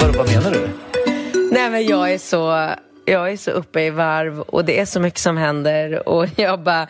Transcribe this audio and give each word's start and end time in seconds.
Vad, 0.00 0.16
vad 0.16 0.26
menar 0.26 0.50
du? 0.50 0.68
Nej 1.52 1.70
men 1.70 1.86
jag 1.86 2.12
är 2.12 2.18
så... 2.18 2.70
Jag 3.08 3.32
är 3.32 3.36
så 3.36 3.50
uppe 3.50 3.80
i 3.80 3.90
varv 3.90 4.40
och 4.40 4.64
det 4.64 4.80
är 4.80 4.84
så 4.84 5.00
mycket 5.00 5.20
som 5.20 5.36
händer 5.36 6.08
och 6.08 6.26
jag 6.36 6.60
bara, 6.62 6.86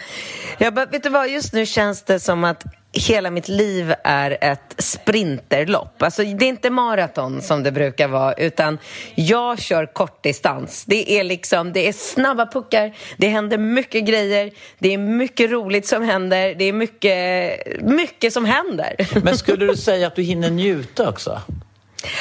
jag 0.58 0.74
bara... 0.74 0.86
Vet 0.86 1.02
du 1.02 1.08
vad, 1.08 1.28
just 1.28 1.52
nu 1.52 1.66
känns 1.66 2.02
det 2.02 2.20
som 2.20 2.44
att 2.44 2.64
hela 2.92 3.30
mitt 3.30 3.48
liv 3.48 3.94
är 4.04 4.38
ett 4.40 4.74
sprinterlopp. 4.78 6.02
Alltså, 6.02 6.22
det 6.22 6.44
är 6.44 6.48
inte 6.48 6.70
maraton 6.70 7.42
som 7.42 7.62
det 7.62 7.72
brukar 7.72 8.08
vara, 8.08 8.32
utan 8.32 8.78
jag 9.14 9.60
kör 9.60 9.86
kortdistans. 9.86 10.84
Det 10.84 11.12
är 11.12 11.24
liksom, 11.24 11.72
det 11.72 11.88
är 11.88 11.92
snabba 11.92 12.46
puckar, 12.46 12.96
det 13.16 13.28
händer 13.28 13.58
mycket 13.58 14.04
grejer, 14.04 14.50
det 14.78 14.94
är 14.94 14.98
mycket 14.98 15.50
roligt 15.50 15.86
som 15.86 16.02
händer, 16.02 16.54
det 16.54 16.64
är 16.64 16.72
mycket, 16.72 17.82
mycket 17.82 18.32
som 18.32 18.44
händer. 18.44 19.20
Men 19.24 19.38
skulle 19.38 19.66
du 19.66 19.76
säga 19.76 20.06
att 20.06 20.16
du 20.16 20.22
hinner 20.22 20.50
njuta 20.50 21.08
också? 21.08 21.40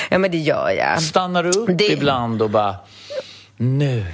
Ja, 0.09 0.18
men 0.18 0.31
det 0.31 0.38
gör 0.38 0.70
jag. 0.70 1.02
Stannar 1.02 1.44
du 1.44 1.50
upp 1.50 1.70
Det- 1.73 1.92
ibland 1.92 2.42
och 2.42 2.50
bara... 2.50 2.76
Nu. 3.58 4.06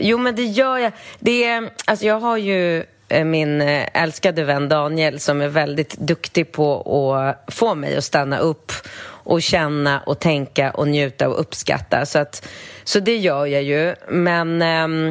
Jo, 0.00 0.18
men 0.18 0.34
det 0.34 0.44
gör 0.44 0.78
jag. 0.78 0.92
Det 1.18 1.44
är, 1.44 1.70
alltså 1.84 2.06
jag 2.06 2.20
har 2.20 2.36
ju 2.36 2.84
eh, 3.08 3.24
min 3.24 3.60
eh, 3.60 3.88
älskade 4.02 4.44
vän 4.44 4.68
Daniel 4.68 5.20
som 5.20 5.40
är 5.40 5.48
väldigt 5.48 5.96
duktig 5.98 6.52
på 6.52 7.12
att 7.14 7.54
få 7.54 7.74
mig 7.74 7.96
att 7.96 8.04
stanna 8.04 8.38
upp 8.38 8.72
och 9.06 9.42
känna 9.42 10.00
och 10.00 10.18
tänka 10.18 10.70
och 10.70 10.88
njuta 10.88 11.28
och 11.28 11.40
uppskatta. 11.40 12.06
Så, 12.06 12.18
att, 12.18 12.48
så 12.84 13.00
det 13.00 13.16
gör 13.16 13.46
jag 13.46 13.62
ju. 13.62 13.94
Men 14.08 14.62
ehm, 14.62 15.08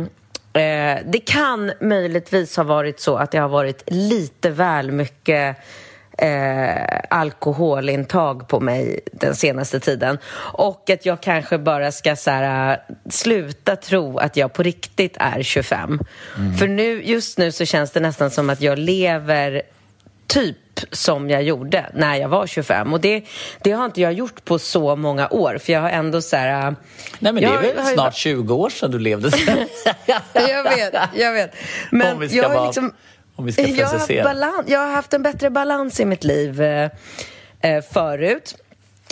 eh, 0.53 0.97
det 1.05 1.19
kan 1.25 1.71
möjligtvis 1.81 2.57
ha 2.57 2.63
varit 2.63 2.99
så 2.99 3.15
att 3.15 3.31
det 3.31 3.37
har 3.37 3.49
varit 3.49 3.83
lite 3.87 4.49
väl 4.49 4.91
mycket 4.91 5.57
eh, 6.17 6.99
alkoholintag 7.09 8.47
på 8.47 8.59
mig 8.59 8.99
den 9.11 9.35
senaste 9.35 9.79
tiden. 9.79 10.17
Och 10.35 10.89
att 10.89 11.05
jag 11.05 11.21
kanske 11.21 11.57
bara 11.57 11.91
ska 11.91 12.15
så 12.15 12.31
här, 12.31 12.71
äh, 12.71 12.95
sluta 13.09 13.75
tro 13.75 14.17
att 14.17 14.37
jag 14.37 14.53
på 14.53 14.63
riktigt 14.63 15.17
är 15.19 15.43
25. 15.43 15.99
För 16.59 16.67
nu, 16.67 17.03
just 17.03 17.37
nu 17.37 17.51
så 17.51 17.65
känns 17.65 17.91
det 17.91 17.99
nästan 17.99 18.31
som 18.31 18.49
att 18.49 18.61
jag 18.61 18.79
lever 18.79 19.61
typ 20.27 20.57
som 20.91 21.29
jag 21.29 21.43
gjorde 21.43 21.85
när 21.93 22.15
jag 22.15 22.29
var 22.29 22.47
25. 22.47 22.93
Och 22.93 23.01
det, 23.01 23.23
det 23.63 23.71
har 23.71 23.85
inte 23.85 24.01
jag 24.01 24.13
gjort 24.13 24.45
på 24.45 24.59
så 24.59 24.95
många 24.95 25.27
år, 25.27 25.57
för 25.57 25.73
jag 25.73 25.81
har 25.81 25.89
ändå 25.89 26.21
så 26.21 26.35
här... 26.35 26.67
äh, 26.67 26.73
Nej, 27.19 27.33
men 27.33 27.35
det 27.35 27.41
jag 27.41 27.65
är 27.65 27.75
väl 27.75 27.85
snart 27.85 28.15
20 28.15 28.53
år 28.55 28.69
sedan 28.69 28.91
du 28.91 28.99
levde 28.99 29.31
så. 29.31 29.37
jag 30.33 30.63
vet, 30.63 30.93
jag 31.15 31.33
vet. 31.33 31.51
Men 31.91 32.29
jag 32.31 32.43
har 32.49 32.55
bara- 32.55 32.65
liksom... 32.65 32.93
om 33.35 33.45
vi 33.45 33.51
ska 33.51 33.67
jag, 33.67 33.87
har 33.87 33.97
haft 33.97 34.23
balans, 34.23 34.63
jag 34.67 34.79
har 34.79 34.91
haft 34.91 35.13
en 35.13 35.23
bättre 35.23 35.49
balans 35.49 35.99
i 35.99 36.05
mitt 36.05 36.23
liv 36.23 36.61
eh, 36.61 36.89
eh, 37.61 37.83
förut. 37.93 38.55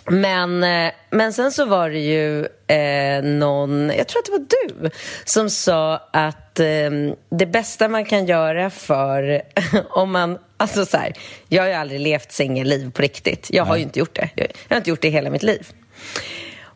Men, 0.06 0.64
eh, 0.64 0.92
men 1.10 1.34
sen 1.34 1.52
så 1.52 1.66
var 1.66 1.90
det 1.90 2.00
ju 2.00 2.48
eh, 2.68 3.24
någon, 3.24 3.92
jag 3.98 4.08
tror 4.08 4.20
att 4.20 4.26
det 4.26 4.32
var 4.32 4.46
du, 4.50 4.90
som 5.26 5.50
sa 5.50 5.96
att 6.14 6.60
eh, 6.60 6.90
det 7.30 7.46
bästa 7.46 7.88
man 7.88 8.06
kan 8.06 8.26
göra 8.26 8.70
för 8.70 9.42
om 9.90 10.12
man, 10.12 10.38
alltså 10.58 10.86
så 10.86 10.98
här, 10.98 11.14
jag 11.48 11.64
har 11.64 11.68
ju 11.68 11.76
aldrig 11.76 12.00
levt 12.00 12.32
singelliv 12.32 12.92
på 12.92 13.02
riktigt. 13.02 13.48
Jag 13.52 13.66
har 13.66 13.76
ju 13.76 13.84
inte 13.84 14.00
gjort 14.00 14.16
det. 14.16 14.30
Jag, 14.36 14.48
jag 14.68 14.76
har 14.76 14.78
inte 14.78 14.90
gjort 14.90 15.02
det 15.02 15.08
i 15.08 15.12
hela 15.12 15.30
mitt 15.30 15.44
liv. 15.44 15.68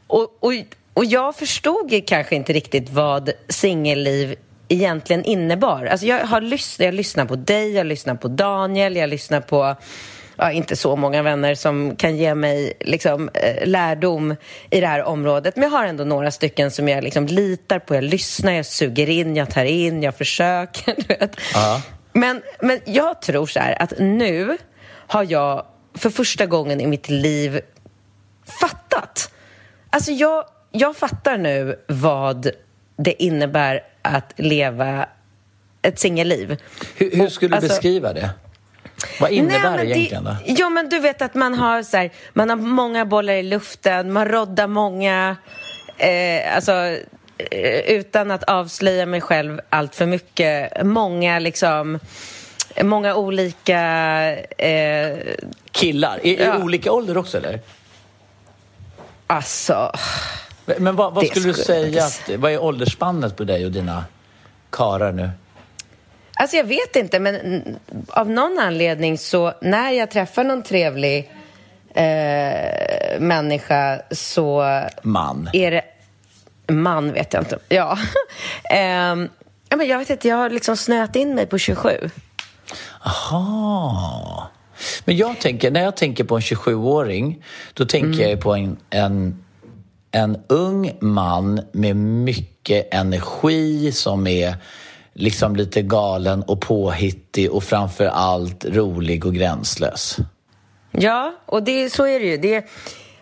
Och, 0.07 0.37
och, 0.39 0.53
och 0.93 1.05
jag 1.05 1.35
förstod 1.35 2.03
kanske 2.07 2.35
inte 2.35 2.53
riktigt 2.53 2.89
vad 2.89 3.31
singelliv 3.49 4.35
egentligen 4.67 5.23
innebar. 5.23 5.85
Alltså 5.85 6.05
jag 6.05 6.25
har 6.25 6.41
lyssnat, 6.41 6.85
jag 6.85 6.93
lyssnar 6.93 7.25
på 7.25 7.35
dig, 7.35 7.71
jag 7.71 7.87
lyssnar 7.87 8.15
på 8.15 8.27
Daniel, 8.27 8.95
jag 8.95 9.09
lyssnar 9.09 9.41
på 9.41 9.75
ja, 10.37 10.51
inte 10.51 10.75
så 10.75 10.95
många 10.95 11.23
vänner 11.23 11.55
som 11.55 11.95
kan 11.95 12.17
ge 12.17 12.35
mig 12.35 12.73
liksom, 12.79 13.29
eh, 13.33 13.67
lärdom 13.67 14.35
i 14.69 14.79
det 14.79 14.87
här 14.87 15.03
området. 15.03 15.55
Men 15.55 15.63
jag 15.63 15.69
har 15.69 15.85
ändå 15.85 16.03
några 16.03 16.31
stycken 16.31 16.71
som 16.71 16.87
jag 16.87 17.03
liksom 17.03 17.25
litar 17.25 17.79
på. 17.79 17.95
Jag 17.95 18.03
lyssnar, 18.03 18.51
jag 18.51 18.65
suger 18.65 19.09
in, 19.09 19.35
jag 19.35 19.49
tar 19.49 19.65
in, 19.65 20.03
jag 20.03 20.15
försöker. 20.15 20.95
Du 21.07 21.15
vet. 21.15 21.37
Ja. 21.53 21.81
Men, 22.13 22.41
men 22.59 22.79
jag 22.85 23.21
tror 23.21 23.45
så 23.45 23.59
här 23.59 23.81
att 23.81 23.93
nu 23.99 24.57
har 25.07 25.23
jag 25.29 25.65
för 25.95 26.09
första 26.09 26.45
gången 26.45 26.81
i 26.81 26.87
mitt 26.87 27.09
liv 27.09 27.61
fattat. 28.61 29.31
Alltså 29.89 30.11
jag, 30.11 30.45
jag 30.71 30.95
fattar 30.95 31.37
nu 31.37 31.79
vad 31.87 32.49
det 32.97 33.23
innebär 33.23 33.81
att 34.05 34.33
leva 34.35 35.05
ett 35.81 35.99
singelliv. 35.99 36.57
Hur, 36.95 37.11
hur 37.11 37.29
skulle 37.29 37.49
du 37.49 37.55
Alltså- 37.55 37.67
beskriva 37.69 38.13
det? 38.13 38.29
Vad 39.19 39.31
innebär 39.31 39.71
Nej, 39.77 39.85
det 39.87 39.91
egentligen 39.97 40.23
då? 40.23 40.35
Ja, 40.45 40.69
men 40.69 40.89
du 40.89 40.99
vet 40.99 41.21
att 41.21 41.33
man 41.35 41.53
har, 41.53 41.83
så 41.83 41.97
här, 41.97 42.11
man 42.33 42.49
har 42.49 42.55
många 42.57 43.05
bollar 43.05 43.33
i 43.33 43.43
luften, 43.43 44.13
man 44.13 44.25
roddar 44.27 44.67
många... 44.67 45.35
Eh, 45.97 46.55
alltså, 46.55 46.71
eh, 47.51 47.79
utan 47.79 48.31
att 48.31 48.43
avslöja 48.43 49.05
mig 49.05 49.21
själv 49.21 49.61
allt 49.69 49.95
för 49.95 50.05
mycket, 50.05 50.85
många 50.85 51.39
liksom... 51.39 51.99
Många 52.83 53.15
olika... 53.15 53.79
Eh, 54.57 55.17
Killar? 55.71 56.19
I, 56.23 56.43
Ja. 56.43 56.59
i 56.59 56.63
olika 56.63 56.91
ålder 56.91 57.17
också 57.17 57.37
eller? 57.37 57.59
alltså... 59.27 59.91
Men- 60.65 60.83
Men 60.83 60.95
vad, 60.95 61.13
vad 61.13 61.27
skulle 61.27 61.45
du 61.47 61.53
skulle 61.53 61.77
jag 61.79 62.11
säga, 62.11 62.35
att, 62.35 62.41
vad 62.41 62.51
är 62.51 62.63
åldersspannet 62.63 63.35
på 63.35 63.43
dig 63.43 63.65
och 63.65 63.71
dina 63.71 64.05
karar 64.69 65.11
nu? 65.11 65.29
Alltså 66.37 66.57
jag 66.57 66.63
vet 66.63 66.95
inte, 66.95 67.19
men 67.19 67.61
av 68.09 68.29
någon 68.29 68.59
anledning 68.59 69.17
så 69.17 69.53
när 69.61 69.91
jag 69.91 70.11
träffar 70.11 70.43
någon 70.43 70.63
trevlig 70.63 71.31
eh, 71.93 73.19
människa 73.19 74.01
så 74.11 74.79
Man. 75.03 75.49
är 75.53 75.71
det... 75.71 75.81
Man 76.73 77.11
vet 77.13 77.33
jag 77.33 77.41
inte. 77.41 77.59
Ja. 77.69 77.97
Ja 79.69 79.75
men 79.77 79.87
jag 79.87 79.97
vet 79.99 80.09
inte, 80.09 80.27
jag 80.27 80.35
har 80.35 80.49
liksom 80.49 80.77
snöat 80.77 81.15
in 81.15 81.35
mig 81.35 81.45
på 81.45 81.57
27. 81.57 82.09
Aha. 83.01 84.49
Men 85.05 85.17
jag 85.17 85.39
tänker, 85.39 85.71
när 85.71 85.83
jag 85.83 85.97
tänker 85.97 86.23
på 86.23 86.35
en 86.35 86.41
27-åring, 86.41 87.43
då 87.73 87.85
tänker 87.85 88.07
Mm. 88.19 88.29
jag 88.29 88.41
på 88.41 88.53
en, 88.55 88.77
en, 88.89 89.44
en 90.15 90.37
ung 90.47 90.97
man 91.01 91.61
med 91.71 91.95
mycket 91.95 92.93
energi 92.93 93.91
som 93.91 94.27
är 94.27 94.55
liksom 95.13 95.55
lite 95.55 95.81
galen 95.81 96.43
och 96.43 96.61
påhittig 96.61 97.51
och 97.51 97.63
framför 97.63 98.05
allt 98.05 98.65
rolig 98.65 99.25
och 99.25 99.33
gränslös. 99.33 100.17
Ja, 100.91 101.33
och 101.45 101.63
det, 101.63 101.89
så 101.89 102.07
är 102.07 102.19
det 102.19 102.25
ju. 102.25 102.37
Det, 102.37 102.65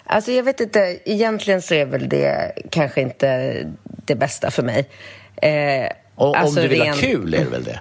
alltså 0.04 0.32
jag 0.32 0.44
vet 0.44 0.60
inte, 0.60 1.00
egentligen 1.06 1.62
så 1.62 1.74
är 1.74 1.86
väl 1.86 2.10
det 2.10 2.52
kanske 2.70 3.02
inte 3.02 3.56
det 3.84 4.16
bästa 4.16 4.52
för 4.52 4.64
mig. 4.64 4.90
Eh, 5.36 5.92
Och 6.16 6.38
alltså 6.38 6.60
om 6.60 6.64
du 6.64 6.70
vill 6.70 6.80
ha 6.82 6.88
rent- 6.88 7.00
kul 7.02 7.34
är 7.34 7.38
det 7.40 7.50
väl 7.52 7.64
det? 7.64 7.80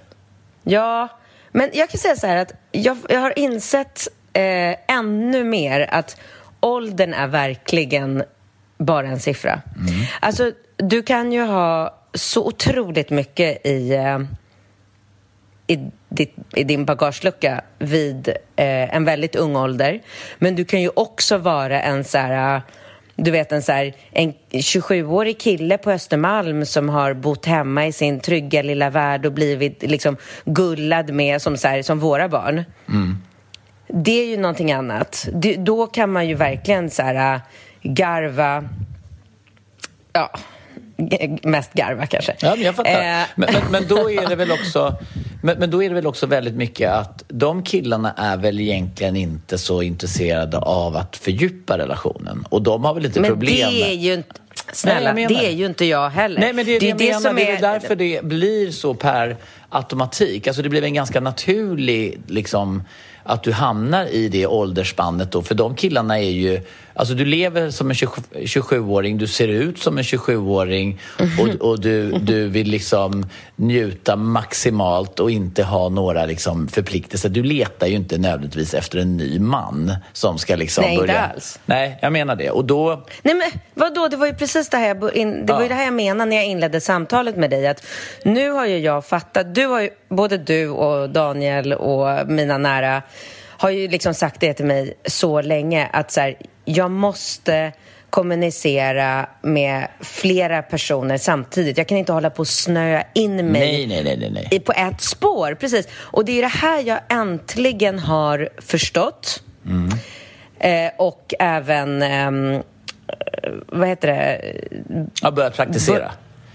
Ja, 0.64 1.08
men 1.52 1.70
jag 1.72 1.90
kan 1.90 1.98
säga 1.98 2.16
så 2.16 2.26
här 2.26 2.36
att 2.36 2.52
jag, 2.72 2.96
jag 3.08 3.20
har 3.20 3.38
insett 3.38 4.08
eh, 4.32 4.76
ännu 4.96 5.44
mer 5.44 5.88
att 5.90 6.16
åldern 6.60 7.14
är 7.14 7.26
verkligen 7.28 8.22
bara 8.84 9.06
en 9.08 9.20
siffra. 9.20 9.62
Alltså, 10.20 10.52
du 10.76 11.02
kan 11.02 11.32
ju 11.32 11.42
ha 11.42 11.98
så 12.14 12.46
otroligt 12.46 13.10
mycket 13.10 13.66
i, 13.66 13.94
eh, 13.94 14.18
i, 15.66 15.90
ditt, 16.08 16.34
i 16.56 16.64
din 16.64 16.84
bagagelucka 16.84 17.60
vid 17.78 18.28
eh, 18.28 18.94
en 18.96 19.04
väldigt 19.04 19.36
ung 19.36 19.56
ålder. 19.56 20.00
Men 20.38 20.56
du 20.56 20.64
kan 20.64 20.82
ju 20.82 20.90
också 20.94 21.38
vara 21.38 21.82
en 21.82 22.04
så 22.04 22.18
här 22.18 22.62
du 23.16 23.30
vet 23.30 23.52
en, 23.52 23.62
så 23.62 23.72
här, 23.72 23.94
en 24.10 24.34
27-årig 24.50 25.40
kille 25.40 25.78
på 25.78 25.90
Östermalm 25.90 26.66
som 26.66 26.88
har 26.88 27.14
bott 27.14 27.46
hemma 27.46 27.86
i 27.86 27.92
sin 27.92 28.20
trygga 28.20 28.62
lilla 28.62 28.90
värld 28.90 29.26
och 29.26 29.32
blivit 29.32 29.82
liksom 29.82 30.16
gullad 30.44 31.10
med 31.10 31.42
som, 31.42 31.56
så 31.56 31.68
här, 31.68 31.82
som 31.82 31.98
våra 31.98 32.28
barn. 32.28 32.64
Mm. 32.88 33.16
Det 33.88 34.22
är 34.22 34.26
ju 34.26 34.36
någonting 34.36 34.72
annat. 34.72 35.28
Det, 35.32 35.56
då 35.56 35.86
kan 35.86 36.12
man 36.12 36.28
ju 36.28 36.34
verkligen 36.34 36.90
så 36.90 37.02
här, 37.02 37.40
garva... 37.82 38.64
Ja, 40.12 40.30
mest 41.42 41.72
garva 41.72 42.06
kanske. 42.06 42.36
Ja, 42.40 42.54
men 42.56 42.64
jag 42.64 42.74
fattar. 42.74 42.90
Eh. 42.90 43.26
Men, 43.34 43.48
men, 43.52 43.62
men, 43.70 43.88
då 43.88 44.10
är 44.10 44.28
det 44.28 44.36
väl 44.36 44.52
också 44.52 44.98
men, 45.42 45.58
men 45.58 45.70
då 45.70 45.82
är 45.82 45.88
det 45.88 45.94
väl 45.94 46.06
också 46.06 46.26
väldigt 46.26 46.54
mycket 46.54 46.90
att 46.90 47.24
de 47.28 47.62
killarna 47.62 48.12
är 48.12 48.36
väl 48.36 48.60
egentligen 48.60 49.16
inte 49.16 49.58
så 49.58 49.82
intresserade 49.82 50.58
av 50.58 50.96
att 50.96 51.16
fördjupa 51.16 51.78
relationen. 51.78 52.44
Och 52.48 52.62
de 52.62 52.84
har 52.84 52.94
väl 52.94 53.02
lite 53.02 53.20
men 53.20 53.30
problem 53.30 53.70
det 53.70 53.90
är 53.90 53.94
ju 53.94 54.14
inte... 54.14 54.28
Snälla, 54.72 55.12
Nej, 55.12 55.26
det 55.26 55.46
är 55.46 55.50
ju 55.50 55.66
inte 55.66 55.84
jag 55.84 56.10
heller. 56.10 56.40
Nej, 56.40 56.52
men 56.52 56.66
det 56.66 56.76
är 56.76 56.80
det, 56.80 56.92
det, 56.92 57.04
det 57.04 57.12
menar. 57.12 57.34
Det 57.34 57.50
är 57.50 57.60
därför 57.60 57.96
det 57.96 58.24
blir 58.24 58.70
så 58.70 58.94
per 58.94 59.36
automatik. 59.68 60.46
Alltså 60.46 60.62
det 60.62 60.68
blir 60.68 60.84
en 60.84 60.94
ganska 60.94 61.20
naturlig 61.20 62.20
liksom 62.26 62.82
att 63.24 63.42
du 63.42 63.52
hamnar 63.52 64.06
i 64.06 64.28
det 64.28 64.46
åldersspannet 64.46 65.32
då. 65.32 65.42
För 65.42 65.54
de 65.54 65.74
killarna 65.74 66.18
är 66.18 66.30
ju... 66.30 66.60
Alltså 66.94 67.14
du 67.14 67.24
lever 67.24 67.70
som 67.70 67.90
en 67.90 67.94
27-åring, 67.94 69.18
du 69.18 69.26
ser 69.26 69.48
ut 69.48 69.78
som 69.78 69.98
en 69.98 70.04
27-åring 70.04 71.00
och, 71.40 71.68
och 71.68 71.80
du, 71.80 72.12
du 72.12 72.48
vill 72.48 72.68
liksom 72.68 73.26
njuta 73.56 74.16
maximalt 74.16 75.20
och 75.20 75.30
inte 75.30 75.62
ha 75.62 75.88
några 75.88 76.26
liksom 76.26 76.68
förpliktelser. 76.68 77.28
Du 77.28 77.42
letar 77.42 77.86
ju 77.86 77.94
inte 77.94 78.18
nödvändigtvis 78.18 78.74
efter 78.74 78.98
en 78.98 79.16
ny 79.16 79.38
man 79.38 79.94
som 80.12 80.38
ska 80.38 80.56
liksom 80.56 80.84
Nej, 80.84 80.96
börja... 80.96 81.12
Nej, 81.12 81.22
inte 81.22 81.34
alls. 81.34 81.60
Nej, 81.66 81.98
jag 82.02 82.12
menar 82.12 82.36
det. 82.36 82.50
Och 82.50 82.64
då... 82.64 83.06
Nej, 83.22 83.34
men 83.34 83.50
vadå? 83.74 84.08
Det 84.08 84.16
var 84.16 84.26
ju 84.26 84.34
precis 84.34 84.68
det 84.68 84.76
här 84.76 84.88
jag, 84.88 85.16
in... 85.16 85.46
det, 85.46 85.52
var 85.52 85.62
ju 85.62 85.68
det 85.68 85.74
här 85.74 85.84
jag 85.84 85.94
menade 85.94 86.30
när 86.30 86.36
jag 86.36 86.46
inledde 86.46 86.80
samtalet 86.80 87.36
med 87.36 87.50
dig. 87.50 87.66
Att 87.66 87.86
nu 88.24 88.50
har 88.50 88.66
ju 88.66 88.78
jag 88.78 89.06
fattat... 89.06 89.54
Du 89.54 89.66
har 89.66 89.80
ju, 89.80 89.90
både 90.08 90.38
du 90.38 90.68
och 90.68 91.10
Daniel 91.10 91.72
och 91.72 92.28
mina 92.28 92.58
nära 92.58 93.02
har 93.62 93.70
ju 93.70 93.88
liksom 93.88 94.14
sagt 94.14 94.40
det 94.40 94.54
till 94.54 94.64
mig 94.64 94.94
så 95.04 95.40
länge 95.40 95.88
att 95.92 96.10
så 96.10 96.20
här, 96.20 96.36
jag 96.64 96.90
måste 96.90 97.72
kommunicera 98.10 99.28
med 99.42 99.88
flera 100.00 100.62
personer 100.62 101.18
samtidigt. 101.18 101.78
Jag 101.78 101.88
kan 101.88 101.98
inte 101.98 102.12
hålla 102.12 102.30
på 102.30 102.40
och 102.40 102.48
snöa 102.48 103.04
in 103.14 103.36
mig 103.36 103.86
nej, 103.86 104.02
nej, 104.04 104.30
nej, 104.50 104.60
på 104.60 104.72
ett 104.72 105.00
spår. 105.00 105.54
Precis. 105.54 105.88
Och 105.94 106.24
det 106.24 106.38
är 106.38 106.42
det 106.42 106.48
här 106.48 106.82
jag 106.82 107.00
äntligen 107.08 107.98
har 107.98 108.48
förstått. 108.58 109.42
Mm. 109.66 109.90
Eh, 110.58 110.92
och 110.98 111.34
även, 111.38 112.02
eh, 112.02 112.60
vad 113.66 113.88
heter 113.88 114.08
det? 114.08 114.54
Jag 115.22 115.34
börjat 115.34 115.56
praktisera. 115.56 116.12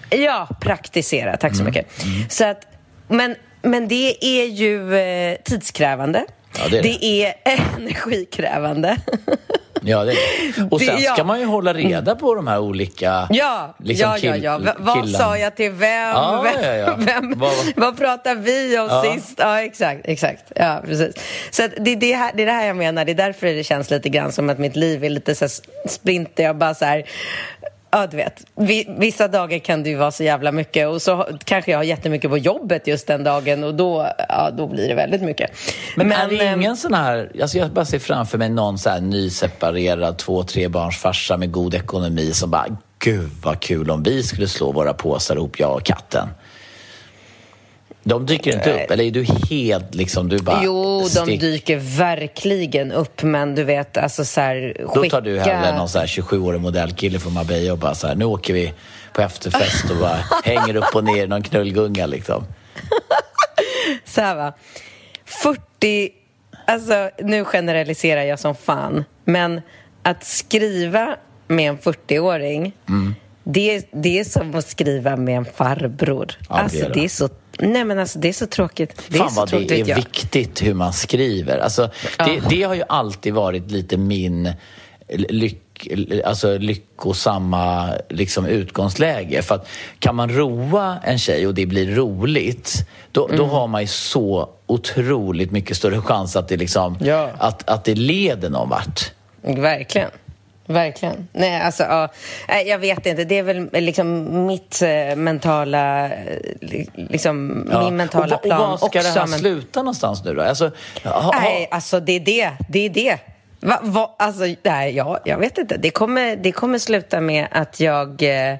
Ja, 0.09 0.47
praktisera. 0.61 1.37
Tack 1.37 1.55
så 1.55 1.61
mm. 1.61 1.73
mycket. 1.73 2.03
Mm. 2.05 2.29
Så 2.29 2.45
att, 2.45 2.67
men, 3.07 3.35
men 3.61 3.87
det 3.87 4.25
är 4.25 4.45
ju 4.45 4.97
eh, 4.97 5.37
tidskrävande. 5.43 6.25
Ja, 6.59 6.69
det, 6.69 6.77
är 6.77 6.83
det. 6.83 6.97
det 7.01 7.25
är 7.25 7.35
energikrävande. 7.43 8.97
Ja, 9.81 10.03
det 10.03 10.11
är 10.11 10.17
Och 10.71 10.81
sen 10.81 10.95
det, 10.95 11.01
ja. 11.01 11.13
ska 11.13 11.23
man 11.23 11.39
ju 11.39 11.45
hålla 11.45 11.73
reda 11.73 12.15
på 12.15 12.35
de 12.35 12.47
här 12.47 12.59
olika 12.59 13.27
Ja, 13.29 13.75
liksom, 13.79 14.17
ja, 14.21 14.35
ja, 14.35 14.35
ja. 14.35 14.57
V 14.57 14.71
vad 14.77 15.09
sa 15.09 15.37
jag 15.37 15.55
till 15.55 15.71
vem? 15.71 16.09
Ja, 16.09 16.45
vem, 16.53 16.63
ja, 16.63 16.73
ja. 16.73 16.95
vem 16.99 17.39
vad, 17.39 17.53
vad 17.75 17.97
pratar 17.97 18.35
vi 18.35 18.79
om 18.79 18.87
ja. 18.89 19.13
sist? 19.13 19.33
Ja, 19.37 19.61
exakt, 19.61 20.01
exakt. 20.03 20.43
Ja, 20.55 20.81
precis. 20.85 21.15
Så 21.51 21.67
det, 21.77 21.95
det, 21.95 22.13
här, 22.13 22.31
det 22.35 22.41
är 22.41 22.45
det 22.45 22.51
här 22.51 22.67
jag 22.67 22.75
menar. 22.75 23.05
Det 23.05 23.11
är 23.11 23.15
därför 23.15 23.47
det 23.47 23.63
känns 23.63 23.89
lite 23.91 24.09
grann 24.09 24.31
som 24.31 24.49
att 24.49 24.59
mitt 24.59 24.75
liv 24.75 25.03
är 25.03 25.09
lite 25.09 25.35
så 25.35 25.47
sprinter. 25.85 26.43
Jag 26.43 26.57
bara 26.57 26.73
så 26.73 26.85
här 26.85 27.03
Ja, 27.91 28.07
du 28.07 28.17
vet. 28.17 28.45
Vissa 28.99 29.27
dagar 29.27 29.59
kan 29.59 29.83
det 29.83 29.89
ju 29.89 29.95
vara 29.95 30.11
så 30.11 30.23
jävla 30.23 30.51
mycket 30.51 30.87
och 30.87 31.01
så 31.01 31.27
kanske 31.43 31.71
jag 31.71 31.79
har 31.79 31.83
jättemycket 31.83 32.29
på 32.29 32.37
jobbet 32.37 32.87
just 32.87 33.07
den 33.07 33.23
dagen 33.23 33.63
och 33.63 33.75
då, 33.75 34.07
ja, 34.29 34.51
då 34.51 34.67
blir 34.67 34.87
det 34.87 34.95
väldigt 34.95 35.21
mycket. 35.21 35.51
Men, 35.95 36.07
Men 36.07 36.17
är 36.17 36.29
det 36.29 36.35
ingen 36.35 36.63
äm... 36.63 36.75
sån 36.75 36.93
här, 36.93 37.31
alltså 37.41 37.57
jag 37.57 37.71
bara 37.71 37.85
ser 37.85 37.99
framför 37.99 38.37
mig 38.37 38.49
någon 38.49 38.77
så 38.77 38.89
här 38.89 39.01
nyseparerad 39.01 40.17
två, 40.17 40.43
tre 40.43 40.67
barns 40.67 40.97
farsa 40.97 41.37
med 41.37 41.51
god 41.51 41.73
ekonomi 41.73 42.33
som 42.33 42.51
bara, 42.51 42.65
gud 42.99 43.29
vad 43.43 43.59
kul 43.59 43.91
om 43.91 44.03
vi 44.03 44.23
skulle 44.23 44.47
slå 44.47 44.71
våra 44.71 44.93
påsar 44.93 45.35
ihop, 45.35 45.59
jag 45.59 45.75
och 45.75 45.83
katten. 45.83 46.29
De 48.07 48.25
dyker 48.25 48.53
inte 48.53 48.83
upp, 48.83 48.91
eller 48.91 49.03
är 49.03 49.11
du 49.11 49.25
helt 49.49 49.95
liksom, 49.95 50.29
du 50.29 50.37
bara... 50.37 50.61
Jo, 50.63 51.07
de 51.15 51.37
dyker 51.37 51.77
verkligen 51.97 52.91
upp, 52.91 53.23
men 53.23 53.55
du 53.55 53.63
vet, 53.63 53.97
alltså 53.97 54.25
så 54.25 54.41
här, 54.41 54.73
skicka... 54.77 55.01
Då 55.01 55.09
tar 55.09 55.21
du 55.21 55.39
hellre 55.39 55.77
någon 55.77 55.89
så 55.89 55.99
här 55.99 56.07
27-årig 56.07 56.61
modellkille 56.61 57.19
från 57.19 57.33
Marbella 57.33 57.71
och 57.71 57.77
bara 57.77 57.95
så 57.95 58.07
här, 58.07 58.15
nu 58.15 58.25
åker 58.25 58.53
vi 58.53 58.73
på 59.13 59.21
efterfest 59.21 59.91
och 59.91 59.97
bara 59.97 60.19
hänger 60.43 60.75
upp 60.75 60.95
och 60.95 61.03
ner 61.03 61.23
i 61.23 61.27
någon 61.27 61.43
knullgunga 61.43 62.05
liksom. 62.05 62.43
så 64.05 64.21
här 64.21 64.35
va, 64.35 64.53
40, 65.25 66.09
alltså 66.67 67.09
nu 67.19 67.45
generaliserar 67.45 68.23
jag 68.23 68.39
som 68.39 68.55
fan, 68.55 69.03
men 69.25 69.61
att 70.03 70.23
skriva 70.23 71.15
med 71.47 71.69
en 71.69 71.77
40-åring 71.77 72.73
mm. 72.89 73.15
Det, 73.49 73.87
det 73.91 74.19
är 74.19 74.23
som 74.23 74.55
att 74.55 74.67
skriva 74.67 75.15
med 75.15 75.37
en 75.37 75.45
farbror. 75.45 76.37
Ja, 76.49 76.55
alltså, 76.55 76.77
det, 76.77 76.85
är 76.85 76.87
det. 76.89 76.93
det 76.93 77.05
är 77.05 77.09
så 77.09 77.29
Nej, 77.57 77.85
men 77.85 77.99
alltså 77.99 78.19
det 78.19 78.29
är 78.29 78.33
så 78.33 78.47
tråkigt. 78.47 79.03
Det 79.07 79.17
Fan 79.17 79.27
är 79.27 79.31
så 79.31 79.39
vad 79.39 79.49
tråkigt, 79.49 79.69
det 79.69 79.79
är 79.79 79.95
viktigt 79.95 80.63
hur 80.63 80.73
man 80.73 80.93
skriver. 80.93 81.57
Alltså, 81.57 81.89
det, 82.17 82.41
det 82.49 82.63
har 82.63 82.75
ju 82.75 82.83
alltid 82.89 83.33
varit 83.33 83.71
lite 83.71 83.97
min 83.97 84.53
lyck, 85.09 85.87
alltså 86.25 86.57
lyckosamma 86.57 87.93
liksom, 88.09 88.45
utgångsläge. 88.45 89.41
För 89.41 89.55
att 89.55 89.67
kan 89.99 90.15
man 90.15 90.29
roa 90.29 90.97
en 91.03 91.19
tjej 91.19 91.47
och 91.47 91.53
det 91.53 91.65
blir 91.65 91.95
roligt, 91.95 92.87
då, 93.11 93.25
mm. 93.25 93.37
då 93.37 93.45
har 93.45 93.67
man 93.67 93.81
ju 93.81 93.87
så 93.87 94.49
otroligt 94.65 95.51
mycket 95.51 95.77
större 95.77 96.01
chans 96.01 96.35
att 96.35 96.47
det, 96.47 96.57
liksom, 96.57 96.97
ja. 97.01 97.29
att, 97.37 97.69
att 97.69 97.85
det 97.85 97.95
leder 97.95 98.49
någon 98.49 98.69
vart. 98.69 99.11
Verkligen. 99.41 100.09
Verkligen. 100.67 101.27
Nej, 101.31 101.61
alltså, 101.61 101.83
ja, 101.83 102.09
jag 102.65 102.79
vet 102.79 103.05
inte. 103.05 103.23
Det 103.23 103.37
är 103.37 103.43
väl 103.43 103.69
liksom 103.71 104.45
mitt 104.45 104.81
eh, 104.81 105.15
mentala, 105.15 106.05
eh, 106.05 106.37
liksom, 106.93 107.67
ja. 107.71 107.83
min 107.83 107.95
mentala 107.95 108.35
och, 108.35 108.41
plan 108.41 108.61
Och 108.61 108.69
var 108.69 108.77
ska 108.77 108.85
också, 108.85 108.99
det 108.99 109.19
här 109.19 109.27
men... 109.27 109.39
sluta 109.39 109.79
någonstans 109.79 110.23
nu 110.23 110.33
då? 110.33 110.41
Alltså, 110.41 110.71
ha, 111.03 111.31
nej, 111.41 111.67
alltså 111.71 111.99
det 111.99 112.11
är 112.11 112.19
det. 112.19 112.51
Det 112.69 112.79
är 112.79 112.89
det. 112.89 113.17
Va, 113.59 113.79
va, 113.81 114.15
alltså, 114.19 114.43
nej, 114.63 114.95
ja, 114.95 115.19
jag 115.25 115.37
vet 115.37 115.57
inte. 115.57 115.77
Det 115.77 115.89
kommer, 115.89 116.35
det 116.35 116.51
kommer 116.51 116.79
sluta 116.79 117.21
med 117.21 117.47
att 117.51 117.79
jag 117.79 118.23
eh, 118.23 118.57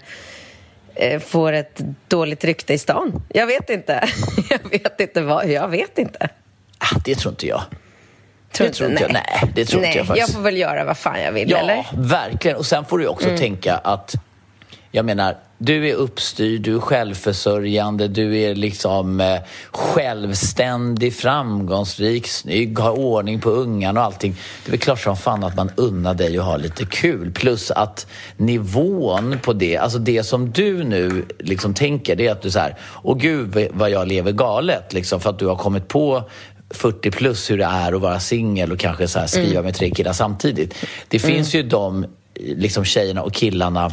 eh 0.96 1.20
får 1.20 1.54
ett 1.54 1.82
dåligt 2.08 2.44
rykte 2.44 2.74
i 2.74 2.78
stan. 2.78 3.22
Jag 3.30 3.48
vet 3.48 3.70
inte. 3.70 4.10
jag 4.50 4.70
vet 4.70 5.00
inte 5.00 5.22
vad. 5.22 5.50
Jag 5.50 5.68
vet 5.68 5.98
inte. 5.98 6.30
Ah, 6.78 7.00
det 7.06 7.16
tror 7.16 7.32
inte 7.32 7.48
jag. 7.48 7.62
Tror 8.58 8.68
det 8.68 8.74
tror 8.74 8.90
inte 8.90 9.04
jag. 9.04 9.14
Nej, 9.14 9.52
det 9.56 9.66
tror 9.66 9.82
nej, 9.82 9.88
inte 9.88 9.98
jag 9.98 10.08
faktiskt. 10.08 10.28
Jag 10.28 10.36
får 10.36 10.44
väl 10.44 10.58
göra 10.58 10.84
vad 10.84 10.98
fan 10.98 11.22
jag 11.22 11.32
vill, 11.32 11.50
ja, 11.50 11.58
eller? 11.58 11.76
Ja, 11.76 11.86
verkligen. 11.94 12.58
Och 12.58 12.66
sen 12.66 12.86
får 12.86 12.98
du 12.98 13.08
också 13.08 13.28
mm. 13.28 13.40
tänka 13.40 13.78
att, 13.78 14.16
jag 14.92 15.06
menar, 15.06 15.36
du 15.60 15.90
är 15.90 15.94
uppstyrd, 15.94 16.62
du 16.62 16.76
är 16.76 16.80
självförsörjande, 16.80 18.08
du 18.08 18.38
är 18.38 18.56
liksom 18.56 19.20
eh, 19.20 19.40
självständig, 19.72 21.16
framgångsrik, 21.16 22.28
snygg, 22.28 22.80
har 22.80 22.92
ordning 22.92 23.42
på 23.42 23.50
ungarna 23.50 24.00
och 24.00 24.06
allting. 24.06 24.36
Det 24.64 24.70
är 24.70 24.72
väl 24.72 24.80
klart 24.80 25.00
som 25.00 25.18
fan 25.18 25.44
att 25.44 25.56
man 25.56 25.72
unnar 25.76 26.14
dig 26.14 26.38
att 26.38 26.46
ha 26.46 26.58
lite 26.58 26.86
kul. 26.86 27.32
Plus 27.32 27.72
att 27.72 28.08
nivån 28.38 29.40
på 29.44 29.54
det, 29.54 29.78
alltså 29.78 30.00
det 30.00 30.24
som 30.24 30.52
du 30.52 30.84
nu 30.84 31.26
liksom 31.40 31.74
tänker, 31.74 32.16
det 32.16 32.28
är 32.28 32.32
att 32.32 32.42
du 32.42 32.52
så 32.52 32.60
här, 32.60 32.76
åh 33.04 33.18
gud 33.18 33.68
vad 33.74 33.90
jag 33.90 34.08
lever 34.08 34.32
galet, 34.32 34.94
liksom, 34.94 35.20
för 35.20 35.30
att 35.30 35.40
du 35.40 35.48
har 35.48 35.56
kommit 35.56 35.88
på 35.88 36.24
40 36.70 37.12
plus 37.12 37.52
hur 37.52 37.58
det 37.58 37.66
är 37.66 37.94
att 37.94 38.02
vara 38.02 38.20
singel 38.20 38.72
och 38.72 38.80
kanske 38.80 39.08
så 39.08 39.28
skriva 39.28 39.52
mm. 39.52 39.64
med 39.64 39.76
tre 39.76 39.90
killar 39.90 40.14
samtidigt. 40.14 40.76
Det 41.08 41.24
mm. 41.24 41.36
finns 41.36 41.56
ju 41.56 41.64
de 41.64 42.06
liksom 42.36 42.86
tjejerna 42.86 43.24
och 43.24 43.34
killarna 43.34 43.92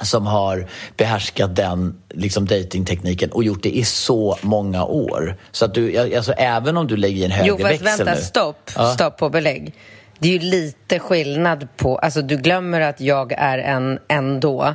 som 0.00 0.26
har 0.26 0.66
behärskat 0.96 1.56
den 1.56 2.00
liksom, 2.08 2.46
datingtekniken 2.46 3.32
och 3.32 3.44
gjort 3.44 3.62
det 3.62 3.76
i 3.76 3.84
så 3.84 4.38
många 4.42 4.84
år. 4.84 5.36
Så 5.50 5.64
att 5.64 5.74
du, 5.74 6.14
alltså, 6.16 6.32
även 6.32 6.76
om 6.76 6.86
du 6.86 6.96
lägger 6.96 7.16
i 7.16 7.24
en 7.24 7.30
högre 7.30 7.48
jo, 7.48 7.56
växel 7.56 7.84
vänta, 7.84 8.14
nu... 8.14 8.20
stopp, 8.20 8.70
ja. 8.76 8.92
stopp 8.94 9.18
på 9.18 9.28
belägg. 9.28 9.74
Det 10.18 10.28
är 10.28 10.32
ju 10.32 10.38
lite 10.38 10.98
skillnad 10.98 11.68
på, 11.76 11.98
alltså 11.98 12.22
du 12.22 12.36
glömmer 12.36 12.80
att 12.80 13.00
jag 13.00 13.32
är 13.32 13.58
en 13.58 13.98
ändå 14.08 14.74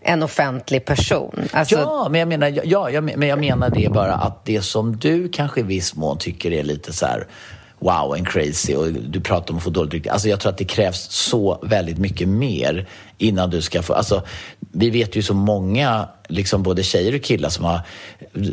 en 0.00 0.22
offentlig 0.22 0.84
person. 0.84 1.48
Alltså... 1.52 1.74
Ja, 1.74 2.08
men 2.10 2.18
jag 2.18 2.28
menar, 2.28 2.60
ja, 2.64 2.90
jag, 2.90 3.04
men 3.04 3.28
jag 3.28 3.38
menar 3.38 3.70
det 3.70 3.88
bara 3.92 4.14
att 4.14 4.44
det 4.44 4.62
som 4.62 4.96
du 4.96 5.28
kanske 5.28 5.60
i 5.60 5.62
viss 5.62 5.96
mån 5.96 6.18
tycker 6.18 6.52
är 6.52 6.62
lite 6.62 6.92
så 6.92 7.06
här 7.06 7.26
wow 7.78 8.12
and 8.12 8.28
crazy 8.28 8.74
och 8.74 8.92
du 8.92 9.20
pratar 9.20 9.50
om 9.50 9.56
att 9.56 9.64
få 9.64 9.70
dåligt 9.70 9.92
rykte. 9.92 10.12
Alltså 10.12 10.28
jag 10.28 10.40
tror 10.40 10.52
att 10.52 10.58
det 10.58 10.64
krävs 10.64 11.10
så 11.10 11.58
väldigt 11.62 11.98
mycket 11.98 12.28
mer 12.28 12.88
innan 13.18 13.50
du 13.50 13.62
ska 13.62 13.82
få... 13.82 13.94
Alltså, 13.94 14.22
vi 14.72 14.90
vet 14.90 15.16
ju 15.16 15.22
så 15.22 15.34
många, 15.34 16.08
liksom 16.28 16.62
både 16.62 16.82
tjejer 16.82 17.14
och 17.14 17.22
killar 17.22 17.48
som 17.48 17.64
har 17.64 17.80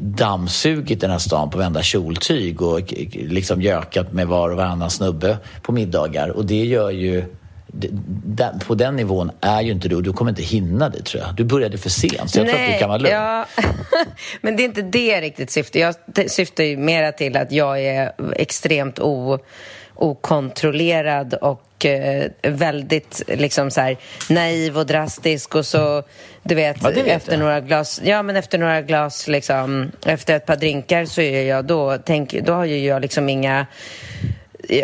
dammsugit 0.01 1.01
den 1.01 1.11
här 1.11 1.17
stan 1.17 1.49
på 1.49 1.57
vända 1.57 1.81
kjoltyg 1.81 2.61
och 2.61 2.93
liksom 3.13 3.61
gökat 3.61 4.13
med 4.13 4.27
var 4.27 4.49
och 4.49 4.57
varannan 4.57 4.89
snubbe 4.89 5.37
på 5.61 5.71
middagar. 5.71 6.29
Och 6.29 6.45
det 6.45 6.65
gör 6.65 6.91
ju... 6.91 7.25
På 8.67 8.75
den 8.75 8.95
nivån 8.95 9.31
är 9.41 9.61
ju 9.61 9.71
inte 9.71 9.87
du 9.87 9.95
och 9.95 10.03
du 10.03 10.13
kommer 10.13 10.31
inte 10.31 10.41
hinna 10.41 10.89
det 10.89 11.03
tror 11.03 11.23
jag. 11.23 11.35
Du 11.35 11.43
började 11.43 11.77
för 11.77 11.89
sent 11.89 12.29
så 12.31 12.39
jag 12.39 12.45
Nej, 12.45 12.53
tror 12.53 12.65
att 12.65 12.73
du 12.73 12.79
kan 12.79 12.89
vara 12.89 12.97
lugn. 12.97 13.13
Ja. 13.13 13.45
Men 14.41 14.55
det 14.55 14.63
är 14.63 14.65
inte 14.65 14.81
det 14.81 15.21
riktigt 15.21 15.51
syftet. 15.51 15.95
Jag 16.15 16.31
syftar 16.31 16.63
ju 16.63 16.77
mera 16.77 17.11
till 17.11 17.37
att 17.37 17.51
jag 17.51 17.81
är 17.81 18.11
extremt 18.35 18.99
o 18.99 19.39
okontrollerad 19.95 21.33
och 21.33 21.85
eh, 21.85 22.31
väldigt 22.41 23.21
liksom 23.27 23.71
så 23.71 23.81
här, 23.81 23.97
naiv 24.29 24.77
och 24.77 24.85
drastisk 24.85 25.55
och 25.55 25.65
så 25.65 26.03
du 26.43 26.55
vet, 26.55 26.77
ja, 26.83 26.89
vet 26.89 27.07
efter 27.07 27.31
jag. 27.31 27.39
några 27.39 27.59
glas 27.59 28.01
ja 28.03 28.23
men 28.23 28.35
efter 28.35 28.57
några 28.57 28.81
glas 28.81 29.27
liksom 29.27 29.91
efter 30.05 30.35
ett 30.35 30.45
par 30.45 30.55
drinkar 30.55 31.05
så 31.05 31.21
är 31.21 31.43
jag 31.43 31.65
då 31.65 31.97
tänk, 32.05 32.31
då 32.45 32.53
har 32.53 32.65
ju 32.65 32.85
jag 32.85 33.01
liksom 33.01 33.29
inga 33.29 33.67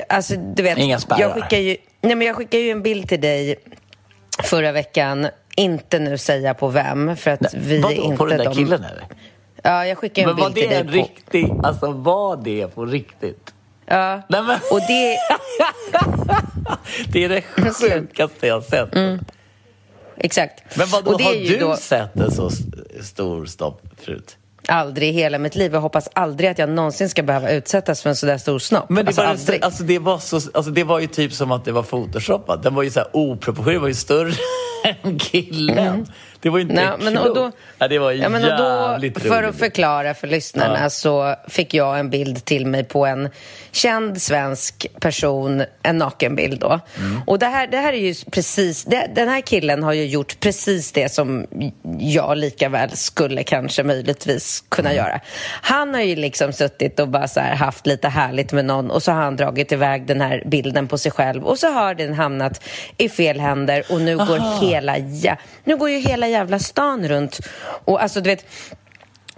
alltså 0.09 0.35
du 0.35 0.63
vet 0.63 0.77
inga 0.77 0.99
spärrar. 0.99 1.19
jag 1.21 1.33
skickar 1.33 1.57
ju 1.57 1.77
nej 2.01 2.15
men 2.15 2.27
jag 2.27 2.35
skickar 2.35 2.59
ju 2.59 2.69
en 2.69 2.81
bild 2.81 3.09
till 3.09 3.21
dig 3.21 3.55
förra 4.43 4.71
veckan 4.71 5.27
inte 5.55 5.99
nu 5.99 6.17
säga 6.17 6.53
på 6.53 6.67
vem 6.67 7.17
för 7.17 7.31
att 7.31 7.41
nej, 7.41 7.51
vi 7.55 7.79
vadå, 7.79 7.95
inte 7.95 8.17
på 8.17 8.25
den 8.25 8.37
där 8.37 8.45
de... 8.45 8.55
killen 8.55 8.83
eller? 8.83 9.05
Ja, 9.63 9.85
jag 9.85 9.97
skickar 9.97 10.21
en 10.21 10.27
men 10.27 10.35
bild 10.35 10.55
till 10.55 10.69
dig 10.69 10.83
på... 10.83 10.91
Riktig, 10.91 11.51
alltså 11.63 11.91
var 11.91 12.37
det 12.37 12.67
på 12.67 12.85
riktigt? 12.85 13.53
Ja, 13.85 14.21
Nej, 14.29 14.41
men... 14.41 14.59
och 14.71 14.79
det... 14.87 15.17
det 17.11 17.23
är 17.23 17.29
det 17.29 17.41
sjukaste 17.41 18.47
jag 18.47 18.63
sett. 18.63 18.95
Mm. 18.95 19.19
Exakt. 20.17 20.77
Men 20.77 20.87
vadå, 20.87 21.11
har 21.11 21.33
du 21.33 21.57
då... 21.57 21.75
sett 21.75 22.15
en 22.15 22.31
så 22.31 22.49
stor 23.01 23.45
snopp 23.45 23.81
förut? 23.97 24.37
Aldrig 24.67 25.09
i 25.09 25.11
hela 25.11 25.37
mitt 25.37 25.55
liv. 25.55 25.73
Jag 25.73 25.81
hoppas 25.81 26.09
aldrig 26.13 26.49
att 26.49 26.57
jag 26.57 26.69
någonsin 26.69 27.09
ska 27.09 27.23
behöva 27.23 27.51
utsättas 27.51 28.01
för 28.01 28.09
en 28.09 28.15
sådär 28.15 28.37
stor 28.37 28.59
snopp. 28.59 28.89
Men 28.89 29.05
det, 29.05 29.09
alltså, 29.09 29.21
var, 29.21 29.29
aldrig. 29.29 29.63
alltså, 29.63 29.83
det, 29.83 29.99
var 29.99 30.17
så, 30.17 30.35
alltså, 30.35 30.71
det 30.71 30.83
var 30.83 30.99
ju 30.99 31.07
typ 31.07 31.33
som 31.33 31.51
att 31.51 31.65
det 31.65 31.71
var 31.71 31.83
photoshopat. 31.83 32.63
Den 32.63 32.75
var 32.75 32.83
ju 32.83 32.89
så 32.89 32.99
här 32.99 33.09
oproportionerlig, 33.13 33.75
den 33.75 33.81
var 33.81 33.87
ju 33.87 33.93
större 33.93 34.33
än 35.03 35.19
killen. 35.19 35.77
Mm. 35.87 36.05
Det 36.41 36.49
var 36.49 36.59
inte 36.59 36.73
Nej, 36.73 36.89
men, 36.99 37.17
och 37.17 37.35
då, 37.35 37.51
ja, 37.77 37.87
Det 37.87 37.99
var 37.99 38.11
ja, 38.11 38.29
men, 38.29 38.43
och 38.43 38.57
då, 38.57 39.19
För 39.19 39.43
att 39.43 39.55
förklara 39.55 40.13
för 40.13 40.27
lyssnarna 40.27 40.79
ja. 40.81 40.89
så 40.89 41.35
fick 41.47 41.73
jag 41.73 41.99
en 41.99 42.09
bild 42.09 42.45
till 42.45 42.65
mig 42.65 42.83
på 42.83 43.05
en 43.05 43.29
känd 43.71 44.21
svensk 44.21 44.87
person, 44.99 45.63
en 45.83 45.97
nakenbild 45.97 46.59
då. 46.59 46.79
Mm. 46.99 47.21
Och 47.27 47.39
det 47.39 47.45
här, 47.45 47.67
det 47.67 47.77
här 47.77 47.93
är 47.93 47.97
ju 47.97 48.15
precis, 48.31 48.83
det, 48.85 49.11
den 49.15 49.29
här 49.29 49.41
killen 49.41 49.83
har 49.83 49.93
ju 49.93 50.05
gjort 50.05 50.39
precis 50.39 50.91
det 50.91 51.09
som 51.09 51.47
jag 51.99 52.37
lika 52.37 52.69
väl 52.69 52.97
skulle 52.97 53.43
kanske 53.43 53.83
möjligtvis 53.83 54.63
kunna 54.69 54.91
mm. 54.91 55.05
göra. 55.05 55.19
Han 55.61 55.93
har 55.93 56.01
ju 56.01 56.15
liksom 56.15 56.53
suttit 56.53 56.99
och 56.99 57.07
bara 57.07 57.27
så 57.27 57.39
haft 57.39 57.87
lite 57.87 58.07
härligt 58.07 58.51
med 58.51 58.65
någon 58.65 58.91
och 58.91 59.03
så 59.03 59.11
har 59.11 59.21
han 59.21 59.35
dragit 59.35 59.71
iväg 59.71 60.05
den 60.05 60.21
här 60.21 60.43
bilden 60.45 60.87
på 60.87 60.97
sig 60.97 61.11
själv 61.11 61.43
och 61.43 61.59
så 61.59 61.67
har 61.67 61.95
den 61.95 62.13
hamnat 62.13 62.63
i 62.97 63.09
fel 63.09 63.39
händer 63.39 63.83
och 63.89 64.01
nu 64.01 64.19
Aha. 64.19 64.25
går 64.25 64.61
hela, 64.61 64.97
ja, 64.97 65.37
nu 65.63 65.77
går 65.77 65.89
ju 65.89 65.97
hela 65.99 66.27
jävla 66.31 66.59
stan 66.59 67.07
runt 67.07 67.39
och 67.85 68.03
alltså 68.03 68.21
du 68.21 68.29
vet 68.29 68.45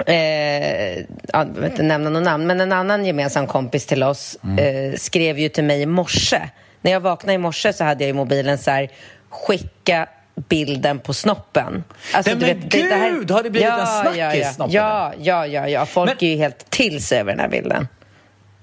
Eh, 0.06 1.00
jag 1.34 1.46
vill 1.56 1.64
inte 1.64 1.84
nämna 1.84 2.10
någon 2.10 2.24
namn, 2.24 2.48
men 2.48 2.62
en 2.62 2.72
annan 2.72 3.06
gemensam 3.06 3.48
kompis 3.48 3.86
till 3.86 4.04
oss 4.04 4.38
mm. 4.44 4.58
eh, 4.58 4.98
skrev 4.98 5.40
ju 5.40 5.50
till 5.50 5.64
mig 5.64 5.82
i 5.82 5.86
morse. 5.86 6.50
När 6.82 6.92
jag 6.92 7.00
vaknade 7.00 7.34
i 7.34 7.38
morse 7.38 7.74
så 7.74 7.84
hade 7.84 8.04
jag 8.04 8.10
i 8.10 8.14
mobilen 8.14 8.58
så 8.58 8.72
här, 8.72 8.90
skicka 9.30 10.08
bilden 10.36 11.00
på 11.00 11.14
snoppen. 11.14 11.84
Alltså, 12.14 12.36
Nej, 12.36 12.40
men 12.40 12.60
vet, 12.60 12.72
gud, 12.72 12.90
det 12.90 12.96
här... 12.96 13.34
har 13.34 13.44
det 13.44 13.50
blivit 13.50 13.70
ja, 13.70 13.80
en 13.80 14.02
snackis? 14.02 14.18
Ja, 14.18 14.36
ja, 14.36 14.52
snoppen? 14.52 14.74
ja, 14.74 15.14
ja, 15.20 15.48
ja, 15.48 15.68
ja. 15.68 15.86
Folk 15.86 16.22
men... 16.22 16.30
är 16.30 16.32
ju 16.32 16.38
helt 16.38 16.70
till 16.70 17.04
sig 17.04 17.20
över 17.20 17.32
den 17.32 17.40
här 17.40 17.50
bilden. 17.50 17.88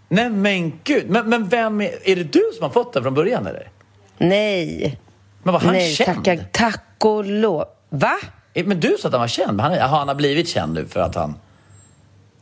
Nej 0.09 0.31
men 0.31 0.81
gud, 0.85 1.11
men, 1.11 1.29
men 1.29 1.49
vem 1.49 1.81
är, 1.81 1.91
är 2.05 2.17
det 2.17 2.25
du 2.25 2.51
som 2.55 2.63
har 2.63 2.71
fått 2.71 2.93
den 2.93 3.03
från 3.03 3.15
början 3.15 3.47
eller? 3.47 3.69
Nej. 4.19 4.99
Men 5.43 5.53
var 5.53 5.61
han 5.61 5.73
Nej, 5.73 5.95
känd? 5.95 6.25
Tacka, 6.25 6.45
tack 6.53 7.05
och 7.05 7.25
lov. 7.25 7.65
Va? 7.91 8.17
Eh, 8.55 8.67
men 8.67 8.81
du 8.81 8.97
sa 8.99 9.09
att 9.09 9.15
han 9.15 9.21
var 9.21 9.29
känd. 9.29 9.61
Han, 9.61 9.73
han 9.79 10.09
har 10.09 10.15
blivit 10.15 10.49
känd 10.49 10.75
nu 10.75 10.87
för 10.87 11.01
att 11.01 11.15
han... 11.15 11.35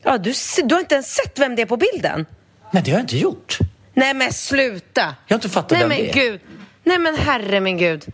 Ja, 0.03 0.19
du, 0.19 0.33
du 0.65 0.75
har 0.75 0.81
inte 0.81 0.95
ens 0.95 1.15
sett 1.15 1.39
vem 1.39 1.57
det 1.57 1.63
är 1.63 1.67
på 1.67 1.77
bilden? 1.77 2.27
Nej, 2.71 2.83
det 2.83 2.91
har 2.91 2.99
jag 2.99 3.03
inte 3.03 3.19
gjort. 3.19 3.59
Nej, 3.95 4.15
men 4.15 4.33
sluta! 4.33 5.01
Jag 5.27 5.35
har 5.35 5.39
inte 5.39 5.49
fattat 5.49 5.71
Nej, 5.71 5.81
vem 5.81 5.89
men 5.89 5.99
det 5.99 6.11
är. 6.11 6.31
Gud. 6.31 6.41
Nej, 6.85 6.99
men 6.99 7.17
herre 7.17 7.61
min 7.61 7.79
gud. 7.79 8.05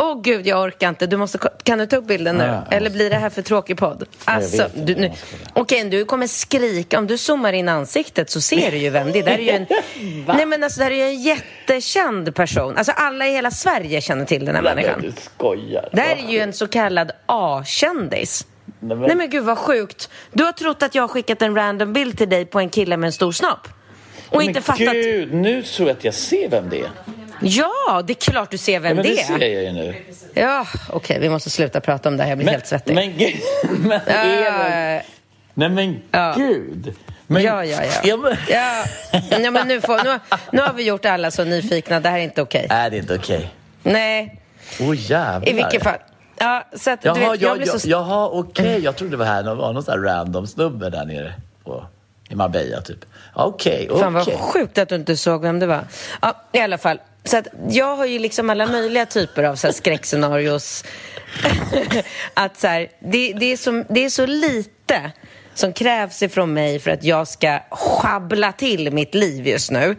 Åh 0.00 0.12
oh, 0.12 0.22
gud, 0.22 0.46
jag 0.46 0.62
orkar 0.62 0.88
inte. 0.88 1.06
Du 1.06 1.16
måste, 1.16 1.38
kan 1.62 1.78
du 1.78 1.86
ta 1.86 1.96
upp 1.96 2.06
bilden 2.06 2.36
nu? 2.36 2.44
Ja, 2.44 2.64
Eller 2.70 2.90
blir 2.90 3.10
det 3.10 3.16
här 3.16 3.30
för 3.30 3.42
tråkig 3.42 3.76
podd? 3.76 4.04
Alltså, 4.24 4.70
du, 4.74 4.94
nu, 4.94 5.12
okej, 5.52 5.78
okay, 5.78 5.90
du 5.90 6.04
kommer 6.04 6.26
skrika. 6.26 6.98
Om 6.98 7.06
du 7.06 7.18
zoomar 7.18 7.52
in 7.52 7.68
ansiktet 7.68 8.30
så 8.30 8.40
ser 8.40 8.70
du 8.70 8.76
ju 8.76 8.90
vem 8.90 9.12
det 9.12 9.18
är. 9.18 9.22
Det 9.22 9.30
här 9.30 9.38
är 9.38 9.42
ju 9.42 9.50
en, 9.50 9.66
nej, 10.36 10.46
men 10.46 10.64
alltså, 10.64 10.78
det 10.78 10.84
här 10.84 10.90
är 10.90 11.06
en 11.06 11.22
jättekänd 11.22 12.34
person. 12.34 12.76
Alltså, 12.76 12.92
alla 12.92 13.26
i 13.26 13.32
hela 13.32 13.50
Sverige 13.50 14.00
känner 14.00 14.24
till 14.24 14.44
den 14.44 14.54
här 14.54 14.62
nej, 14.62 14.74
människan. 14.74 15.00
Du 15.02 15.12
skojar. 15.20 15.88
Det 15.92 16.00
här 16.00 16.16
är 16.16 16.32
ju 16.32 16.38
en 16.38 16.52
så 16.52 16.68
kallad 16.68 17.12
A-kändis. 17.26 18.46
Nej 18.80 18.96
men... 18.96 19.06
nej 19.06 19.16
men 19.16 19.30
gud 19.30 19.44
vad 19.44 19.58
sjukt. 19.58 20.10
Du 20.32 20.44
har 20.44 20.52
trott 20.52 20.82
att 20.82 20.94
jag 20.94 21.02
har 21.02 21.08
skickat 21.08 21.42
en 21.42 21.54
random 21.54 21.92
bild 21.92 22.18
till 22.18 22.28
dig 22.28 22.44
på 22.44 22.58
en 22.58 22.68
kille 22.68 22.96
med 22.96 23.06
en 23.06 23.12
stor 23.12 23.32
snopp. 23.32 23.68
Och 24.28 24.36
men 24.36 24.46
inte 24.46 24.60
fattat... 24.60 24.92
gud, 24.92 25.34
nu 25.34 25.62
tror 25.62 25.88
jag 25.88 25.96
att 25.96 26.04
jag 26.04 26.14
ser 26.14 26.48
vem 26.48 26.68
det 26.68 26.80
är. 26.80 26.90
Ja, 27.40 28.02
det 28.06 28.12
är 28.12 28.30
klart 28.32 28.50
du 28.50 28.58
ser 28.58 28.80
vem 28.80 28.96
ja, 28.96 29.02
det 29.02 29.08
är. 29.08 29.16
det 29.16 29.22
ser 29.22 29.48
jag 29.48 29.62
ju 29.62 29.72
nu. 29.72 29.94
Ja, 30.34 30.66
okej, 30.88 30.96
okay, 30.96 31.18
vi 31.18 31.28
måste 31.28 31.50
sluta 31.50 31.80
prata 31.80 32.08
om 32.08 32.16
det 32.16 32.22
här. 32.22 32.30
Jag 32.30 32.38
blir 32.38 32.44
men, 32.44 32.54
helt 32.54 32.66
svettig. 32.66 32.94
Men 32.94 33.12
men 33.88 34.00
det... 34.06 35.02
Nej 35.54 35.68
men 35.68 36.02
ja. 36.10 36.34
gud. 36.36 36.94
Men, 37.26 37.42
ja, 37.42 37.64
ja, 37.64 37.84
ja. 37.84 37.90
Ja, 38.04 38.16
men, 38.16 38.36
ja. 38.48 38.84
ja 39.42 39.50
men 39.50 39.68
nu, 39.68 39.80
får, 39.80 40.04
nu, 40.04 40.18
nu 40.52 40.62
har 40.62 40.72
vi 40.72 40.84
gjort 40.84 41.04
alla 41.04 41.30
så 41.30 41.44
nyfikna. 41.44 42.00
Det 42.00 42.08
här 42.08 42.18
är 42.18 42.22
inte 42.22 42.42
okej. 42.42 42.64
Okay. 42.64 42.78
Nej, 42.78 42.90
det 42.90 42.96
är 42.96 43.00
inte 43.00 43.14
okej. 43.14 43.36
Okay. 43.36 43.92
Nej. 43.92 44.40
Åh 44.80 44.90
oh, 44.90 44.96
jävlar. 44.96 45.48
I 45.48 45.52
vilket 45.52 45.82
fall. 45.82 45.98
Ja, 46.38 46.64
så 46.76 46.90
att, 46.90 47.04
jaha, 47.04 47.14
du 47.14 47.20
vet, 47.20 47.40
jag, 47.40 47.66
jag, 47.66 47.80
så... 47.80 47.88
jaha 47.88 48.28
okej. 48.28 48.66
Okay. 48.66 48.78
Jag 48.78 48.96
trodde 48.96 49.10
det 49.10 49.16
var 49.16 49.26
här 49.26 49.42
någon, 49.42 49.58
var 49.58 49.72
någon 49.72 49.82
sån 49.82 49.92
här 49.92 50.00
random 50.00 50.46
snubbe 50.46 50.90
där 50.90 51.04
nere 51.04 51.34
på, 51.64 51.86
i 52.28 52.34
Marbella 52.34 52.80
typ. 52.80 53.04
Okej, 53.34 53.74
okay, 53.74 53.88
okej. 53.88 54.02
Fan 54.02 54.12
vad 54.12 54.40
sjukt 54.40 54.78
att 54.78 54.88
du 54.88 54.94
inte 54.94 55.16
såg 55.16 55.42
vem 55.42 55.58
det 55.58 55.66
var. 55.66 55.84
Ja, 56.22 56.34
i 56.52 56.58
alla 56.58 56.78
fall. 56.78 56.98
Så 57.24 57.36
att 57.36 57.46
jag 57.68 57.96
har 57.96 58.06
ju 58.06 58.18
liksom 58.18 58.50
alla 58.50 58.66
möjliga 58.66 59.06
typer 59.06 59.44
av 59.44 59.56
så 59.56 59.66
här 59.66 59.74
skräckscenarios. 59.74 60.84
att 62.34 62.60
så 62.60 62.66
här, 62.66 62.88
det, 63.00 63.32
det, 63.32 63.52
är 63.52 63.56
så, 63.56 63.84
det 63.88 64.04
är 64.04 64.10
så 64.10 64.26
lite 64.26 65.12
som 65.54 65.72
krävs 65.72 66.22
ifrån 66.22 66.52
mig 66.52 66.78
för 66.78 66.90
att 66.90 67.04
jag 67.04 67.28
ska 67.28 67.60
schabbla 67.70 68.52
till 68.52 68.92
mitt 68.92 69.14
liv 69.14 69.46
just 69.46 69.70
nu. 69.70 69.84
Mm. 69.84 69.96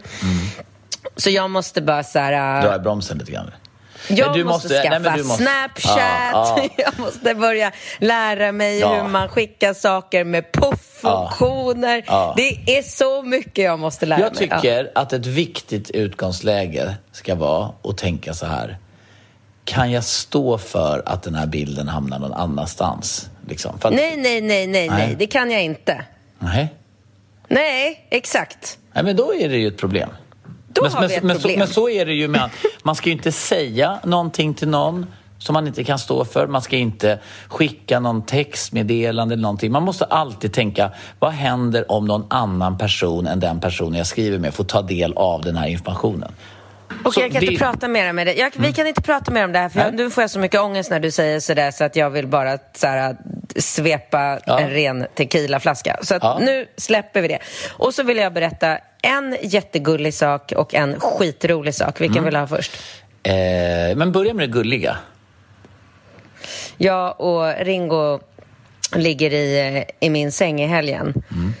Så 1.16 1.30
jag 1.30 1.50
måste 1.50 1.82
bara 1.82 2.02
så 2.02 2.18
här... 2.18 2.62
Dra 2.62 2.76
i 2.76 2.78
bromsen 2.78 3.18
lite 3.18 3.32
grann. 3.32 3.50
Jag 4.16 4.28
måste, 4.28 4.44
måste 4.44 4.68
skaffa 4.68 4.98
nej, 4.98 5.22
måste... 5.22 5.42
Snapchat, 5.42 5.98
ja, 6.32 6.58
ja. 6.58 6.68
jag 6.76 6.98
måste 6.98 7.34
börja 7.34 7.72
lära 7.98 8.52
mig 8.52 8.78
ja. 8.78 8.94
hur 8.94 9.08
man 9.08 9.28
skickar 9.28 9.74
saker 9.74 10.24
med 10.24 10.52
puff-funktioner. 10.52 12.04
Det 12.36 12.78
är 12.78 12.82
så 12.82 13.22
mycket 13.22 13.64
jag 13.64 13.78
måste 13.78 14.06
lära 14.06 14.20
jag 14.20 14.36
mig. 14.36 14.48
Jag 14.50 14.62
tycker 14.62 14.90
att 14.94 15.12
ett 15.12 15.26
viktigt 15.26 15.90
utgångsläge 15.90 16.94
ska 17.12 17.34
vara 17.34 17.72
att 17.84 17.98
tänka 17.98 18.34
så 18.34 18.46
här. 18.46 18.78
Kan 19.64 19.90
jag 19.90 20.04
stå 20.04 20.58
för 20.58 21.02
att 21.06 21.22
den 21.22 21.34
här 21.34 21.46
bilden 21.46 21.88
hamnar 21.88 22.18
någon 22.18 22.32
annanstans? 22.32 23.30
Liksom? 23.48 23.74
Att... 23.82 23.94
Nej, 23.94 24.16
nej, 24.16 24.40
nej, 24.40 24.66
nej, 24.66 24.88
nej, 24.88 25.16
det 25.18 25.26
kan 25.26 25.50
jag 25.50 25.62
inte. 25.62 26.04
Nej. 26.38 26.74
Nej, 27.48 28.06
exakt. 28.10 28.78
Nej, 28.92 29.04
men 29.04 29.16
då 29.16 29.34
är 29.34 29.48
det 29.48 29.56
ju 29.56 29.68
ett 29.68 29.78
problem. 29.78 30.10
Då 30.72 30.82
men, 30.82 30.92
har 30.92 31.08
vi 31.08 31.14
ett 31.14 31.22
men, 31.22 31.36
problem. 31.36 31.54
Så, 31.54 31.58
men 31.58 31.68
så 31.68 31.88
är 31.88 32.06
det 32.06 32.12
ju 32.12 32.28
med... 32.28 32.50
Man 32.82 32.94
ska 32.94 33.08
ju 33.08 33.12
inte 33.12 33.32
säga 33.32 34.00
någonting 34.04 34.54
till 34.54 34.68
någon 34.68 35.06
som 35.38 35.52
man 35.52 35.66
inte 35.66 35.84
kan 35.84 35.98
stå 35.98 36.24
för. 36.24 36.46
Man 36.46 36.62
ska 36.62 36.76
inte 36.76 37.18
skicka 37.48 38.00
någon 38.00 38.26
textmeddelande 38.26 39.32
eller 39.32 39.42
någonting. 39.42 39.72
Man 39.72 39.82
måste 39.82 40.04
alltid 40.04 40.52
tänka, 40.52 40.90
vad 41.18 41.32
händer 41.32 41.92
om 41.92 42.06
någon 42.06 42.26
annan 42.30 42.78
person 42.78 43.26
än 43.26 43.40
den 43.40 43.60
personen 43.60 43.94
jag 43.94 44.06
skriver 44.06 44.38
med 44.38 44.54
får 44.54 44.64
ta 44.64 44.82
del 44.82 45.12
av 45.12 45.42
den 45.42 45.56
här 45.56 45.68
informationen? 45.68 46.32
Okej, 46.90 47.08
okay, 47.08 47.22
jag 47.22 47.32
kan 47.32 47.40
det... 47.40 47.46
inte 47.46 47.64
prata 47.64 47.88
mer 47.88 48.12
med 48.12 48.26
dig. 48.26 48.38
Jag, 48.38 48.50
vi 48.52 48.58
mm. 48.58 48.72
kan 48.72 48.86
inte 48.86 49.02
prata 49.02 49.30
mer 49.30 49.44
om 49.44 49.52
det 49.52 49.58
här, 49.58 49.68
för 49.68 49.80
jag, 49.80 49.94
nu 49.94 50.10
får 50.10 50.22
jag 50.22 50.30
så 50.30 50.38
mycket 50.38 50.60
ångest 50.60 50.90
när 50.90 51.00
du 51.00 51.10
säger 51.10 51.40
sådär 51.40 51.70
så 51.70 51.84
att 51.84 51.96
jag 51.96 52.10
vill 52.10 52.26
bara 52.26 52.58
så 52.74 52.86
här, 52.86 53.16
svepa 53.56 54.38
ja. 54.46 54.60
en 54.60 54.70
ren 54.70 55.06
tequilaflaska. 55.14 55.98
Så 56.02 56.18
ja. 56.20 56.38
nu 56.42 56.66
släpper 56.76 57.22
vi 57.22 57.28
det. 57.28 57.38
Och 57.70 57.94
så 57.94 58.02
vill 58.02 58.16
jag 58.16 58.32
berätta 58.32 58.78
en 59.02 59.36
jättegullig 59.42 60.14
sak 60.14 60.52
och 60.56 60.74
en 60.74 61.00
skitrolig 61.00 61.74
sak. 61.74 62.00
Vilken 62.00 62.18
mm. 62.18 62.24
vill 62.24 62.34
du 62.34 62.40
ha 62.40 62.46
först? 62.46 62.72
Eh, 63.22 63.96
men 63.96 64.12
börja 64.12 64.34
med 64.34 64.48
det 64.48 64.52
gulliga. 64.52 64.96
Jag 66.76 67.20
och 67.20 67.64
Ringo 67.64 68.20
ligger 68.96 69.30
i, 69.30 69.84
i 70.00 70.10
min 70.10 70.32
säng 70.32 70.62
i 70.62 70.66
helgen. 70.66 71.22
Mm. 71.32 71.54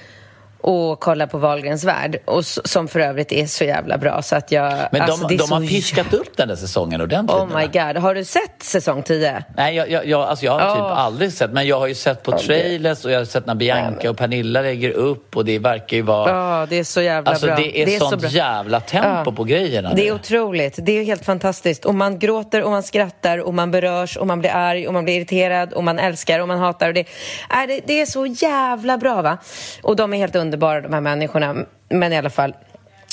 Och 0.62 1.00
kolla 1.00 1.26
på 1.26 1.38
Wahlgrens 1.38 1.84
värld, 1.84 2.18
och 2.24 2.44
som 2.46 2.88
för 2.88 3.00
övrigt 3.00 3.32
är 3.32 3.46
så 3.46 3.64
jävla 3.64 3.98
bra. 3.98 4.22
Så 4.22 4.36
att 4.36 4.52
jag, 4.52 4.72
Men 4.92 5.02
alltså, 5.02 5.26
det 5.26 5.28
de, 5.28 5.34
är 5.34 5.38
de 5.48 5.52
har 5.52 5.60
så 5.60 5.66
piskat 5.68 6.12
upp 6.14 6.36
den 6.36 6.48
där 6.48 6.56
säsongen 6.56 7.00
ordentligt 7.00 7.38
Oh 7.38 7.56
my 7.58 7.66
god, 7.66 7.96
har 8.02 8.14
du 8.14 8.24
sett 8.24 8.62
säsong 8.62 9.02
10? 9.02 9.44
Nej, 9.56 9.76
jag, 9.76 9.90
jag, 9.90 10.06
jag, 10.06 10.20
alltså 10.20 10.44
jag 10.44 10.52
har 10.52 10.60
typ 10.60 10.78
Ja. 10.78 10.94
aldrig 10.94 11.32
sett, 11.32 11.52
men 11.52 11.66
jag 11.66 11.78
har 11.78 11.86
ju 11.86 11.94
sett 11.94 12.22
på 12.22 12.38
trailers 12.38 13.04
och 13.04 13.10
jag 13.10 13.18
har 13.18 13.24
sett 13.24 13.46
när 13.46 13.54
Bianca 13.54 14.10
och 14.10 14.16
Pernilla 14.16 14.60
lägger 14.62 14.90
upp 14.90 15.36
och 15.36 15.44
det 15.44 15.58
verkar 15.58 15.96
ju 15.96 16.02
vara... 16.02 16.30
Ja, 16.30 16.66
det 16.70 16.78
är 16.78 16.84
så 16.84 17.00
jävla 17.02 17.30
alltså 17.30 17.46
bra. 17.46 17.56
det 17.56 17.82
är, 17.82 17.98
så 17.98 18.08
sånt 18.08 18.20
bra. 18.22 18.30
jävla 18.30 18.80
tempo 18.80 19.32
på 19.32 19.44
grejerna 19.44 19.94
Det 19.94 20.02
är 20.02 20.12
nu. 20.12 20.18
otroligt. 20.18 20.78
Det 20.82 20.98
är 20.98 21.04
helt 21.04 21.24
fantastiskt. 21.24 21.84
Och 21.84 21.94
man 21.94 22.18
gråter 22.18 22.62
och 22.62 22.70
man 22.70 22.82
skrattar 22.82 23.38
och 23.38 23.54
man 23.54 23.70
berörs 23.70 24.16
och 24.16 24.26
man 24.26 24.38
blir 24.40 24.50
arg 24.50 24.86
och 24.88 24.94
man 24.94 25.04
blir 25.04 25.16
irriterad 25.16 25.72
och 25.72 25.84
man 25.84 25.98
älskar 25.98 26.40
och 26.40 26.48
man 26.48 26.58
hatar. 26.58 26.88
Och 26.88 26.94
det, 26.94 27.04
är, 27.50 27.66
det, 27.66 27.80
det 27.86 28.00
är 28.00 28.06
så 28.06 28.26
jävla 28.26 28.98
bra, 28.98 29.22
va? 29.22 29.38
Och 29.82 29.96
de 29.96 30.12
är 30.14 30.18
helt 30.18 30.36
underbara, 30.36 30.49
de 30.50 30.92
här 30.92 31.00
människorna. 31.00 31.56
Men 31.88 32.12
i 32.12 32.18
alla 32.18 32.30
fall 32.30 32.54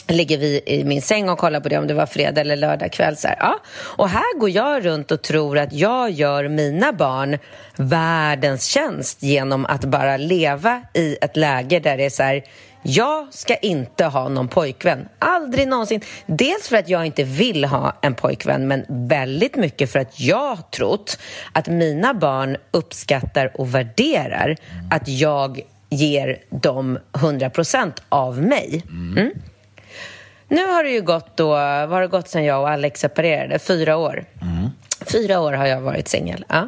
ligger 0.07 0.37
vi 0.37 0.61
i 0.65 0.83
min 0.83 1.01
säng 1.01 1.29
och 1.29 1.37
kollar 1.37 1.59
på 1.59 1.69
det 1.69 1.77
om 1.77 1.87
det 1.87 1.93
var 1.93 2.05
fredag 2.05 2.41
eller 2.41 2.55
lördag 2.55 2.91
kväll. 2.91 3.17
Så 3.17 3.27
här. 3.27 3.37
Ja. 3.39 3.59
Och 3.97 4.09
här 4.09 4.39
går 4.39 4.49
jag 4.49 4.85
runt 4.85 5.11
och 5.11 5.21
tror 5.21 5.57
att 5.57 5.73
jag 5.73 6.11
gör 6.11 6.47
mina 6.47 6.93
barn 6.93 7.37
världens 7.75 8.65
tjänst 8.65 9.23
genom 9.23 9.65
att 9.65 9.85
bara 9.85 10.17
leva 10.17 10.81
i 10.93 11.17
ett 11.21 11.37
läge 11.37 11.79
där 11.79 11.97
det 11.97 12.05
är 12.05 12.09
så 12.09 12.23
här 12.23 12.43
jag 12.89 13.33
ska 13.33 13.55
inte 13.55 14.05
ha 14.05 14.29
någon 14.29 14.47
pojkvän. 14.47 15.09
Aldrig 15.19 15.67
någonsin. 15.67 16.01
Dels 16.25 16.67
för 16.67 16.77
att 16.77 16.89
jag 16.89 17.05
inte 17.05 17.23
vill 17.23 17.65
ha 17.65 17.93
en 18.01 18.15
pojkvän 18.15 18.67
men 18.67 18.85
väldigt 18.89 19.55
mycket 19.55 19.91
för 19.91 19.99
att 19.99 20.19
jag 20.19 20.55
har 20.55 20.69
trott 20.71 21.19
att 21.53 21.67
mina 21.67 22.13
barn 22.13 22.57
uppskattar 22.71 23.61
och 23.61 23.75
värderar 23.75 24.55
att 24.91 25.07
jag 25.07 25.61
ger 25.89 26.37
dem 26.49 26.99
100% 27.13 27.91
av 28.09 28.41
mig. 28.41 28.83
Mm. 28.89 29.31
Nu 30.47 30.65
har 30.67 30.83
det 30.83 30.89
ju 30.89 31.01
gått 31.01 31.37
då, 31.37 31.47
vad 31.49 31.89
har 31.89 32.01
det 32.01 32.07
gått 32.07 32.27
sedan 32.27 32.43
jag 32.45 32.61
och 32.61 32.69
Alex 32.69 32.99
separerade? 32.99 33.59
Fyra 33.59 33.97
år. 33.97 34.25
Fyra 35.05 35.39
år 35.39 35.53
har 35.53 35.65
jag 35.67 35.81
varit 35.81 36.07
singel. 36.07 36.45
Ja. 36.49 36.67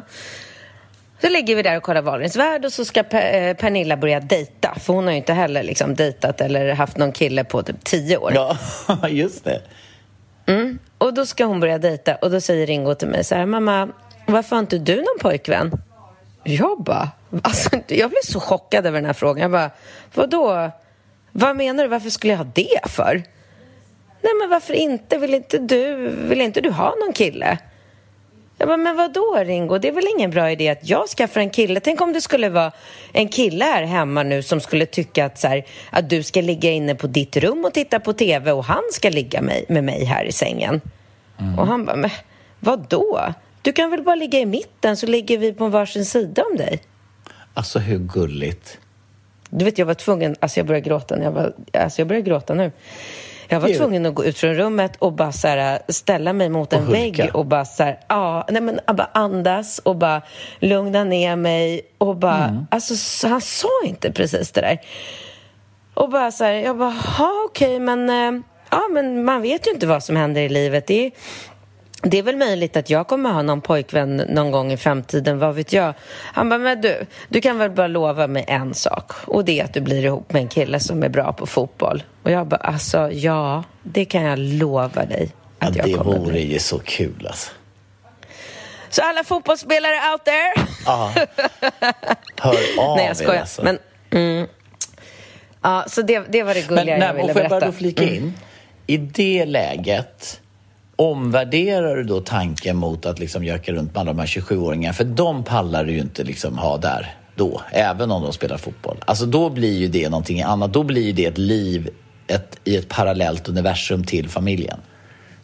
Så 1.22 1.28
ligger 1.28 1.56
vi 1.56 1.62
där 1.62 1.76
och 1.76 1.82
kollar 1.82 2.02
Wahlgrens 2.02 2.36
värld 2.36 2.64
och 2.64 2.72
så 2.72 2.84
ska 2.84 3.02
Per- 3.02 3.48
eh, 3.48 3.54
Pernilla 3.54 3.96
börja 3.96 4.20
dejta. 4.20 4.74
För 4.80 4.92
hon 4.94 5.04
har 5.04 5.10
ju 5.10 5.16
inte 5.16 5.32
heller 5.32 5.62
liksom 5.62 5.94
dejtat 5.94 6.40
eller 6.40 6.72
haft 6.74 6.96
någon 6.96 7.12
kille 7.12 7.44
på 7.44 7.62
typ 7.62 7.84
tio 7.84 8.16
år. 8.16 8.32
Ja, 8.34 8.56
just 9.08 9.44
det. 9.44 9.60
Och 10.98 11.14
då 11.14 11.26
ska 11.26 11.44
hon 11.44 11.60
börja 11.60 11.78
dejta 11.78 12.14
och 12.14 12.30
då 12.30 12.40
säger 12.40 12.66
Ringo 12.66 12.94
till 12.94 13.08
mig 13.08 13.24
så 13.24 13.34
här, 13.34 13.46
mamma, 13.46 13.88
varför 14.26 14.56
har 14.56 14.60
inte 14.60 14.78
du 14.78 14.96
någon 14.96 15.18
pojkvän? 15.20 15.72
Jag 16.44 16.82
bara, 16.82 17.10
alltså, 17.42 17.70
jag 17.86 18.10
blev 18.10 18.22
så 18.24 18.40
chockad 18.40 18.86
över 18.86 18.98
den 18.98 19.06
här 19.06 19.12
frågan. 19.12 19.42
Jag 19.42 19.50
bara, 19.50 19.70
vadå? 20.14 20.70
Vad 21.32 21.56
menar 21.56 21.84
du? 21.84 21.88
Varför 21.88 22.10
skulle 22.10 22.32
jag 22.32 22.38
ha 22.38 22.46
det 22.54 22.80
för? 22.90 23.22
Nej, 24.22 24.32
men 24.40 24.50
varför 24.50 24.74
inte? 24.74 25.18
Vill 25.18 25.34
inte 25.34 25.58
du, 25.58 26.08
vill 26.08 26.40
inte 26.40 26.60
du 26.60 26.70
ha 26.70 26.94
någon 27.04 27.12
kille? 27.12 27.58
Jag 28.58 28.68
bara, 28.68 28.76
men 28.76 28.96
vadå 28.96 29.42
Ringo? 29.44 29.78
Det 29.78 29.88
är 29.88 29.92
väl 29.92 30.08
ingen 30.16 30.30
bra 30.30 30.50
idé 30.50 30.68
att 30.68 30.88
jag 30.88 31.08
skaffar 31.08 31.40
en 31.40 31.50
kille? 31.50 31.80
Tänk 31.80 32.00
om 32.00 32.12
det 32.12 32.20
skulle 32.20 32.48
vara 32.48 32.72
en 33.12 33.28
kille 33.28 33.64
här 33.64 33.82
hemma 33.82 34.22
nu 34.22 34.42
som 34.42 34.60
skulle 34.60 34.86
tycka 34.86 35.24
att, 35.24 35.38
så 35.38 35.48
här, 35.48 35.64
att 35.90 36.10
du 36.10 36.22
ska 36.22 36.40
ligga 36.40 36.70
inne 36.70 36.94
på 36.94 37.06
ditt 37.06 37.36
rum 37.36 37.64
och 37.64 37.74
titta 37.74 38.00
på 38.00 38.12
TV 38.12 38.52
och 38.52 38.64
han 38.64 38.82
ska 38.92 39.10
ligga 39.10 39.42
med, 39.68 39.84
mig 39.84 40.04
här 40.04 40.24
i 40.24 40.32
sängen. 40.32 40.80
Och 41.58 41.66
han 41.66 41.84
bara, 41.84 41.96
men 41.96 42.10
vadå? 42.58 43.20
Du 43.62 43.72
kan 43.72 43.90
väl 43.90 44.02
bara 44.02 44.14
ligga 44.14 44.38
i 44.38 44.46
mitten 44.46 44.96
så 44.96 45.06
ligger 45.06 45.38
vi 45.38 45.52
på 45.52 45.68
varsin 45.68 46.04
sida 46.04 46.42
om 46.50 46.56
dig. 46.56 46.82
Alltså 47.54 47.78
hur 47.78 47.98
gulligt. 47.98 48.78
Du 49.50 49.64
vet, 49.64 49.78
jag 49.78 49.86
var 49.86 49.94
tvungen, 49.94 50.36
alltså 50.40 50.60
jag 50.60 50.66
började 50.66 50.88
gråta 50.88 51.16
när 51.16 51.24
jag 51.24 51.32
var, 51.32 51.52
alltså 51.72 52.00
jag 52.00 52.08
börjar 52.08 52.22
gråta 52.22 52.54
nu. 52.54 52.72
Jag 53.48 53.60
var 53.60 53.68
Gud. 53.68 53.76
tvungen 53.76 54.06
att 54.06 54.14
gå 54.14 54.24
ut 54.24 54.38
från 54.38 54.54
rummet 54.54 54.92
och 54.98 55.12
bara 55.12 55.32
så 55.32 55.48
här, 55.48 55.82
ställa 55.88 56.32
mig 56.32 56.48
mot 56.48 56.72
en 56.72 56.86
Och 56.86 56.94
vägg 56.94 57.30
och 57.34 57.46
bara 57.46 57.64
så 57.64 57.82
här, 57.82 57.98
ja, 58.08 58.46
nej 58.50 58.62
men 58.62 58.80
bara 58.86 59.10
andas 59.14 59.78
och 59.78 59.96
bara 59.96 60.22
lugna 60.60 61.04
ner 61.04 61.36
mig 61.36 61.80
och 61.98 62.16
bara, 62.16 62.44
Mm. 62.48 62.66
alltså 62.70 62.96
så- 62.96 63.28
han 63.28 63.40
sa 63.40 63.68
inte 63.84 64.12
precis 64.12 64.50
det 64.52 64.60
där. 64.60 64.80
Och 65.94 66.10
bara 66.10 66.30
så 66.32 66.44
här, 66.44 66.52
jag 66.52 66.78
bara, 66.78 66.96
ja 67.18 67.32
okej 67.48 67.80
men, 67.80 68.10
eh, 68.10 68.42
ja 68.70 68.88
men 68.92 69.24
man 69.24 69.42
vet 69.42 69.66
ju 69.66 69.70
inte 69.70 69.86
vad 69.86 70.02
som 70.04 70.16
händer 70.16 70.40
i 70.40 70.48
livet. 70.48 70.86
Det 70.86 71.06
är, 71.06 71.10
det 72.02 72.18
är 72.18 72.22
väl 72.22 72.36
möjligt 72.36 72.76
att 72.76 72.90
jag 72.90 73.06
kommer 73.08 73.30
ha 73.30 73.42
någon 73.42 73.60
pojkvän 73.60 74.16
någon 74.16 74.50
gång 74.50 74.72
i 74.72 74.76
framtiden, 74.76 75.38
vad 75.38 75.54
vet 75.54 75.72
jag? 75.72 75.94
Han 76.22 76.48
bara, 76.48 76.58
men 76.58 76.80
du, 76.80 77.06
du 77.28 77.40
kan 77.40 77.58
väl 77.58 77.70
bara 77.70 77.86
lova 77.86 78.26
mig 78.26 78.44
en 78.48 78.74
sak 78.74 79.12
och 79.26 79.44
det 79.44 79.60
är 79.60 79.64
att 79.64 79.74
du 79.74 79.80
blir 79.80 80.04
ihop 80.04 80.32
med 80.32 80.42
en 80.42 80.48
kille 80.48 80.80
som 80.80 81.02
är 81.02 81.08
bra 81.08 81.32
på 81.32 81.46
fotboll. 81.46 82.02
Och 82.22 82.30
jag 82.30 82.46
bara, 82.46 82.56
alltså 82.60 83.10
ja, 83.12 83.64
det 83.82 84.04
kan 84.04 84.22
jag 84.22 84.38
lova 84.38 85.04
dig 85.04 85.30
Ja, 85.58 85.66
att 85.68 85.76
jag 85.76 85.86
det 85.86 85.92
kommer 85.92 86.18
vore 86.18 86.30
bli. 86.32 86.52
ju 86.52 86.58
så 86.58 86.78
kul 86.78 87.26
alltså. 87.26 87.50
Så 88.88 89.02
alla 89.02 89.24
fotbollsspelare 89.24 90.12
out 90.12 90.24
there! 90.24 90.66
Ja. 90.86 91.12
Hör 92.40 92.54
av 92.78 92.96
Nej, 92.96 93.04
jag 93.06 93.10
er 93.10 93.14
skojar. 93.14 93.40
alltså. 93.40 93.62
Men, 93.62 93.78
mm, 94.10 94.46
ja, 95.62 95.84
så 95.88 96.02
det, 96.02 96.22
det 96.28 96.42
var 96.42 96.54
det 96.54 96.64
Men, 96.70 96.76
gulliga 96.76 96.96
nej, 96.98 97.06
jag 97.06 97.14
ville 97.14 97.26
och 97.28 97.32
får 97.32 97.42
jag 97.42 97.50
bara 97.50 97.60
berätta. 97.60 97.66
då 97.72 97.78
flika 97.78 98.02
in? 98.04 98.34
I 98.86 98.96
det 98.96 99.44
läget, 99.44 100.40
omvärderar 101.00 101.96
du 101.96 102.04
då 102.04 102.20
tanken 102.20 102.76
mot 102.76 103.06
att 103.06 103.18
liksom 103.18 103.44
göka 103.44 103.72
runt 103.72 103.94
med 103.94 104.00
alla 104.00 104.12
de 104.12 104.18
här 104.18 104.26
27-åringarna? 104.26 104.92
För 104.92 105.04
de 105.04 105.44
pallar 105.44 105.84
du 105.84 105.92
ju 105.92 106.00
inte 106.00 106.24
liksom 106.24 106.58
ha 106.58 106.76
där 106.76 107.14
då, 107.34 107.60
även 107.70 108.10
om 108.10 108.22
de 108.22 108.32
spelar 108.32 108.56
fotboll. 108.56 108.96
Alltså 109.04 109.26
då 109.26 109.50
blir 109.50 109.78
ju 109.78 109.88
det 109.88 110.08
någonting 110.08 110.42
annat. 110.42 110.72
Då 110.72 110.82
blir 110.82 111.02
ju 111.02 111.12
det 111.12 111.26
ett 111.26 111.38
liv 111.38 111.90
ett, 112.26 112.60
i 112.64 112.76
ett 112.76 112.88
parallellt 112.88 113.48
universum 113.48 114.04
till 114.04 114.28
familjen. 114.28 114.80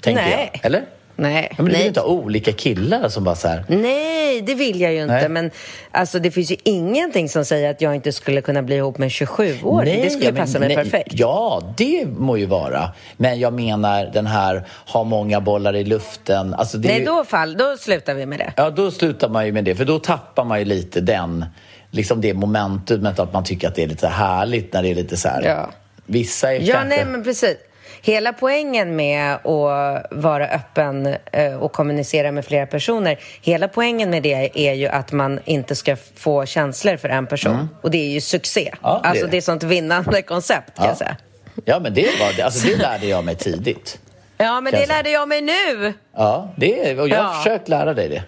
Tänker 0.00 0.22
Nej. 0.22 0.50
jag. 0.52 0.64
Eller? 0.66 0.84
Nej, 1.16 1.48
Ja, 1.50 1.62
men 1.62 1.72
du 1.72 1.78
vill 1.78 1.86
inte 1.86 2.00
ha 2.00 2.06
olika 2.06 2.52
killar 2.52 3.08
som 3.08 3.24
bara 3.24 3.34
så 3.34 3.48
här... 3.48 3.64
Nej, 3.68 4.40
det 4.40 4.54
vill 4.54 4.80
jag 4.80 4.92
ju 4.92 5.02
inte. 5.02 5.14
Nej. 5.14 5.28
Men 5.28 5.50
alltså, 5.90 6.18
det 6.18 6.30
finns 6.30 6.50
ju 6.50 6.56
ingenting 6.62 7.28
som 7.28 7.44
säger 7.44 7.70
att 7.70 7.80
jag 7.80 7.94
inte 7.94 8.12
skulle 8.12 8.40
kunna 8.40 8.62
bli 8.62 8.76
ihop 8.76 8.98
med 8.98 9.06
en 9.06 9.10
27-åring. 9.10 10.02
Det 10.02 10.10
skulle 10.10 10.26
ja, 10.26 10.32
men 10.32 10.42
passa 10.42 10.58
mig 10.58 10.68
nej, 10.68 10.76
perfekt. 10.76 11.12
Ja, 11.12 11.74
det 11.76 12.06
må 12.18 12.36
ju 12.36 12.46
vara. 12.46 12.92
Men 13.16 13.38
jag 13.38 13.52
menar 13.52 14.10
den 14.12 14.26
här 14.26 14.64
ha 14.86 15.04
många 15.04 15.40
bollar 15.40 15.76
i 15.76 15.84
luften. 15.84 16.54
Alltså 16.54 16.78
Nej, 16.78 16.98
ju- 16.98 17.04
då, 17.04 17.24
fall, 17.24 17.56
då 17.56 17.76
slutar 17.76 18.14
vi 18.14 18.26
med 18.26 18.38
det. 18.38 18.52
Ja, 18.56 18.70
då 18.70 18.90
slutar 18.90 19.28
man 19.28 19.46
ju 19.46 19.52
med 19.52 19.64
det. 19.64 19.74
För 19.74 19.84
då 19.84 19.98
tappar 19.98 20.44
man 20.44 20.58
ju 20.58 20.64
lite 20.64 21.00
den, 21.00 21.44
liksom 21.90 22.20
det 22.20 22.34
momentumet 22.34 23.18
att 23.18 23.32
man 23.32 23.44
tycker 23.44 23.68
att 23.68 23.74
det 23.74 23.82
är 23.82 23.88
lite 23.88 24.08
härligt 24.08 24.72
när 24.72 24.82
det 24.82 24.90
är 24.90 24.94
lite 24.94 25.16
så 25.16 25.28
här. 25.28 25.42
Ja. 25.42 25.70
Vissa 26.06 26.52
är 26.52 26.60
Ja, 26.60 26.84
nej, 26.84 27.04
men 27.04 27.24
precis. 27.24 27.56
Hela 28.06 28.32
poängen 28.32 28.96
med 28.96 29.34
att 29.34 30.06
vara 30.10 30.48
öppen 30.48 31.16
eh, 31.32 31.54
och 31.62 31.72
kommunicera 31.72 32.32
med 32.32 32.44
flera 32.44 32.66
personer, 32.66 33.18
hela 33.42 33.68
poängen 33.68 34.10
med 34.10 34.22
det 34.22 34.50
är 34.54 34.72
ju 34.74 34.86
att 34.88 35.12
man 35.12 35.40
inte 35.44 35.74
ska 35.76 35.96
få 36.16 36.46
känslor 36.46 36.96
för 36.96 37.08
en 37.08 37.26
person. 37.26 37.68
Och 37.82 37.90
det 37.90 37.98
är 37.98 38.08
ju 38.08 38.20
succé. 38.20 38.60
Mm. 38.68 38.78
Ja, 38.82 39.00
det 39.02 39.06
är 39.06 39.10
alltså 39.10 39.24
det. 39.24 39.30
det 39.30 39.36
är 39.36 39.40
sånt 39.40 39.62
vinnande 39.62 40.22
koncept 40.22 40.76
kan 40.76 40.84
ja. 40.84 40.90
jag 40.90 40.96
säga. 40.96 41.16
Ja, 41.64 41.78
men 41.80 41.94
det, 41.94 42.08
var, 42.20 42.44
alltså, 42.44 42.68
det 42.68 42.76
lärde 42.76 43.06
jag 43.06 43.24
mig 43.24 43.34
tidigt. 43.36 43.98
Ja, 44.38 44.60
men 44.60 44.72
Kan 44.72 44.80
det 44.80 44.86
lärde 44.86 45.10
jag 45.10 45.28
mig 45.28 45.40
nu. 45.42 45.92
Ja, 46.16 46.52
det, 46.56 46.90
är- 46.90 47.00
och 47.00 47.08
jag 47.08 47.22
har 47.22 47.32
Ja. 47.34 47.38
försökt 47.38 47.68
lära 47.68 47.94
dig 47.94 48.08
det. 48.08 48.22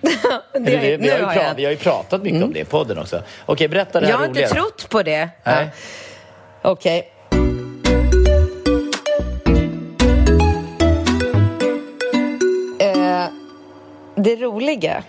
Det, 0.52 0.58
det 0.58 0.76
vi, 0.76 0.98
nu 0.98 1.10
har 1.10 1.18
ju 1.18 1.24
har 1.24 1.32
pra- 1.34 1.44
jag. 1.48 1.54
vi 1.54 1.64
har 1.64 1.70
ju 1.72 1.76
pratat 1.78 2.22
mycket 2.22 2.42
om 2.42 2.52
det 2.52 2.60
i 2.60 2.64
podden 2.64 2.98
också. 2.98 3.22
Okej, 3.46 3.68
berätta 3.68 4.00
det 4.00 4.06
här 4.06 4.12
Jag 4.12 4.18
har 4.18 4.26
inte 4.26 4.40
roliga. 4.40 4.48
trott 4.54 4.88
på 4.88 5.02
det. 5.02 5.28
Nej. 5.44 5.68
Ja. 6.62 6.70
Okej. 6.70 7.12
Det 14.16 14.36
roliga, 14.36 15.02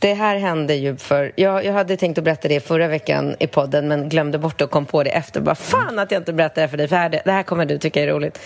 det 0.00 0.14
här 0.14 0.36
hände 0.36 0.74
ju 0.74 0.96
för... 0.96 1.32
Jag, 1.36 1.64
jag 1.64 1.72
hade 1.72 1.96
tänkt 1.96 2.18
att 2.18 2.24
berätta 2.24 2.48
det 2.48 2.60
förra 2.60 2.88
veckan 2.88 3.36
i 3.38 3.46
podden 3.46 3.88
men 3.88 4.08
glömde 4.08 4.38
bort 4.38 4.60
och 4.60 4.70
kom 4.70 4.86
på 4.86 5.02
det 5.02 5.10
efter. 5.10 5.40
Bara, 5.40 5.54
fan 5.54 5.98
att 5.98 6.10
jag 6.10 6.20
inte 6.20 6.32
berättade 6.32 6.66
det 6.66 6.68
för 6.68 6.76
dig, 6.76 6.88
för 6.88 6.96
här, 6.96 7.20
det 7.24 7.32
här 7.32 7.42
kommer 7.42 7.64
du 7.64 7.78
tycka 7.78 8.02
är 8.02 8.06
roligt. 8.06 8.40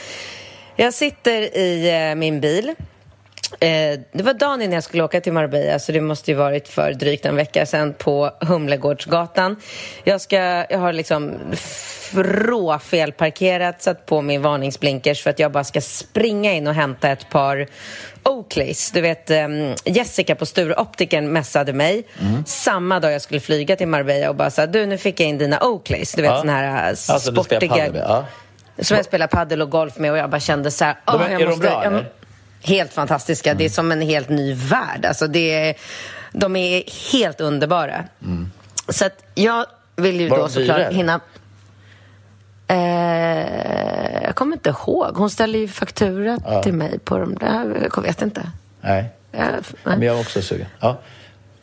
Jag 0.77 0.95
sitter 0.95 1.57
i 1.57 2.09
eh, 2.11 2.15
min 2.15 2.41
bil. 2.41 2.75
Eh, 3.61 4.01
det 4.13 4.23
var 4.23 4.35
dagen 4.35 4.63
innan 4.63 4.75
jag 4.75 4.85
skulle 4.85 5.03
åka 5.05 5.21
till 5.21 5.33
Marbella 5.33 5.79
så 5.79 5.93
det 5.93 6.01
måste 6.01 6.31
ju 6.31 6.37
varit 6.37 6.69
för 6.69 6.93
drygt 6.93 7.27
en 7.27 7.37
vecka 7.37 7.67
sedan 7.67 7.95
på 7.99 8.31
Humlegårdsgatan. 8.41 9.57
Jag, 10.05 10.21
ska, 10.21 10.37
jag 10.71 10.79
har 10.79 10.93
liksom 10.93 11.35
råfelparkerat, 12.15 13.83
satt 13.83 14.07
på 14.07 14.23
min 14.23 14.43
varningsblinkers 14.43 15.23
för 15.23 15.31
att 15.31 15.39
jag 15.39 15.53
bara 15.53 15.65
ska 15.65 15.81
springa 15.81 16.53
in 16.53 16.67
och 16.67 16.75
hämta 16.75 17.09
ett 17.11 17.31
par 17.31 17.67
Oakleys. 18.23 18.91
Du 18.93 19.01
vet, 19.01 19.31
ehm, 19.31 19.75
Jessica 19.85 20.35
på 20.35 20.47
Stureoptiken 20.47 21.33
messade 21.33 21.73
mig 21.73 22.05
samma 22.47 23.01
dag 23.01 23.13
jag 23.13 23.23
skulle 23.23 23.41
flyga 23.41 23.77
till 23.77 23.89
Marbella 23.89 24.29
och 24.31 24.37
bara 24.37 24.51
sa 24.51 24.67
du 24.67 24.87
nu 24.87 24.99
fick 24.99 25.21
jag 25.21 25.29
in 25.29 25.39
dina 25.39 25.61
Oakleys. 25.65 26.13
Du 26.13 26.23
vet 26.23 26.31
Ja. 26.31 26.39
såna 26.41 26.53
här 26.53 26.65
äh, 26.83 26.89
Alltså, 26.89 27.13
du 27.13 27.21
spelar 27.21 27.43
sportiga... 27.43 27.69
padel 27.87 28.03
ja. 28.09 28.25
Som 28.85 28.97
jag 28.97 29.07
spelar 29.07 29.27
paddel 29.27 29.63
och 29.63 29.71
golf 29.71 29.99
med 29.99 30.11
och 30.13 30.19
jag 30.19 30.31
bara 30.31 30.41
kände 30.41 30.71
så 30.71 30.85
här... 30.85 30.95
Åh, 31.07 31.15
är- 31.15 31.31
jag 31.31 31.41
är 31.43 31.47
de 31.47 31.59
bra, 31.59 31.85
jag-? 31.85 32.05
Helt 32.63 32.93
fantastiska. 32.93 33.55
Det 33.55 33.65
är 33.65 33.69
som 33.69 33.93
en 33.93 34.01
helt 34.01 34.29
ny 34.29 34.55
värld. 34.55 35.05
Alltså 35.05 35.27
det 35.27 35.69
är, 35.69 35.75
de 36.33 36.57
är 36.57 37.13
helt 37.13 37.41
underbara. 37.41 38.05
Så 38.89 39.07
att 39.07 39.25
jag 39.35 39.67
vill 39.97 40.21
ju 40.21 40.29
Var 40.29 40.39
då 40.39 40.49
såklart 40.49 40.93
hinna... 40.93 41.21
Eh, 42.69 44.23
jag 44.25 44.35
kommer 44.35 44.57
inte 44.57 44.71
ihåg. 44.71 45.17
Hon 45.17 45.31
ställde 45.31 45.59
ju 45.59 45.69
faktura 45.69 46.39
Ja. 46.47 46.63
till 46.63 46.73
mig 46.75 46.99
på 46.99 47.19
de 47.19 47.35
där. 47.35 47.89
Jag 47.97 48.03
vet 48.03 48.23
inte. 48.23 48.51
Nej. 48.81 49.05
Jag, 49.33 49.41
nej. 49.41 49.61
Men 49.83 50.03
jag 50.03 50.15
var 50.15 50.21
också 50.21 50.43
sugen. 50.43 50.67
Ja. 50.81 51.01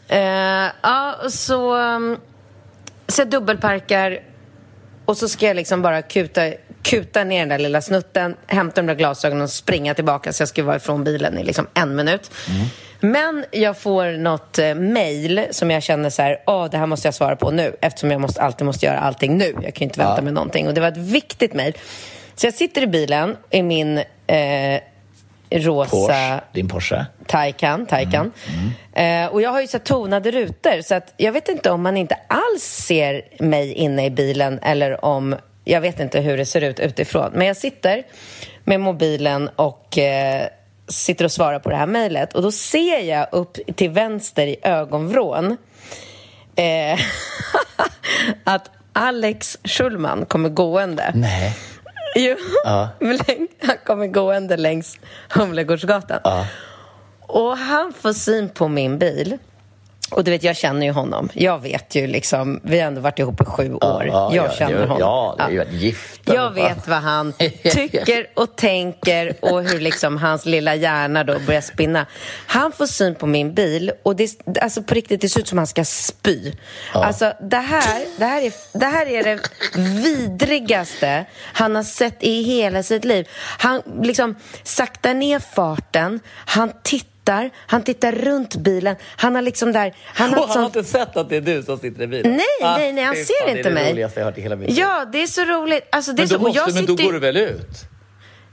Eh, 0.08 0.72
ja, 0.82 1.16
så, 1.30 1.76
um, 1.76 2.18
så 3.08 3.22
jag 3.22 3.30
dubbelparkar 3.30 4.20
och 5.06 5.18
så 5.18 5.30
ska 5.30 5.46
jag 5.48 5.56
liksom 5.56 5.82
bara 5.82 6.02
kuta, 6.02 6.42
kuta 6.90 7.24
ner 7.24 7.40
den 7.40 7.50
där 7.50 7.58
lilla 7.60 7.82
snutten, 7.82 8.36
hämta 8.48 8.82
de 8.82 8.88
där 8.88 8.96
glasögonen 8.96 9.44
och 9.44 9.50
springa 9.50 9.94
tillbaka 9.94 10.34
så 10.34 10.42
jag 10.42 10.48
ska 10.50 10.64
vara 10.64 10.76
ifrån 10.76 11.04
bilen 11.04 11.38
i 11.38 11.44
liksom 11.44 11.68
en 11.74 11.96
minut. 11.96 12.32
Men 13.00 13.46
jag 13.52 13.78
får 13.78 14.18
något 14.18 14.60
eh, 14.60 14.76
mail 14.76 15.48
som 15.52 15.72
jag 15.72 15.84
känner 15.84 16.10
så 16.10 16.22
här, 16.22 16.38
åh, 16.48 16.68
det 16.72 16.78
här 16.78 16.86
måste 16.86 17.08
jag 17.08 17.16
svara 17.16 17.36
på 17.36 17.52
nu 17.52 17.76
eftersom 17.82 18.12
jag 18.12 18.22
måste, 18.22 18.42
alltid 18.42 18.66
måste 18.66 18.86
göra 18.86 19.00
allting 19.00 19.38
nu. 19.38 19.46
Jag 19.46 19.54
kan 19.74 19.80
ju 19.80 19.84
inte 19.84 20.00
vänta 20.00 20.16
Ja. 20.18 20.22
med 20.22 20.34
någonting. 20.34 20.68
Och 20.68 20.74
det 20.74 20.82
var 20.82 20.88
ett 20.88 20.98
viktigt 20.98 21.54
mail. 21.54 21.74
Så 22.36 22.48
jag 22.48 22.54
sitter 22.54 22.82
i 22.82 22.88
bilen 22.88 23.38
i 23.50 23.64
min 23.64 23.98
eh, 24.28 24.80
rosa... 25.52 25.90
Porsche. 25.90 26.40
Din 26.54 26.68
Porsche. 26.70 27.06
Taycan, 27.28 27.86
Taycan. 27.86 28.32
Eh, 28.94 29.26
och 29.26 29.42
jag 29.42 29.50
har 29.52 29.62
ju 29.62 29.68
så 29.68 29.80
tonade 29.80 30.32
rutor 30.32 30.82
så 30.82 30.96
att 30.96 31.14
jag 31.18 31.32
vet 31.32 31.50
inte 31.50 31.72
om 31.72 31.82
man 31.84 31.98
inte 31.98 32.18
alls 32.28 32.64
ser 32.64 33.22
mig 33.44 33.74
inne 33.74 34.06
i 34.06 34.10
bilen 34.10 34.60
eller 34.64 35.06
om, 35.06 35.36
jag 35.72 35.82
vet 35.82 36.00
inte 36.00 36.20
hur 36.20 36.38
det 36.38 36.46
ser 36.46 36.62
ut 36.62 36.80
utifrån. 36.80 37.32
Men 37.34 37.48
jag 37.48 37.58
sitter 37.58 38.04
med 38.64 38.80
mobilen 38.80 39.50
och 39.56 39.98
eh, 39.98 40.48
sitter 40.88 41.26
och 41.26 41.32
svarar 41.32 41.60
på 41.60 41.70
det 41.70 41.76
här 41.76 41.88
mejlet 41.88 42.34
och 42.34 42.42
då 42.42 42.52
ser 42.52 43.00
jag 43.00 43.28
upp 43.32 43.58
till 43.76 43.90
vänster 43.90 44.48
i 44.48 44.56
ögonvrån 44.64 45.58
eh, 46.56 47.00
att 48.44 48.70
Alex 48.94 49.58
Schulman 49.64 50.26
kommer 50.26 50.50
gående. 50.50 51.12
Nej. 51.16 51.58
Jo, 52.16 52.36
Ja. 52.64 52.90
han 53.62 53.78
kommer 53.86 54.08
gående 54.08 54.58
längs 54.58 55.00
Humlegårdsgatan. 55.30 56.20
Ja. 56.24 56.48
Och 57.22 57.58
han 57.58 57.94
får 57.94 58.14
syn 58.14 58.50
på 58.50 58.68
min 58.68 59.00
bil. 59.00 59.38
Och 60.10 60.24
du 60.24 60.32
vet, 60.32 60.44
jag 60.44 60.56
känner 60.56 60.86
ju 60.86 60.92
honom. 60.92 61.30
Jag 61.34 61.62
vet 61.62 61.96
ju 61.96 62.08
liksom, 62.08 62.60
vi 62.64 62.80
har 62.80 62.88
ändå 62.88 63.02
varit 63.02 63.20
ihop 63.20 63.42
i 63.42 63.46
sju 63.46 63.74
år. 63.74 64.06
Ja, 64.08 64.36
jag 64.36 64.46
ja, 64.46 64.52
känner 64.52 64.74
ja, 64.74 64.80
honom. 64.80 64.98
Ja, 65.00 65.36
det 65.38 65.44
är 65.44 65.50
ju 65.50 65.62
ett 65.62 65.74
gifta. 65.74 66.36
Jag 66.36 66.52
vet 66.52 66.88
vad 66.88 66.98
han 66.98 67.34
tycker 67.64 68.28
och 68.34 68.56
tänker 68.56 69.34
och 69.42 69.64
hur 69.64 69.80
liksom 69.80 70.18
hans 70.18 70.46
lilla 70.46 70.76
hjärna 70.76 71.24
då 71.24 71.40
börjar 71.40 71.62
spinna. 71.62 72.06
Han 72.48 72.72
får 72.72 72.86
syn 72.86 73.16
på 73.16 73.26
min 73.26 73.54
bil 73.54 73.92
och 74.04 74.16
det, 74.16 74.32
alltså 74.62 74.84
på 74.84 74.94
riktigt, 74.94 75.22
det 75.22 75.30
ser 75.30 75.40
ut 75.40 75.48
som 75.48 75.58
han 75.58 75.68
ska 75.68 75.86
spy. 75.86 76.52
Alltså 76.94 77.34
det 77.42 77.58
här, 77.58 78.06
det, 78.18 78.26
här 78.26 78.42
är, 78.42 78.54
det 78.80 78.86
här 78.86 79.06
är 79.06 79.24
det 79.24 79.40
vidrigaste 79.78 81.26
han 81.54 81.76
har 81.76 81.84
sett 81.84 82.24
i 82.24 82.42
hela 82.44 82.84
sitt 82.84 83.06
liv. 83.06 83.28
Han 83.58 83.82
liksom 84.02 84.36
saktar 84.64 85.14
ner 85.14 85.40
farten, 85.40 86.20
han 86.46 86.72
tittar, 86.84 87.17
han 87.68 87.84
tittar 87.84 88.12
runt 88.12 88.56
bilen. 88.56 88.96
Han 89.18 89.36
har 89.36 89.42
liksom 89.42 89.72
där... 89.72 89.94
Han 90.06 90.34
har 90.34 90.40
Och 90.44 90.50
han 90.50 90.58
har 90.58 90.66
inte 90.66 90.84
sett 90.84 91.18
att 91.18 91.30
det 91.30 91.36
är 91.38 91.42
du 91.42 91.64
som 91.64 91.78
sitter 91.80 92.04
i 92.04 92.08
bilen? 92.08 92.32
Nej, 92.32 92.46
Ah, 92.70 92.78
nej, 92.78 92.94
nej, 92.94 93.04
han 93.04 93.16
ser 93.16 93.48
fan, 93.48 93.58
inte 93.58 93.70
Det 93.70 93.70
är 93.70 93.74
mig. 93.74 93.84
det 93.86 93.92
roligaste 93.92 94.20
jag 94.20 94.26
har 94.26 94.32
hört 94.32 94.38
i 94.38 94.42
hela 94.42 94.56
mitt 94.56 94.70
liv. 94.70 94.78
Ja, 94.80 95.06
det 95.12 95.24
är 95.24 95.28
så 95.28 95.46
roligt. 95.46 95.88
Alltså, 95.92 96.12
det 96.14 96.22
Men, 96.22 96.28
då 96.30 96.30
så, 96.30 96.36
och 96.36 96.42
måste, 96.42 96.58
jag 96.60 96.74
men 96.74 96.86
då 96.86 96.92
sitter 96.92 97.04
ju- 97.04 97.08
går 97.08 97.14
du 97.14 97.20
väl 97.20 97.38
ut? 97.38 97.68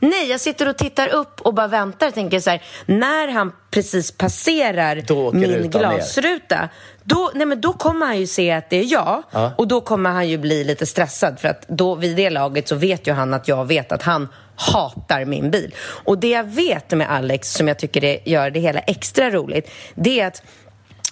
Nej, 0.01 0.31
jag 0.31 0.41
sitter 0.41 0.69
och 0.69 0.77
tittar 0.79 1.09
upp 1.09 1.41
och 1.41 1.55
bara 1.55 1.67
väntar 1.69 2.09
och 2.09 2.15
tänker 2.15 2.41
så 2.41 2.51
här, 2.51 2.63
när 2.87 3.29
han 3.29 3.53
precis 3.71 4.11
passerar 4.13 5.33
min 5.33 5.51
ner. 5.51 5.69
glasruta, 5.69 6.69
då, 7.03 7.31
nej, 7.35 7.47
men 7.47 7.61
då 7.61 7.73
kommer 7.73 8.07
han 8.07 8.19
ju 8.21 8.27
se 8.27 8.51
att 8.53 8.71
det 8.71 8.77
är 8.77 8.93
jag 8.93 9.23
Ja. 9.31 9.53
och 9.59 9.69
då 9.69 9.81
kommer 9.81 10.11
han 10.11 10.29
ju 10.29 10.39
bli 10.39 10.65
lite 10.65 10.87
stressad 10.87 11.41
för 11.41 11.49
att 11.49 11.69
då 11.69 11.95
vid 11.95 12.17
det 12.17 12.31
laget 12.31 12.69
så 12.69 12.75
vet 12.75 13.07
ju 13.07 13.13
han 13.13 13.35
att 13.35 13.49
jag 13.49 13.65
vet 13.65 13.93
att 13.93 14.03
han 14.03 14.29
hatar 14.57 15.25
min 15.25 15.51
bil. 15.51 15.75
Och 15.81 16.19
det 16.19 16.31
jag 16.31 16.45
vet 16.45 16.91
med 16.91 17.11
Alex 17.11 17.53
som 17.53 17.69
jag 17.69 17.79
tycker 17.79 18.01
det 18.01 18.21
gör 18.25 18.51
det 18.51 18.61
hela 18.61 18.81
extra 18.81 19.31
roligt, 19.31 19.71
det 19.95 20.21
är 20.21 20.27
att 20.27 20.43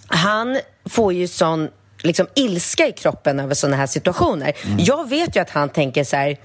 han 0.06 0.58
får 0.90 1.12
ju 1.12 1.28
sån 1.28 1.68
liksom, 2.02 2.26
ilska 2.34 2.86
i 2.88 2.92
kroppen 2.92 3.40
över 3.40 3.54
såna 3.54 3.76
här 3.76 3.86
situationer. 3.86 4.52
Jag 4.78 5.08
vet 5.08 5.36
ju 5.36 5.40
att 5.40 5.50
han 5.50 5.68
tänker 5.68 6.04
så 6.04 6.16
här 6.16 6.36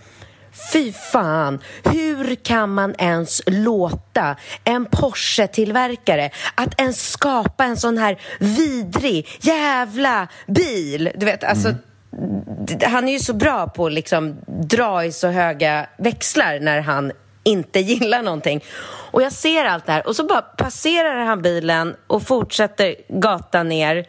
Fy 0.74 0.92
fan, 1.12 1.60
hur 1.84 2.36
kan 2.36 2.74
man 2.74 2.96
ens 2.98 3.42
låta 3.46 4.36
en 4.64 4.86
Porsche-tillverkare 4.86 6.30
att 6.56 6.80
ens 6.82 7.10
skapa 7.12 7.66
en 7.66 7.78
sån 7.78 7.98
här 7.98 8.18
vidrig 8.40 9.28
jävla 9.42 10.28
bil? 10.48 11.12
Du 11.16 11.26
vet, 11.26 11.44
alltså, 11.44 11.70
d- 11.72 11.78
han 12.84 13.08
är 13.08 13.14
ju 13.14 13.20
så 13.20 13.34
bra 13.34 13.68
på 13.68 13.86
att 13.86 13.92
liksom 13.92 14.38
dra 14.48 15.06
i 15.06 15.12
så 15.12 15.28
höga 15.28 15.88
växlar 15.98 16.60
när 16.60 16.82
han 16.82 17.12
inte 17.44 17.80
gillar 17.90 18.22
någonting. 18.22 18.64
Och 19.12 19.22
jag 19.22 19.32
ser 19.32 19.66
allt 19.66 19.86
det 19.86 19.92
här 19.92 20.08
och 20.08 20.16
så 20.16 20.26
bara 20.26 20.42
passerar 20.42 21.26
han 21.26 21.42
bilen 21.42 21.96
och 22.08 22.24
fortsätter 22.24 22.96
gatan 23.08 23.70
ner. 23.70 24.08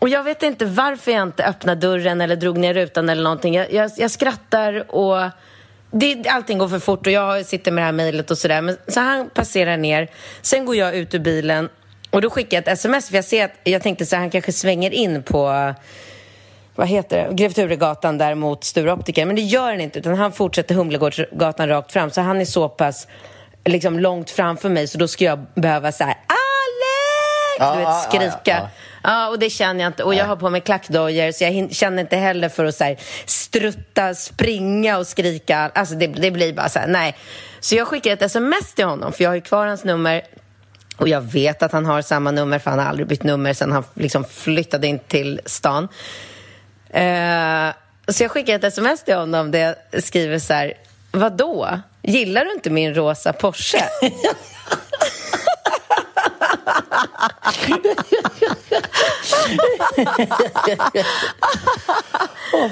Och 0.00 0.08
jag 0.08 0.22
vet 0.22 0.42
inte 0.42 0.64
varför 0.64 1.12
jag 1.12 1.22
inte 1.22 1.44
öppnade 1.44 1.80
dörren 1.80 2.20
eller 2.20 2.36
drog 2.36 2.58
ner 2.58 2.74
rutan 2.74 3.08
eller 3.08 3.22
någonting. 3.22 3.54
Jag, 3.54 3.72
jag, 3.72 3.90
jag 3.96 4.10
skrattar 4.10 4.94
och 4.94 5.30
det, 5.90 6.28
allting 6.28 6.58
går 6.58 6.68
för 6.68 6.78
fort 6.78 7.06
och 7.06 7.12
jag 7.12 7.46
sitter 7.46 7.72
med 7.72 7.82
det 7.82 7.86
här 7.86 7.92
mejlet 7.92 8.30
och 8.30 8.38
sådär. 8.38 8.62
Men 8.62 8.76
så 8.88 9.00
han 9.00 9.30
passerar 9.30 9.76
ner. 9.76 10.10
Sen 10.42 10.64
går 10.64 10.76
jag 10.76 10.96
ut 10.96 11.14
ur 11.14 11.18
bilen 11.18 11.68
och 12.10 12.22
då 12.22 12.30
skickar 12.30 12.56
jag 12.56 12.62
ett 12.62 12.68
sms 12.68 13.08
för 13.08 13.14
jag 13.14 13.24
ser 13.24 13.44
att 13.44 13.54
jag 13.64 13.82
tänkte 13.82 14.06
så 14.06 14.16
här, 14.16 14.20
han 14.20 14.30
kanske 14.30 14.52
svänger 14.52 14.90
in 14.90 15.22
på 15.22 15.74
vad 16.80 16.88
heter 16.88 17.28
det, 17.28 17.34
Grev 17.34 17.52
Turegatan 17.52 18.18
där 18.18 18.34
mot 18.34 18.64
Sture 18.64 18.92
Optiker. 18.92 19.26
Men 19.26 19.36
det 19.36 19.42
gör 19.42 19.70
han 19.70 19.80
inte, 19.80 19.98
utan 19.98 20.14
han 20.14 20.32
fortsätter 20.32 20.74
Humlegårdsgatan 20.74 21.68
rakt 21.68 21.92
fram. 21.92 22.10
Så 22.10 22.20
han 22.20 22.40
är 22.40 22.44
så 22.44 22.68
pass 22.68 23.06
liksom, 23.64 23.98
långt 23.98 24.30
framför 24.30 24.68
mig, 24.68 24.86
så 24.88 24.98
då 24.98 25.08
ska 25.08 25.24
jag 25.24 25.46
behöva 25.54 25.92
så 25.92 26.04
här, 26.04 26.14
Alex! 26.14 27.72
Du 27.72 27.78
vet, 27.78 27.88
ja, 27.88 27.92
ja, 27.92 28.08
skrika. 28.08 28.58
ja. 28.58 28.68
Ja, 29.02 29.28
och 29.28 29.38
det 29.38 29.50
känner 29.50 29.80
jag 29.80 29.88
inte. 29.88 30.04
Och 30.04 30.14
jag 30.14 30.24
har 30.24 30.36
på 30.36 30.50
mig 30.50 30.60
klackdojor 30.60 31.32
så 31.32 31.44
jag 31.44 31.72
känner 31.72 32.02
inte 32.02 32.16
heller 32.16 32.48
för 32.48 32.64
att 32.64 32.74
så 32.74 32.84
här, 32.84 32.96
strutta, 33.26 34.14
springa 34.14 34.98
och 34.98 35.06
skrika. 35.06 35.70
Alltså 35.74 35.94
det, 35.94 36.06
det 36.06 36.30
blir 36.30 36.52
bara 36.52 36.68
så 36.68 36.78
här, 36.78 36.86
nej. 36.86 37.16
Så 37.60 37.74
jag 37.74 37.88
skickar 37.88 38.12
ett 38.12 38.22
sms 38.22 38.74
till 38.74 38.84
honom, 38.84 39.12
för 39.12 39.24
jag 39.24 39.30
har 39.30 39.34
ju 39.34 39.40
kvar 39.40 39.66
hans 39.66 39.84
nummer. 39.84 40.22
Och 40.96 41.08
jag 41.08 41.20
vet 41.20 41.62
att 41.62 41.72
han 41.72 41.86
har 41.86 42.02
samma 42.02 42.30
nummer, 42.30 42.58
för 42.58 42.70
han 42.70 42.78
har 42.78 42.86
aldrig 42.86 43.08
bytt 43.08 43.22
nummer 43.22 43.52
sedan 43.52 43.72
han 43.72 43.84
liksom 43.94 44.24
flyttade 44.24 44.86
in 44.86 44.98
till 44.98 45.40
stan. 45.46 45.88
Eh, 46.92 47.74
så 48.08 48.22
jag 48.24 48.30
skickar 48.30 48.54
ett 48.54 48.64
sms 48.64 49.02
till 49.04 49.14
honom 49.14 49.50
där 49.50 49.74
jag 49.90 50.02
skriver 50.04 50.38
så 50.38 50.52
här, 50.52 50.74
vadå? 51.12 51.80
Gillar 52.02 52.44
du 52.44 52.52
inte 52.52 52.70
min 52.70 52.94
rosa 52.94 53.32
Porsche? 53.32 53.84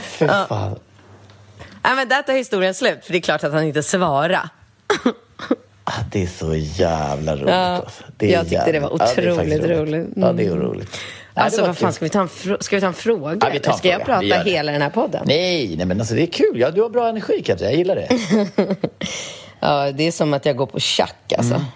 Fy 0.02 0.26
fan. 0.48 0.78
Nej, 1.84 1.94
men 1.96 2.08
där 2.08 2.22
tar 2.22 2.32
historien 2.32 2.74
slut, 2.74 3.04
för 3.04 3.12
det 3.12 3.18
är 3.18 3.22
klart 3.22 3.44
att 3.44 3.52
han 3.52 3.62
inte 3.64 3.82
svarar. 3.82 4.48
Ah, 5.84 5.92
Det 6.12 6.22
är 6.22 6.26
så 6.26 6.54
jävla 6.54 7.32
roligt. 7.36 7.48
Ja, 7.48 7.54
alltså. 7.54 8.02
jag 8.18 8.48
tyckte 8.48 8.72
det 8.72 8.80
var 8.80 8.90
jävla- 8.90 9.06
ja, 9.06 9.12
det 9.16 9.32
otroligt 9.32 9.36
faktiskt 9.36 9.64
roligt. 9.80 10.06
Ja, 10.16 10.32
det 10.32 10.46
är 10.46 10.50
roligt. 10.50 10.96
Alltså, 11.38 11.62
vad 11.66 11.78
fan, 11.78 11.92
ska 11.92 12.04
vi 12.04 12.08
ta 12.08 12.20
en, 12.20 12.28
ska 12.60 12.76
vi 12.76 12.80
ta 12.80 12.86
en 12.86 12.94
fråga? 12.94 13.38
Ja, 13.40 13.48
vi 13.52 13.60
tar 13.60 13.72
en 13.72 13.78
ska 13.78 13.88
jag 13.88 14.02
fråga. 14.06 14.20
Vi 14.20 14.30
prata 14.30 14.42
hela 14.44 14.72
den 14.72 14.82
här 14.82 14.90
podden? 14.90 15.22
Nej, 15.26 15.74
nej, 15.76 15.86
men 15.86 16.00
alltså 16.00 16.14
det 16.14 16.22
är 16.22 16.26
kul. 16.26 16.60
Ja, 16.60 16.70
du 16.70 16.82
har 16.82 16.88
bra 16.88 17.08
energi, 17.08 17.42
Katja. 17.42 17.66
Jag 17.70 17.78
gillar 17.78 17.94
det. 17.96 18.08
Ja, 19.60 19.92
det 19.92 20.06
är 20.06 20.12
som 20.12 20.34
att 20.34 20.46
jag 20.46 20.56
går 20.56 20.66
på 20.66 20.80
tjack, 20.80 21.32
alltså. 21.38 21.54
Mm. 21.54 21.66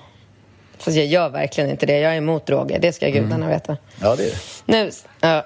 Fast 0.79 0.97
jag 0.97 1.07
gör 1.07 1.29
verkligen 1.29 1.71
inte 1.71 1.87
det. 1.87 1.99
Jag 1.99 2.13
är 2.13 2.17
emot 2.17 2.47
droger, 2.47 2.79
det 2.79 2.93
ska 2.93 3.07
Mm. 3.09 3.23
gudarna 3.23 3.49
veta. 3.49 3.77
Ja, 4.01 4.17
det 4.17 4.25
är. 4.25 4.35
Nu, 4.67 4.91
ja. 5.21 5.45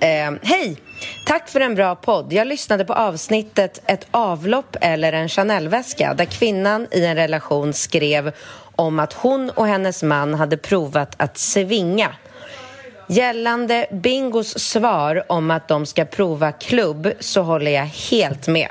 Eh, 0.00 0.32
Hej! 0.42 0.76
Tack 1.24 1.48
för 1.48 1.60
en 1.60 1.74
bra 1.74 1.94
podd. 1.96 2.32
Jag 2.32 2.46
lyssnade 2.46 2.84
på 2.84 2.92
avsnittet 2.92 3.82
Ett 3.86 4.06
avlopp 4.10 4.76
eller 4.80 5.12
en 5.12 5.28
Chanel-väska 5.28 6.14
där 6.14 6.24
kvinnan 6.24 6.86
i 6.90 7.04
en 7.04 7.16
relation 7.16 7.72
skrev 7.72 8.32
om 8.76 8.98
att 8.98 9.12
hon 9.12 9.50
och 9.50 9.66
hennes 9.66 10.02
man 10.02 10.34
hade 10.34 10.56
provat 10.56 11.14
att 11.16 11.38
svinga. 11.38 12.14
Gällande 13.08 13.86
Bingos 13.92 14.58
svar 14.58 15.24
om 15.28 15.50
att 15.50 15.68
de 15.68 15.86
ska 15.86 16.04
prova 16.04 16.52
klubb 16.52 17.12
så 17.20 17.42
håller 17.42 17.70
jag 17.70 17.86
helt 18.10 18.48
med. 18.48 18.68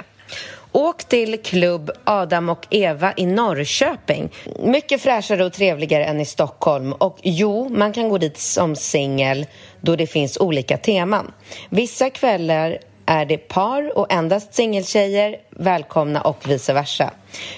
Åk 0.72 1.04
till 1.04 1.42
klubb 1.44 1.92
Adam 2.04 2.50
och 2.50 2.68
Eva 2.70 3.14
i 3.18 3.26
Norrköping. 3.26 4.32
Mycket 4.60 5.02
fräschare 5.02 5.46
och 5.46 5.54
trevligare 5.54 6.06
än 6.06 6.20
i 6.20 6.26
Stockholm. 6.26 6.94
Och 6.94 7.18
jo, 7.24 7.70
man 7.70 7.94
kan 7.94 8.10
gå 8.10 8.18
dit 8.18 8.38
som 8.38 8.76
singel 8.76 9.46
då 9.84 9.96
det 9.96 10.08
finns 10.08 10.38
olika 10.38 10.78
teman. 10.78 11.32
Vissa 11.70 12.10
kvällar 12.10 12.78
är 13.06 13.26
det 13.26 13.38
par 13.38 13.98
och 13.98 14.14
endast 14.14 14.54
singeltjejer 14.54 15.36
välkomna 15.50 16.22
och 16.22 16.50
vice 16.50 16.74
versa. 16.74 17.12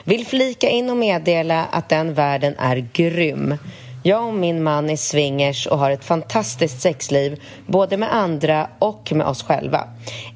Vill 0.03 0.25
flika 0.25 0.69
in 0.69 0.89
och 0.89 0.97
meddela 0.97 1.65
att 1.65 1.89
den 1.89 2.13
världen 2.13 2.55
är 2.57 2.87
grym. 2.93 3.57
Jag 4.03 4.27
och 4.27 4.33
min 4.33 4.63
man 4.63 4.89
är 4.89 4.95
swingers 4.95 5.67
och 5.67 5.79
har 5.79 5.91
ett 5.91 6.05
fantastiskt 6.05 6.81
sexliv 6.81 7.41
både 7.67 7.97
med 7.97 8.15
andra 8.15 8.69
och 8.79 9.11
med 9.13 9.27
oss 9.27 9.43
själva. 9.43 9.87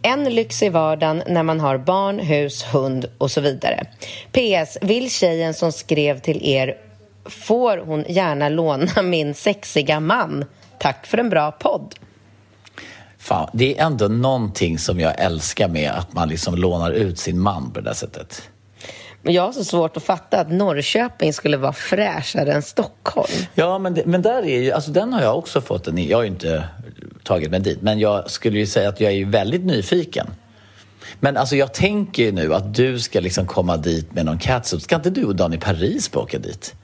En 0.02 0.24
lyx 0.24 0.64
i 0.64 0.70
vardagen 0.70 1.24
när 1.28 1.44
man 1.44 1.60
har 1.60 1.78
barn, 1.78 2.20
hus, 2.20 2.64
hund 2.64 3.06
och 3.18 3.32
så 3.32 3.42
vidare. 3.42 3.86
PS. 4.32 4.78
Vill 4.82 5.12
tjejen 5.12 5.54
som 5.54 5.72
skrev 5.72 6.20
till 6.20 6.46
er 6.46 6.78
får 7.26 7.78
hon 7.78 8.06
gärna 8.08 8.50
låna 8.50 9.02
min 9.04 9.34
sexiga 9.34 10.00
man? 10.00 10.46
Tack 10.80 11.06
för 11.06 11.18
en 11.18 11.30
bra 11.30 11.52
podd. 11.52 11.96
Fan, 13.18 13.50
det 13.54 13.80
är 13.80 13.86
ändå 13.86 14.08
någonting 14.08 14.80
som 14.80 15.00
jag 15.00 15.20
älskar 15.20 15.68
med 15.68 15.92
att 15.92 16.14
man 16.14 16.30
liksom 16.30 16.56
lånar 16.56 16.92
ut 16.92 17.20
sin 17.20 17.40
man 17.40 17.72
på 17.72 17.80
det 17.80 17.90
där 17.90 17.94
sättet. 17.94 18.50
Men 19.22 19.34
jag 19.34 19.44
har 19.44 19.52
så 19.52 19.64
svårt 19.64 19.98
att 19.98 20.04
fatta 20.04 20.40
att 20.40 20.52
Norrköping 20.52 21.34
skulle 21.34 21.58
vara 21.58 21.74
fräschare 21.74 22.54
än 22.54 22.62
Stockholm. 22.62 23.32
Ja, 23.54 23.80
men, 23.80 23.94
det, 23.94 24.06
men 24.06 24.22
där 24.22 24.44
är 24.44 24.62
ju, 24.62 24.72
alltså 24.72 24.92
den 24.92 25.14
har 25.14 25.22
jag 25.22 25.38
också 25.38 25.62
fått 25.62 25.88
en, 25.88 26.08
jag 26.08 26.18
har 26.18 26.24
ju 26.24 26.30
inte 26.30 26.64
tagit 27.24 27.52
mig 27.52 27.60
dit, 27.60 27.82
men 27.82 28.00
jag 28.00 28.32
skulle 28.32 28.60
ju 28.60 28.66
säga 28.66 28.90
att 28.90 29.02
jag 29.02 29.14
är 29.14 29.26
väldigt 29.26 29.66
nyfiken. 29.66 30.28
Men 31.20 31.38
alltså 31.38 31.56
jag 31.56 31.74
tänker 31.74 32.24
ju 32.24 32.32
nu 32.32 32.54
att 32.54 32.76
du 32.76 33.00
ska 33.00 33.20
liksom 33.20 33.46
komma 33.46 33.78
dit 33.78 34.14
med 34.14 34.26
någon 34.26 34.40
catsuit. 34.40 34.84
Ska 34.84 34.96
inte 34.96 35.10
du 35.10 35.26
och 35.26 35.36
Daniel 35.36 35.62
Paris 35.62 36.16
åka 36.16 36.40
dit? 36.40 36.76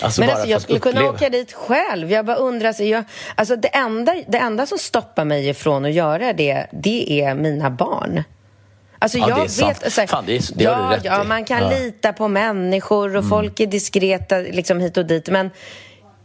Alltså 0.00 0.20
men 0.20 0.30
alltså, 0.30 0.46
jag 0.46 0.62
skulle 0.62 0.78
uppleva. 0.78 0.96
kunna 0.96 1.10
åka 1.10 1.28
dit 1.28 1.52
själv. 1.52 2.10
Jag 2.12 2.26
bara 2.26 2.36
undrar, 2.36 2.68
alltså, 2.68 2.84
jag, 2.84 3.04
alltså 3.34 3.56
det, 3.56 3.68
enda, 3.68 4.14
det 4.28 4.38
enda 4.38 4.66
som 4.66 4.78
stoppar 4.78 5.24
mig 5.24 5.48
ifrån 5.48 5.84
att 5.84 5.92
göra 5.92 6.32
det, 6.32 6.66
det 6.72 7.20
är 7.22 7.34
mina 7.34 7.70
barn. 7.70 8.22
Alltså 8.98 9.18
ja, 9.18 9.28
jag 9.28 9.38
det 9.38 9.62
är 9.62 9.66
vet, 9.66 9.84
alltså, 9.84 10.06
Fan, 10.06 10.24
det, 10.26 10.36
är, 10.36 10.42
det 10.54 10.64
ja, 10.64 10.74
har 10.74 10.90
du 10.90 10.96
rätt 10.96 11.04
ja, 11.04 11.24
man 11.24 11.44
kan 11.44 11.62
ja. 11.62 11.70
lita 11.70 12.12
på 12.12 12.28
människor 12.28 13.08
och 13.08 13.24
mm. 13.24 13.30
folk 13.30 13.60
är 13.60 13.66
diskreta 13.66 14.38
liksom 14.38 14.80
hit 14.80 14.96
och 14.96 15.06
dit. 15.06 15.28
Men 15.28 15.50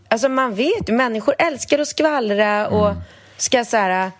alltså 0.07 0.29
man 0.29 0.55
vet 0.55 0.87
människor 0.87 1.35
älskar 1.37 1.79
att 1.79 1.87
skvallra 1.87 2.67
och 2.67 2.89
mm. 2.89 3.01
ska 3.37 3.65
så 3.65 3.77
här, 3.77 4.11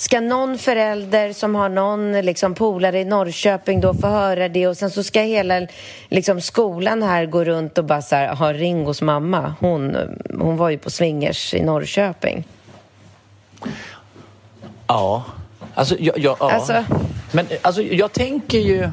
Ska 0.00 0.20
någon 0.20 0.58
förälder 0.58 1.32
som 1.32 1.54
har 1.54 1.68
någon 1.68 2.12
liksom, 2.12 2.54
polare 2.54 3.00
i 3.00 3.04
Norrköping 3.04 3.80
då 3.80 3.94
få 3.94 4.06
höra 4.06 4.48
det 4.48 4.66
och 4.66 4.76
sen 4.76 4.90
så 4.90 5.02
ska 5.02 5.20
hela 5.20 5.66
liksom, 6.08 6.40
skolan 6.40 7.02
här 7.02 7.26
gå 7.26 7.44
runt 7.44 7.78
och 7.78 7.84
bara 7.84 8.02
så 8.02 8.16
här, 8.16 8.34
ha 8.34 8.52
Ringos 8.52 9.02
mamma. 9.02 9.54
Hon, 9.60 9.96
hon 10.38 10.56
var 10.56 10.70
ju 10.70 10.78
på 10.78 10.90
swingers 10.90 11.54
i 11.54 11.62
Norrköping. 11.62 12.44
Ja, 14.86 15.24
alltså, 15.74 15.96
jag, 15.98 16.18
jag, 16.18 16.36
ja. 16.40 16.52
Alltså... 16.52 16.84
Men 17.32 17.46
alltså, 17.62 17.82
jag 17.82 18.12
tänker 18.12 18.58
ju... 18.58 18.90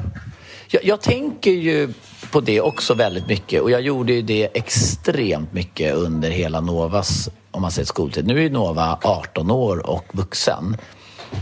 Jag, 0.68 0.84
jag, 0.84 1.00
tänker 1.00 1.50
ju 1.50 1.92
på 2.30 2.40
det 2.40 2.60
också 2.60 2.94
väldigt 2.94 3.26
mycket 3.26 3.62
och 3.62 3.70
jag 3.70 3.80
gjorde 3.80 4.12
ju 4.12 4.22
det 4.22 4.48
extremt 4.54 5.52
mycket 5.52 5.94
under 5.94 6.30
hela 6.30 6.60
Novas, 6.60 7.28
om 7.50 7.62
man 7.62 7.70
säger 7.70 7.86
skoltid. 7.86 8.26
Nu 8.26 8.46
är 8.46 8.50
Nova 8.50 8.98
18 9.02 9.50
år 9.50 9.90
och 9.90 10.04
vuxen. 10.12 10.76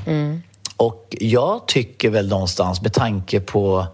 Mm. 0.06 0.42
Och 0.76 1.16
jag 1.20 1.66
tycker 1.66 2.10
väl 2.10 2.28
någonstans 2.28 2.82
med 2.82 2.92
tanke 2.92 3.40
på 3.40 3.86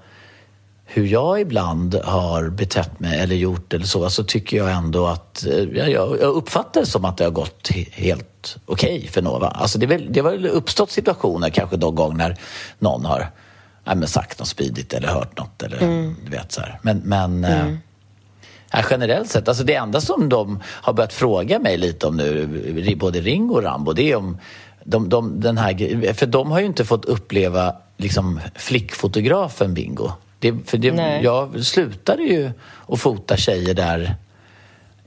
hur 0.95 1.07
jag 1.07 1.41
ibland 1.41 1.95
har 1.95 2.49
betett 2.49 3.01
mig 3.01 3.21
eller 3.21 3.37
gjort 3.37 3.73
eller 3.75 3.87
så, 3.87 4.11
så 4.11 4.25
tycker 4.25 4.57
jag 4.57 4.73
ändå 4.73 5.07
att 5.07 5.47
eh, 5.47 5.53
jag, 5.55 5.91
jag 5.91 6.21
uppfattar 6.21 6.81
det 6.81 6.87
som 6.87 7.05
att 7.05 7.17
det 7.17 7.25
har 7.25 7.31
gått 7.31 7.71
helt 7.93 8.57
okej 8.67 8.97
okay 8.97 9.09
för 9.09 9.23
Nova. 9.23 9.49
Alltså 9.49 9.79
det, 9.79 9.87
väl, 9.87 10.07
det 10.11 10.21
har 10.21 10.31
väl 10.31 10.47
uppstått 10.47 10.91
situationer 10.91 11.51
kanske 11.51 11.77
någon 11.77 11.95
gång 11.95 12.17
när 12.17 12.37
någon 12.79 13.05
har 13.05 13.31
ja, 13.85 13.95
men 13.95 14.09
sagt 14.09 14.39
något 14.39 14.49
spidigt 14.49 14.93
eller 14.93 15.09
hört 15.09 15.39
något 15.39 15.63
eller 15.63 15.83
mm. 15.83 16.17
du 16.25 16.31
vet 16.31 16.53
så 16.53 16.61
här. 16.61 16.79
Men, 16.83 16.99
men 16.99 17.45
mm. 17.45 17.79
eh, 18.73 18.85
generellt 18.91 19.31
sett, 19.31 19.49
alltså 19.49 19.65
det 19.65 19.75
enda 19.75 20.01
som 20.01 20.29
de 20.29 20.63
har 20.65 20.93
börjat 20.93 21.13
fråga 21.13 21.59
mig 21.59 21.77
lite 21.77 22.07
om 22.07 22.17
nu, 22.17 22.97
både 22.97 23.21
Ringo 23.21 23.55
och 23.55 23.63
Rambo, 23.63 23.93
det 23.93 24.13
är 24.13 24.17
om 24.17 24.39
de, 24.85 25.09
de, 25.09 25.41
den 25.41 25.59
här, 25.59 26.13
för 26.13 26.27
de 26.27 26.51
har 26.51 26.61
ju 26.61 26.67
inte 26.67 26.85
fått 26.85 27.05
uppleva 27.05 27.75
liksom, 27.97 28.41
flickfotografen 28.55 29.75
Bingo. 29.75 30.11
Det, 30.39 30.55
för 30.67 30.79
det, 30.79 31.21
jag 31.23 31.65
slutade 31.65 32.23
ju 32.23 32.51
att 32.89 33.01
fota 33.01 33.37
tjejer 33.37 33.75
där 33.75 34.17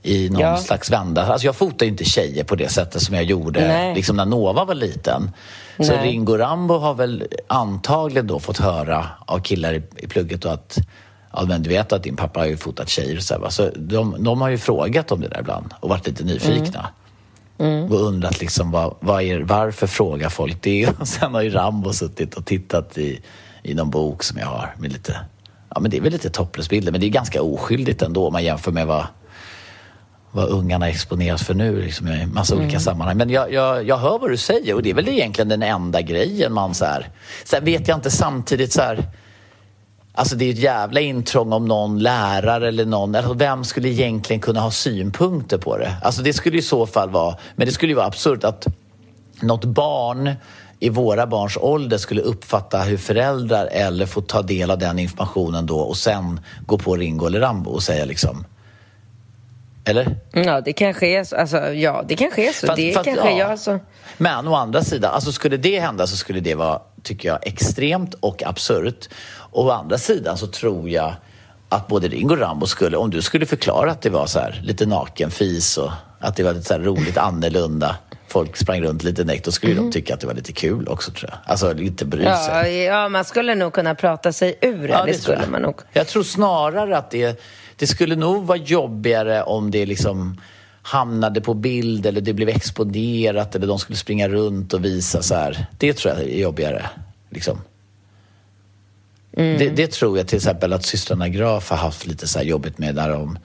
i 0.02 0.30
någon 0.30 0.40
ja. 0.40 0.56
slags 0.56 0.90
vända. 0.90 1.26
Alltså 1.26 1.46
jag 1.46 1.56
fotar 1.56 1.86
ju 1.86 1.92
inte 1.92 2.04
tjejer 2.04 2.44
på 2.44 2.54
det 2.54 2.68
sättet 2.68 3.02
som 3.02 3.14
jag 3.14 3.24
gjorde 3.24 3.92
liksom 3.94 4.16
när 4.16 4.24
Nova 4.26 4.64
var 4.64 4.74
liten. 4.74 5.30
Så 5.80 5.92
Nej. 5.92 6.08
Ringo 6.08 6.36
Rambo 6.36 6.78
har 6.78 6.94
väl 6.94 7.26
antagligen 7.46 8.26
då 8.26 8.40
fått 8.40 8.58
höra 8.58 9.06
av 9.26 9.38
killar 9.38 9.74
i, 9.74 9.82
i 9.96 10.06
plugget 10.06 10.42
då 10.42 10.48
att 10.48 10.78
ja, 11.32 11.44
men 11.48 11.62
du 11.62 11.70
vet 11.70 11.92
att 11.92 12.02
din 12.02 12.16
pappa 12.16 12.40
har 12.40 12.46
ju 12.46 12.56
fotat 12.56 12.88
tjejer 12.88 13.16
och 13.16 13.22
så, 13.22 13.34
här, 13.34 13.50
så 13.50 13.70
de, 13.76 14.24
de, 14.24 14.40
har 14.40 14.48
ju 14.48 14.58
frågat 14.58 15.12
om 15.12 15.20
det 15.20 15.28
där 15.28 15.40
ibland 15.40 15.74
och 15.80 15.88
varit 15.88 16.06
lite 16.06 16.24
nyfikna. 16.24 16.78
Mm. 16.78 16.92
Mm. 17.58 17.92
Och 17.92 18.00
undrat 18.00 18.40
liksom 18.40 18.70
vad, 18.70 18.94
vad 19.00 19.22
är, 19.22 19.40
varför 19.40 19.86
frågar 19.86 20.28
folk 20.28 20.62
det? 20.62 20.88
Och 21.00 21.08
sen 21.08 21.34
har 21.34 21.42
ju 21.42 21.50
Rambo 21.50 21.92
suttit 21.92 22.34
och 22.34 22.46
tittat 22.46 22.98
i, 22.98 23.20
i 23.62 23.74
någon 23.74 23.90
bok 23.90 24.22
som 24.22 24.38
jag 24.38 24.46
har 24.46 24.74
med 24.78 24.92
lite, 24.92 25.20
ja 25.74 25.80
men 25.80 25.90
det 25.90 25.96
är 25.96 26.00
väl 26.00 26.12
lite 26.12 26.30
topless-bilder 26.30 26.92
men 26.92 27.00
det 27.00 27.06
är 27.06 27.10
ganska 27.10 27.42
oskyldigt 27.42 28.02
ändå 28.02 28.26
om 28.26 28.32
man 28.32 28.44
jämför 28.44 28.72
med 28.72 28.86
vad, 28.86 29.06
vad 30.30 30.48
ungarna 30.48 30.88
exponeras 30.88 31.42
för 31.42 31.54
nu 31.54 31.82
liksom, 31.82 32.08
i 32.08 32.26
massa 32.26 32.54
mm. 32.54 32.64
olika 32.64 32.80
sammanhang. 32.80 33.16
Men 33.16 33.30
jag, 33.30 33.52
jag, 33.52 33.86
jag 33.86 33.96
hör 33.96 34.18
vad 34.18 34.30
du 34.30 34.36
säger 34.36 34.74
och 34.74 34.82
det 34.82 34.90
är 34.90 34.94
väl 34.94 35.08
egentligen 35.08 35.48
den 35.48 35.62
enda 35.62 36.02
grejen 36.02 36.52
man 36.52 36.74
så 36.74 36.84
här, 36.84 37.08
Sen 37.44 37.64
vet 37.64 37.88
jag 37.88 37.96
inte 37.96 38.10
samtidigt 38.10 38.72
så 38.72 38.82
här 38.82 39.04
Alltså 40.18 40.36
det 40.36 40.44
är 40.44 40.50
ett 40.52 40.58
jävla 40.58 41.00
intrång 41.00 41.52
om 41.52 41.64
någon 41.64 41.98
lärare 41.98 42.68
eller 42.68 42.84
någon, 42.84 43.14
alltså 43.14 43.34
vem 43.34 43.64
skulle 43.64 43.88
egentligen 43.88 44.40
kunna 44.40 44.60
ha 44.60 44.70
synpunkter 44.70 45.58
på 45.58 45.78
det? 45.78 45.96
Alltså 46.02 46.22
det 46.22 46.32
skulle 46.32 46.58
i 46.58 46.62
så 46.62 46.86
fall 46.86 47.10
vara, 47.10 47.36
men 47.56 47.66
det 47.66 47.72
skulle 47.72 47.92
ju 47.92 47.96
vara 47.96 48.06
absurt 48.06 48.44
att 48.44 48.66
något 49.40 49.64
barn 49.64 50.32
i 50.80 50.88
våra 50.88 51.26
barns 51.26 51.56
ålder 51.56 51.98
skulle 51.98 52.22
uppfatta 52.22 52.78
hur 52.78 52.96
föräldrar 52.96 53.66
eller 53.66 54.06
få 54.06 54.20
ta 54.20 54.42
del 54.42 54.70
av 54.70 54.78
den 54.78 54.98
informationen 54.98 55.66
då 55.66 55.78
och 55.78 55.96
sen 55.96 56.40
gå 56.66 56.78
på 56.78 56.96
Ringo 56.96 57.26
eller 57.26 57.40
Rambo 57.40 57.70
och 57.70 57.82
säga 57.82 58.04
liksom 58.04 58.44
eller? 59.88 60.16
Ja, 60.32 60.60
det 60.60 60.72
kanske 60.72 61.06
är 61.06 61.24
så. 61.24 61.36
Alltså, 61.36 61.72
ja, 61.72 62.04
det 62.08 62.16
kanske 62.16 62.48
är 62.48 62.52
så. 62.52 62.66
Fast, 62.66 62.76
det 62.76 62.92
fast, 62.92 63.04
kanske 63.04 63.30
ja. 63.30 63.48
jag 63.48 63.58
så. 63.58 63.78
Men 64.18 64.48
å 64.48 64.54
andra 64.54 64.82
sidan, 64.82 65.14
alltså 65.14 65.32
skulle 65.32 65.56
det 65.56 65.80
hända 65.80 66.06
så 66.06 66.16
skulle 66.16 66.40
det 66.40 66.54
vara, 66.54 66.80
tycker 67.02 67.28
jag, 67.28 67.38
extremt 67.46 68.14
och 68.14 68.42
absurt. 68.46 69.08
Och 69.56 69.66
å 69.66 69.70
andra 69.70 69.98
sidan 69.98 70.38
så 70.38 70.46
tror 70.46 70.90
jag 70.90 71.14
att 71.68 71.88
både 71.88 72.08
Ringo 72.08 72.34
och 72.34 72.40
Rambo 72.40 72.66
skulle, 72.66 72.96
om 72.96 73.10
du 73.10 73.22
skulle 73.22 73.46
förklara 73.46 73.90
att 73.90 74.02
det 74.02 74.10
var 74.10 74.26
så 74.26 74.38
här 74.38 74.60
lite 74.64 74.86
nakenfis 74.86 75.78
och 75.78 75.90
att 76.20 76.36
det 76.36 76.42
var 76.42 76.52
lite 76.52 76.66
så 76.66 76.78
roligt 76.78 77.18
annorlunda 77.18 77.96
folk 78.28 78.56
sprang 78.56 78.82
runt 78.82 79.02
lite 79.02 79.24
näckt, 79.24 79.44
då 79.44 79.52
skulle 79.52 79.72
mm. 79.72 79.84
de 79.84 79.92
tycka 79.92 80.14
att 80.14 80.20
det 80.20 80.26
var 80.26 80.34
lite 80.34 80.52
kul 80.52 80.88
också 80.88 81.10
tror 81.10 81.30
jag. 81.30 81.38
Alltså 81.44 81.72
lite 81.72 82.04
bry 82.04 82.24
sig. 82.24 82.32
Ja, 82.52 82.66
ja, 82.66 83.08
man 83.08 83.24
skulle 83.24 83.54
nog 83.54 83.72
kunna 83.72 83.94
prata 83.94 84.32
sig 84.32 84.58
ur. 84.60 84.88
Ja, 84.88 85.04
det, 85.04 85.12
det 85.12 85.18
skulle 85.18 85.46
man 85.46 85.62
nog. 85.62 85.80
Jag 85.92 86.06
tror 86.06 86.22
snarare 86.22 86.98
att 86.98 87.10
det, 87.10 87.40
det 87.76 87.86
skulle 87.86 88.16
nog 88.16 88.46
vara 88.46 88.58
jobbigare 88.58 89.42
om 89.42 89.70
det 89.70 89.86
liksom 89.86 90.40
hamnade 90.82 91.40
på 91.40 91.54
bild 91.54 92.06
eller 92.06 92.20
det 92.20 92.32
blev 92.32 92.48
exponerat 92.48 93.54
eller 93.54 93.66
de 93.66 93.78
skulle 93.78 93.96
springa 93.96 94.28
runt 94.28 94.74
och 94.74 94.84
visa 94.84 95.22
så 95.22 95.34
här. 95.34 95.66
Det 95.78 95.92
tror 95.92 96.14
jag 96.14 96.22
är 96.22 96.40
jobbigare. 96.40 96.86
Liksom. 97.30 97.60
Mm. 99.36 99.58
Det, 99.58 99.68
det, 99.68 99.92
tror 99.92 100.18
jag 100.18 100.28
till 100.28 100.36
exempel 100.36 100.72
att 100.72 100.84
systrarna 100.84 101.28
Graf 101.28 101.70
har 101.70 101.76
haft 101.76 102.06
lite 102.06 102.28
så 102.28 102.40
jobbigt 102.42 102.78
med 102.78 102.94
när 102.94 103.10
de, 103.10 103.38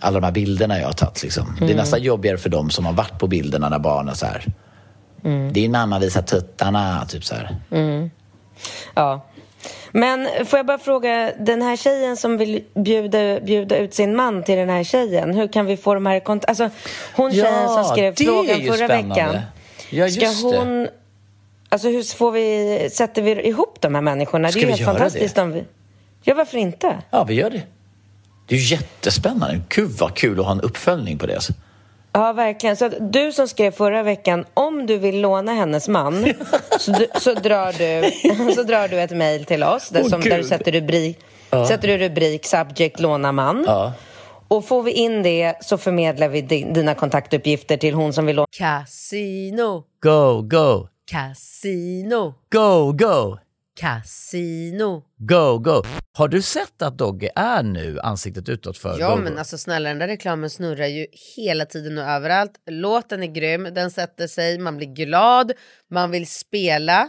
alla 0.00 0.20
de 0.20 0.26
här 0.26 0.32
bilderna 0.32 0.78
jag 0.78 0.86
har 0.86 0.92
tagit. 0.92 1.22
Liksom. 1.22 1.46
Mm. 1.46 1.56
Det 1.58 1.64
är 1.64 1.66
mm. 1.66 1.76
nästan 1.76 2.02
jobbigare 2.02 2.38
för 2.38 2.48
dem 2.48 2.70
som 2.70 2.86
har 2.86 2.92
varit 2.92 3.18
på 3.18 3.26
bilderna 3.26 3.68
när 3.68 3.78
barnen 3.78 4.16
så 4.16 4.26
här. 4.26 4.44
Mm. 5.24 5.52
Din 5.52 5.70
mamma 5.70 5.98
visar 5.98 6.22
tuttarna, 6.22 7.06
typ 7.08 7.24
så 7.24 7.34
här. 7.34 7.56
Mm. 7.70 8.10
Ja. 8.94 9.26
Men 9.92 10.28
får 10.46 10.58
jag 10.58 10.66
bara 10.66 10.78
fråga, 10.78 11.32
den 11.38 11.62
här 11.62 11.76
tjejen 11.76 12.16
som 12.16 12.36
vill 12.36 12.64
bjuda, 12.74 13.40
bjuda 13.40 13.76
ut 13.76 13.94
sin 13.94 14.16
man 14.16 14.42
till 14.42 14.56
den 14.56 14.68
här 14.68 14.84
tjejen, 14.84 15.34
hur 15.34 15.52
kan 15.52 15.66
vi 15.66 15.76
få 15.76 15.94
de 15.94 16.06
här 16.06 16.20
kont- 16.20 16.44
Alltså, 16.48 16.70
hon 17.14 17.32
tjejen 17.32 17.62
ja, 17.62 17.68
som 17.68 17.84
skrev 17.84 18.14
frågan 18.16 18.60
förra 18.66 18.86
spännande. 18.86 19.14
veckan. 19.14 19.40
Ja, 19.90 20.06
just 20.06 20.36
ska 20.36 20.48
hon 20.48 20.82
det. 20.82 20.90
Alltså 21.68 21.88
hur 21.88 22.16
får 22.16 22.32
vi, 22.32 22.90
sätter 22.92 23.22
vi 23.22 23.48
ihop 23.48 23.80
de 23.80 23.94
här 23.94 24.02
människorna? 24.02 24.48
Ska 24.48 24.60
det 24.60 24.66
är 24.66 24.68
helt 24.68 24.84
fantastiskt 24.84 25.34
det? 25.34 25.42
om 25.42 25.52
vi... 25.52 25.64
Ja, 26.22 26.34
varför 26.34 26.58
inte? 26.58 26.98
Ja, 27.10 27.24
vi 27.24 27.34
gör 27.34 27.50
det. 27.50 27.62
Det 28.48 28.54
är 28.54 28.58
ju 28.58 28.64
jättespännande. 28.64 29.60
Gud 29.68 29.90
vad 29.90 30.14
kul 30.14 30.40
att 30.40 30.46
ha 30.46 30.52
en 30.52 30.60
uppföljning 30.60 31.18
på 31.18 31.26
det. 31.26 31.34
Alltså. 31.34 31.52
Ja, 32.12 32.32
verkligen. 32.32 32.76
Så 32.76 32.88
du 32.88 33.32
som 33.32 33.48
skrev 33.48 33.70
förra 33.70 34.02
veckan, 34.02 34.44
om 34.54 34.86
du 34.86 34.98
vill 34.98 35.20
låna 35.20 35.52
hennes 35.52 35.88
man 35.88 36.26
så, 36.78 36.92
du, 36.92 37.06
så, 37.20 37.34
drar, 37.34 37.72
du, 37.72 38.10
så 38.54 38.62
drar 38.62 38.88
du 38.88 39.00
ett 39.00 39.10
mejl 39.10 39.44
till 39.44 39.62
oss 39.62 39.88
där, 39.88 40.02
oh, 40.02 40.08
som, 40.08 40.20
där 40.20 40.38
du 40.38 40.44
sätter 40.44 40.72
rubrik, 40.72 41.18
ja. 41.50 41.68
sätter 41.68 41.88
du 41.88 41.98
rubrik 41.98 42.46
subject 42.46 43.00
låna 43.00 43.32
man. 43.32 43.64
Ja. 43.66 43.92
Och 44.48 44.64
får 44.64 44.82
vi 44.82 44.92
in 44.92 45.22
det 45.22 45.54
så 45.60 45.78
förmedlar 45.78 46.28
vi 46.28 46.42
dina 46.42 46.94
kontaktuppgifter 46.94 47.76
till 47.76 47.94
hon 47.94 48.12
som 48.12 48.26
vill 48.26 48.36
låna. 48.36 48.46
Casino. 48.58 49.84
Go, 50.02 50.42
go. 50.42 50.88
Casino. 51.10 52.34
Go, 52.50 52.92
go! 52.92 53.38
Casino. 53.80 55.02
Go, 55.18 55.58
go! 55.58 55.82
Har 56.12 56.28
du 56.28 56.42
sett 56.42 56.82
att 56.82 56.98
Dogge 56.98 57.30
är 57.36 57.62
nu 57.62 58.00
ansiktet 58.00 58.48
utåt 58.48 58.78
för 58.78 58.98
Ja 59.00 59.10
Go, 59.14 59.22
men 59.22 59.32
Go? 59.32 59.38
alltså 59.38 59.58
snälla 59.58 59.88
den 59.88 59.98
där 59.98 60.06
reklamen 60.08 60.50
snurrar 60.50 60.86
ju 60.86 61.06
hela 61.36 61.64
tiden 61.64 61.98
och 61.98 62.04
överallt. 62.04 62.52
Låten 62.70 63.22
är 63.22 63.26
grym, 63.26 63.68
den 63.74 63.90
sätter 63.90 64.26
sig, 64.26 64.58
man 64.58 64.76
blir 64.76 64.94
glad, 64.94 65.52
man 65.90 66.10
vill 66.10 66.26
spela 66.26 67.08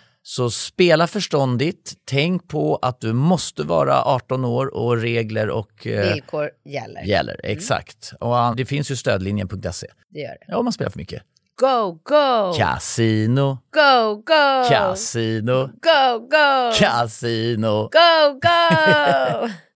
Så 0.23 0.49
spela 0.51 1.07
förståndigt. 1.07 1.93
Tänk 2.05 2.47
på 2.47 2.79
att 2.81 3.01
du 3.01 3.13
måste 3.13 3.63
vara 3.63 4.01
18 4.03 4.45
år 4.45 4.75
och 4.75 4.97
regler 4.97 5.49
och 5.49 5.87
eh, 5.87 6.13
Villkor 6.13 6.49
gäller. 6.65 7.01
gäller. 7.03 7.39
Exakt. 7.43 8.13
Och 8.19 8.33
ah, 8.35 8.53
det 8.57 8.65
finns 8.65 8.91
ju 8.91 8.95
stödlinjen.se. 8.95 9.87
Det 10.09 10.19
gör 10.19 10.29
det. 10.29 10.37
Ja, 10.47 10.57
om 10.57 10.65
man 10.65 10.73
spelar 10.73 10.91
för 10.91 10.99
mycket. 10.99 11.23
Go, 11.59 11.99
go! 12.03 12.53
Casino, 12.57 13.57
Go, 13.73 14.15
go! 14.15 14.69
casino, 14.69 15.67
Go, 15.67 16.19
go! 16.19 16.71
casino. 16.79 17.89
Go, 17.91 18.39
go! 18.41 19.49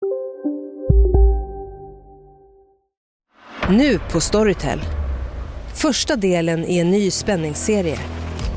Nu 3.70 4.00
på 4.12 4.22
Storytel. 4.22 4.80
Första 5.74 6.16
delen 6.16 6.66
i 6.66 6.78
en 6.80 6.92
ny 6.92 7.12
spänningsserie. 7.12 8.00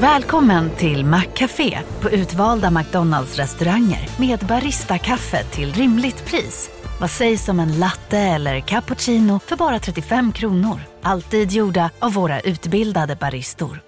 Välkommen 0.00 0.70
till 0.70 1.04
Maccafé 1.04 1.78
på 2.00 2.10
utvalda 2.10 2.70
McDonalds 2.70 3.36
restauranger 3.36 4.08
med 4.18 4.38
Baristakaffe 4.38 5.44
till 5.44 5.72
rimligt 5.72 6.24
pris. 6.26 6.70
Vad 7.00 7.10
sägs 7.10 7.48
om 7.48 7.60
en 7.60 7.78
latte 7.78 8.18
eller 8.18 8.60
cappuccino 8.60 9.38
för 9.38 9.56
bara 9.56 9.78
35 9.78 10.32
kronor? 10.32 10.80
Alltid 11.02 11.52
gjorda 11.52 11.90
av 11.98 12.12
våra 12.12 12.40
utbildade 12.40 13.16
baristor. 13.16 13.80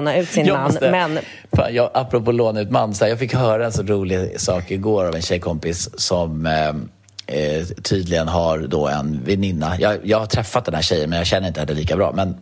låna 0.00 0.16
ut 0.16 0.28
sin 0.28 0.46
Jag 0.46 0.58
man. 0.58 0.78
Men 0.80 1.18
Fan, 1.56 1.74
jag, 1.74 1.90
apropå 1.94 2.32
låna 2.32 2.60
ut 2.60 2.70
man, 2.70 2.94
så 2.94 3.04
här, 3.04 3.10
jag 3.10 3.18
fick 3.18 3.34
höra 3.34 3.64
en 3.64 3.72
så 3.72 3.82
rolig 3.82 4.40
sak 4.40 4.70
igår 4.70 5.04
av 5.04 5.14
en 5.14 5.22
tjejkompis 5.22 6.00
som 6.00 6.46
eh, 6.46 6.72
eh, 7.26 7.66
tydligen 7.82 8.28
har 8.28 8.58
då 8.58 8.88
en 8.88 9.24
väninna. 9.24 9.80
Jag, 9.80 9.98
jag 10.04 10.18
har 10.18 10.26
träffat 10.26 10.64
den 10.64 10.74
här 10.74 10.82
tjejen 10.82 11.10
men 11.10 11.18
jag 11.18 11.26
känner 11.26 11.48
inte 11.48 11.60
henne 11.60 11.74
lika 11.74 11.96
bra. 11.96 12.12
Men 12.12 12.36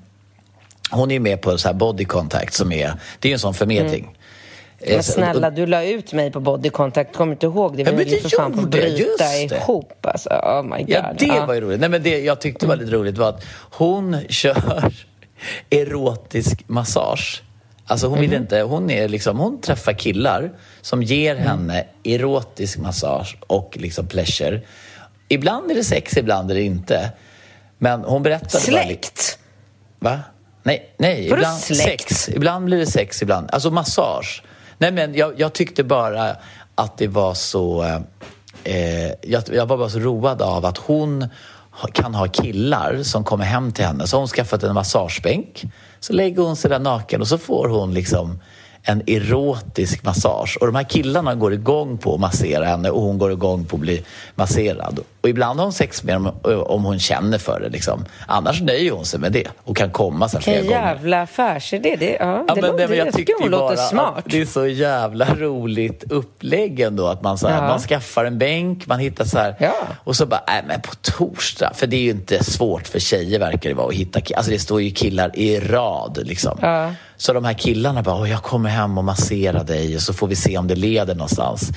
hon 0.90 1.10
är 1.10 1.20
med 1.20 1.40
på 1.40 1.58
så 1.58 1.68
här 1.68 1.74
body 1.74 2.04
contact 2.04 2.54
som 2.54 2.72
är, 2.72 2.92
det 3.18 3.28
är 3.28 3.32
en 3.32 3.38
sån 3.38 3.54
förmedling. 3.54 4.16
Eh, 4.78 4.94
men 4.94 5.02
snälla, 5.02 5.50
du 5.50 5.66
la 5.66 5.84
ut 5.84 6.12
mig 6.12 6.30
på 6.30 6.40
body 6.40 6.70
contact. 6.70 7.16
Kommer 7.16 7.32
inte 7.32 7.46
ihåg 7.46 7.76
det? 7.76 7.76
Vi 7.76 7.90
Ja, 7.90 7.96
men 7.96 8.04
det 8.04 8.22
för 8.22 8.28
fan 8.28 8.52
på 8.52 8.60
att 8.60 8.68
bryta 8.68 9.36
ihop. 9.36 10.06
Alltså. 10.06 10.28
Oh 10.28 10.62
my 10.62 10.78
god. 10.78 10.88
Ja, 10.88 11.14
det 11.18 11.46
var 11.46 11.54
ju 11.54 11.60
roligt. 11.60 11.80
Nej, 11.80 11.88
men 11.88 12.02
det 12.02 12.20
jag 12.20 12.40
tyckte 12.40 12.66
var 12.66 12.76
lite 12.76 12.92
roligt 12.92 13.18
var 13.18 13.28
att 13.28 13.44
hon 13.70 14.16
kör 14.28 14.92
erotisk 15.70 16.68
massage. 16.68 17.42
Alltså 17.92 18.06
hon 18.06 18.20
vill 18.20 18.32
inte, 18.32 18.60
hon 18.62 18.90
är 18.90 19.08
liksom, 19.08 19.38
hon 19.38 19.60
träffar 19.60 19.92
killar 19.92 20.52
som 20.80 21.02
ger 21.02 21.36
henne 21.36 21.84
erotisk 22.04 22.78
massage 22.78 23.36
och 23.46 23.76
liksom 23.80 24.06
pleasure. 24.06 24.60
Ibland 25.28 25.70
är 25.70 25.74
det 25.74 25.84
sex, 25.84 26.16
ibland 26.16 26.50
är 26.50 26.54
det 26.54 26.62
inte. 26.62 27.12
Men 27.78 28.00
hon 28.04 28.22
bara 28.22 28.38
li- 28.38 28.48
Släkt? 28.48 29.38
Va? 29.98 30.20
Nej, 30.62 30.94
nej 30.98 31.26
ibland 31.26 31.58
släkt? 31.60 32.08
sex. 32.08 32.28
Ibland 32.28 32.64
blir 32.64 32.78
det 32.78 32.86
sex, 32.86 33.22
ibland. 33.22 33.48
Alltså 33.52 33.70
massage. 33.70 34.42
Nej, 34.78 34.92
men 34.92 35.14
jag, 35.14 35.40
jag 35.40 35.52
tyckte 35.52 35.84
bara 35.84 36.36
att 36.74 36.98
det 36.98 37.08
var 37.08 37.34
så... 37.34 37.82
Eh, 38.64 39.06
jag, 39.22 39.42
jag 39.52 39.66
var 39.66 39.76
bara 39.76 39.88
så 39.88 39.98
road 39.98 40.42
av 40.42 40.64
att 40.64 40.78
hon 40.78 41.28
kan 41.92 42.14
ha 42.14 42.26
killar 42.28 43.02
som 43.02 43.24
kommer 43.24 43.44
hem 43.44 43.72
till 43.72 43.84
henne. 43.84 44.06
Så 44.06 44.16
har 44.16 44.20
hon 44.20 44.28
skaffat 44.28 44.62
en 44.62 44.74
massagebänk. 44.74 45.62
Så 46.02 46.12
lägger 46.12 46.42
hon 46.42 46.56
sig 46.56 46.70
där 46.70 46.78
naken 46.78 47.20
och 47.20 47.28
så 47.28 47.38
får 47.38 47.68
hon 47.68 47.94
liksom 47.94 48.40
en 48.82 49.02
erotisk 49.06 50.04
massage. 50.04 50.58
Och 50.60 50.66
de 50.66 50.74
här 50.74 50.84
killarna 50.84 51.34
går 51.34 51.52
igång 51.52 51.98
på 51.98 52.14
att 52.14 52.20
massera 52.20 52.64
henne 52.64 52.90
och 52.90 53.02
hon 53.02 53.18
går 53.18 53.32
igång 53.32 53.64
på 53.64 53.76
att 53.76 53.80
bli 53.80 54.04
masserad. 54.34 55.00
Och 55.22 55.28
ibland 55.28 55.58
har 55.58 55.66
hon 55.66 55.72
sex 55.72 56.02
med 56.04 56.14
dem 56.14 56.32
om 56.66 56.84
hon 56.84 56.98
känner 56.98 57.38
för 57.38 57.60
det. 57.60 57.68
Liksom. 57.68 58.04
Annars 58.26 58.60
nöjer 58.62 58.92
hon 58.92 59.04
sig 59.04 59.20
med 59.20 59.32
det 59.32 59.46
och 59.64 59.76
kan 59.76 59.90
komma 59.90 60.28
sen 60.28 60.42
flera 60.42 60.60
Vilken 60.60 60.78
gånger. 60.78 60.88
jävla 60.94 61.22
affärsidé. 61.22 61.96
Det, 61.98 62.16
ja, 62.20 62.44
Ja, 62.48 62.54
det 62.54 62.60
men, 62.60 62.70
låter, 62.70 62.78
nej, 62.78 62.88
men 62.88 62.98
jag, 62.98 63.06
jag 63.06 63.14
tycker 63.14 63.34
hon 63.40 63.50
låter 63.50 63.76
smart. 63.76 64.24
det 64.24 64.40
är 64.40 64.44
så 64.46 64.66
jävla 64.66 65.34
roligt 65.34 66.04
upplägg 66.10 66.80
ändå. 66.80 67.06
Att 67.06 67.22
man, 67.22 67.38
så 67.38 67.48
här, 67.48 67.62
Ja. 67.62 67.68
man 67.68 67.78
skaffar 67.80 68.24
en 68.24 68.38
bänk, 68.38 68.86
man 68.86 68.98
hittar 68.98 69.24
så 69.24 69.38
här. 69.38 69.56
Ja. 69.58 69.74
Och 70.04 70.16
så 70.16 70.26
bara, 70.26 70.42
nej 70.46 70.64
men 70.66 70.80
på 70.80 70.94
torsdag. 71.02 71.70
För 71.74 71.86
det 71.86 71.96
är 71.96 72.02
ju 72.02 72.10
inte 72.10 72.44
svårt 72.44 72.88
för 72.88 72.98
tjejer 72.98 73.38
verkar 73.38 73.68
det 73.70 73.74
vara 73.76 73.88
att 73.88 73.94
hitta 73.94 74.20
Alltså 74.36 74.50
det 74.52 74.58
står 74.58 74.82
ju 74.82 74.90
killar 74.90 75.30
i 75.38 75.60
rad 75.60 76.18
liksom. 76.24 76.58
Ja. 76.62 76.92
Så 77.16 77.32
de 77.32 77.44
här 77.44 77.54
killarna 77.54 78.02
bara, 78.02 78.28
jag 78.28 78.42
kommer 78.42 78.70
hem 78.70 78.98
och 78.98 79.04
masserar 79.04 79.64
dig 79.64 79.96
och 79.96 80.02
så 80.02 80.12
får 80.12 80.26
vi 80.26 80.36
se 80.36 80.58
om 80.58 80.68
det 80.68 80.74
leder 80.74 81.14
någonstans. 81.14 81.70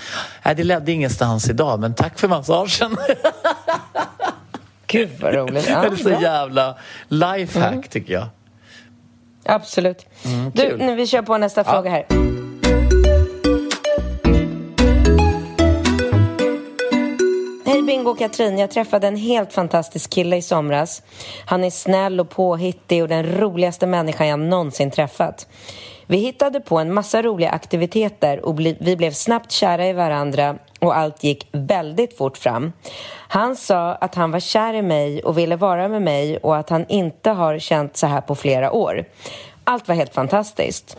Nej, 0.45 0.55
det 0.55 0.63
ledde 0.63 0.91
ingenstans 0.91 1.49
idag, 1.49 1.79
men 1.79 1.93
tack 1.95 2.19
för 2.19 2.27
massagen. 2.27 2.97
Gud 4.87 5.09
vad 5.21 5.33
roligt. 5.33 5.69
Ja, 5.69 5.81
det 5.81 5.87
är 5.87 5.95
så 5.95 6.09
bra. 6.09 6.21
jävla 6.21 6.75
lifehack 7.07 7.87
tycker 7.89 8.13
jag. 8.13 8.25
Absolut. 9.45 10.05
du, 10.23 10.29
Mm, 10.29 10.51
kul. 10.51 10.77
nu 10.79 10.95
vi 10.95 11.07
kör 11.07 11.21
på 11.21 11.37
nästa 11.37 11.63
fråga 11.63 11.89
här. 11.91 12.05
Hej 17.65 17.81
Bingo 17.83 18.11
och 18.11 18.19
Katrin, 18.19 18.57
jag 18.57 18.71
träffade 18.71 19.07
en 19.07 19.15
helt 19.15 19.53
fantastisk 19.53 20.09
kille 20.09 20.35
i 20.37 20.41
somras. 20.41 21.01
Han 21.45 21.63
är 21.63 21.69
snäll 21.69 22.19
och 22.19 22.29
påhittig 22.29 23.01
och 23.03 23.07
den 23.09 23.25
roligaste 23.39 23.87
människan 23.87 24.27
jag 24.27 24.39
någonsin 24.39 24.91
träffat. 24.91 25.47
Vi 26.07 26.17
hittade 26.17 26.59
på 26.59 26.77
en 26.77 26.93
massa 26.93 27.21
roliga 27.21 27.49
aktiviteter 27.49 28.45
och 28.45 28.55
bli, 28.55 28.77
vi 28.79 28.95
blev 28.95 29.11
snabbt 29.11 29.51
kära 29.51 29.87
i 29.87 29.93
varandra 29.93 30.55
och 30.79 30.97
allt 30.97 31.23
gick 31.23 31.47
väldigt 31.51 32.17
fort 32.17 32.37
fram. 32.37 32.73
Han 33.27 33.55
sa 33.55 33.91
att 33.95 34.15
han 34.15 34.31
var 34.31 34.39
kär 34.39 34.73
i 34.73 34.81
mig 34.81 35.23
och 35.23 35.37
ville 35.37 35.55
vara 35.55 35.87
med 35.87 36.01
mig 36.01 36.37
och 36.37 36.57
att 36.57 36.69
han 36.69 36.85
inte 36.89 37.29
har 37.29 37.59
känt 37.59 37.97
så 37.97 38.07
här 38.07 38.21
på 38.21 38.35
flera 38.35 38.71
år. 38.71 39.05
Allt 39.63 39.87
var 39.87 39.95
helt 39.95 40.13
fantastiskt. 40.13 40.97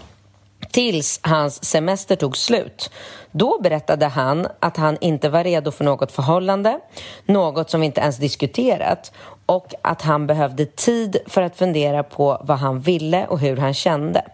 Tills 0.71 1.21
hans 1.23 1.65
semester 1.65 2.17
tog 2.17 2.37
slut. 2.37 2.91
Då 3.31 3.61
berättade 3.63 4.07
han 4.07 4.47
att 4.61 4.77
han 4.77 4.97
inte 5.01 5.29
var 5.29 5.45
redo 5.45 5.71
för 5.71 5.85
något 5.85 6.13
förhållande, 6.13 6.81
något 7.27 7.71
som 7.71 7.81
vi 7.81 7.87
inte 7.87 8.01
ens 8.01 8.17
diskuterat 8.17 9.13
och 9.47 9.75
att 9.83 10.03
han 10.03 10.27
behövde 10.27 10.67
tid 10.67 11.17
för 11.27 11.43
att 11.43 11.57
fundera 11.57 12.03
på 12.03 12.43
vad 12.45 12.59
han 12.59 12.81
ville 12.81 13.27
och 13.27 13.39
hur 13.39 13.57
han 13.57 13.75
kände. 13.75 14.25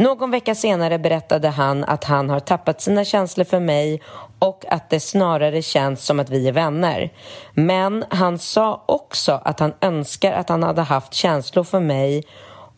Någon 0.00 0.30
vecka 0.30 0.54
senare 0.54 0.98
berättade 0.98 1.48
han 1.48 1.84
att 1.84 2.04
han 2.04 2.30
har 2.30 2.40
tappat 2.40 2.80
sina 2.80 3.04
känslor 3.04 3.44
för 3.44 3.60
mig 3.60 4.02
och 4.38 4.64
att 4.68 4.90
det 4.90 5.00
snarare 5.00 5.62
känns 5.62 6.04
som 6.04 6.20
att 6.20 6.30
vi 6.30 6.48
är 6.48 6.52
vänner. 6.52 7.12
Men 7.54 8.04
han 8.10 8.38
sa 8.38 8.84
också 8.86 9.40
att 9.44 9.60
han 9.60 9.72
önskar 9.80 10.32
att 10.32 10.48
han 10.48 10.62
hade 10.62 10.82
haft 10.82 11.14
känslor 11.14 11.64
för 11.64 11.80
mig 11.80 12.24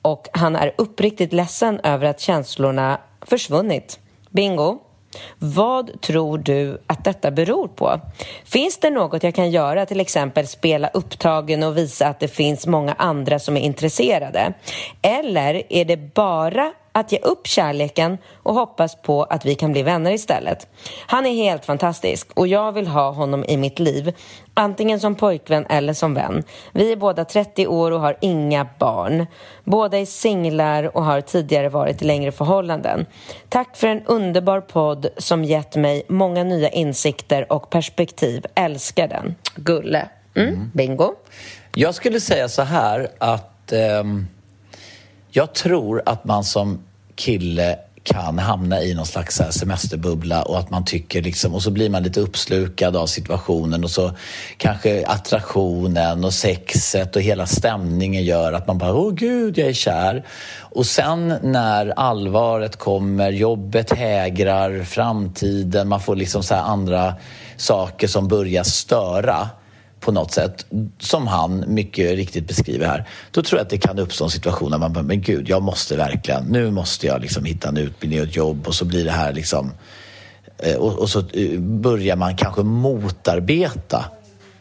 och 0.03 0.29
han 0.33 0.57
är 0.57 0.75
uppriktigt 0.79 1.33
ledsen 1.33 1.81
över 1.83 2.07
att 2.07 2.21
känslorna 2.21 3.01
försvunnit. 3.21 3.99
Bingo! 4.31 4.79
Vad 5.39 6.01
tror 6.01 6.39
du 6.39 6.83
att 6.87 7.05
detta 7.05 7.31
beror 7.31 7.69
på? 7.69 8.01
Finns 8.45 8.79
det 8.79 8.91
något 8.91 9.23
jag 9.23 9.35
kan 9.35 9.51
göra, 9.51 9.87
till 9.87 10.01
exempel 10.01 10.47
spela 10.47 10.89
upptagen 10.89 11.63
och 11.63 11.77
visa 11.77 12.09
att 12.09 12.21
det 12.21 12.29
finns 12.29 12.67
många 12.67 12.93
andra 12.93 13.39
som 13.39 13.57
är 13.57 13.61
intresserade? 13.61 14.53
Eller 15.03 15.63
är 15.73 15.85
det 15.85 16.15
bara 16.15 16.73
att 16.93 17.13
ge 17.13 17.19
upp 17.19 17.47
kärleken 17.47 18.19
och 18.35 18.55
hoppas 18.55 19.03
på 19.03 19.23
att 19.25 19.45
vi 19.45 19.55
kan 19.55 19.73
bli 19.73 19.83
vänner 19.83 20.13
istället. 20.13 20.67
Han 21.07 21.27
är 21.27 21.33
helt 21.33 21.65
fantastisk 21.65 22.29
och 22.35 22.47
jag 22.47 22.73
vill 22.73 22.87
ha 22.87 23.11
honom 23.11 23.45
i 23.49 23.57
mitt 23.57 23.79
liv, 23.79 24.17
antingen 24.55 25.01
som 25.01 25.15
pojkvän 25.15 25.67
eller 25.67 25.93
som 25.93 26.15
vän. 26.15 26.43
Vi 26.73 26.93
är 26.93 26.97
båda 26.97 27.25
30 27.25 27.67
år 27.67 27.91
och 27.91 28.01
har 28.01 28.17
inga 28.21 28.69
barn. 28.79 29.27
Båda 29.65 29.99
är 29.99 30.07
singlar 30.07 30.97
och 30.97 31.05
har 31.05 31.21
tidigare 31.21 31.69
varit 31.69 32.03
i 32.03 32.05
längre 32.05 32.33
förhållanden. 32.33 33.07
Tack 33.49 33.77
för 33.77 33.89
en 33.89 34.03
underbar 34.07 34.61
podd 34.61 35.07
som 35.17 35.45
gett 35.45 35.77
mig 35.77 36.03
många 36.09 36.45
nya 36.45 36.69
insikter 36.69 37.53
och 37.53 37.71
perspektiv. 37.71 38.47
Älskar 38.55 39.09
den. 39.09 39.35
Gulle. 39.57 40.09
Mm, 40.35 40.71
bingo. 40.75 41.15
Jag 41.75 41.95
skulle 41.95 42.21
säga 42.21 42.49
så 42.49 42.63
här 42.63 43.09
att 43.19 43.73
ehm, 43.73 44.27
jag 45.35 45.55
tror 45.55 46.03
att 46.07 46.25
man 46.25 46.45
som 46.45 46.79
kille 47.15 47.79
kan 48.03 48.39
hamna 48.39 48.81
i 48.83 48.95
någon 48.95 49.07
slags 49.07 49.41
semesterbubbla 49.51 50.43
och 50.43 50.59
att 50.59 50.71
man 50.71 50.85
tycker 50.85 51.23
liksom, 51.23 51.55
och 51.55 51.63
så 51.63 51.71
blir 51.71 51.91
man 51.91 52.03
lite 52.03 52.21
uppslukad 52.21 52.97
av 52.97 53.07
situationen 53.07 53.85
och 53.85 53.91
så 53.91 54.13
kanske 54.57 55.07
attraktionen 55.07 56.25
och 56.25 56.35
sexet 56.35 57.17
och 57.17 57.23
hela 57.23 57.47
stämningen 57.47 58.25
gör 58.25 58.53
att 58.53 58.67
man 58.67 58.79
bara, 58.79 58.95
åh 58.95 59.15
gud, 59.15 59.59
jag 59.59 59.69
är 59.69 59.73
kär. 59.73 60.27
Och 60.59 60.87
sen 60.87 61.35
när 61.43 61.99
allvaret 61.99 62.77
kommer, 62.77 63.31
jobbet 63.31 63.93
hägrar, 63.93 64.85
framtiden, 64.85 65.89
man 65.89 66.01
får 66.01 66.17
liksom 66.17 66.43
så 66.43 66.55
här 66.55 66.63
andra 66.63 67.15
saker 67.57 68.07
som 68.07 68.29
börjar 68.29 68.65
störa 68.65 69.49
på 70.03 70.13
något 70.13 70.33
sätt, 70.33 70.67
som 70.99 71.27
han 71.27 71.65
mycket 71.67 72.17
riktigt 72.17 72.49
beskriver 72.49 72.87
här, 72.87 73.09
då 73.31 73.43
tror 73.43 73.59
jag 73.59 73.65
att 73.65 73.71
det 73.71 73.79
kan 73.79 73.99
uppstå 73.99 74.25
en 74.25 74.31
situation 74.31 74.71
där 74.71 74.79
man 74.79 74.93
bara, 74.93 75.05
men 75.05 75.21
gud, 75.21 75.49
jag 75.49 75.63
måste 75.63 75.97
verkligen, 75.97 76.45
nu 76.45 76.71
måste 76.71 77.07
jag 77.07 77.21
liksom 77.21 77.45
hitta 77.45 77.69
en 77.69 77.77
utbildning 77.77 78.21
och 78.21 78.27
ett 78.27 78.37
jobb 78.37 78.67
och 78.67 78.75
så 78.75 78.85
blir 78.85 79.05
det 79.05 79.11
här 79.11 79.33
liksom, 79.33 79.73
eh, 80.59 80.77
och, 80.77 80.99
och 80.99 81.11
så 81.11 81.19
eh, 81.19 81.61
börjar 81.61 82.17
man 82.17 82.37
kanske 82.37 82.63
motarbeta 82.63 84.05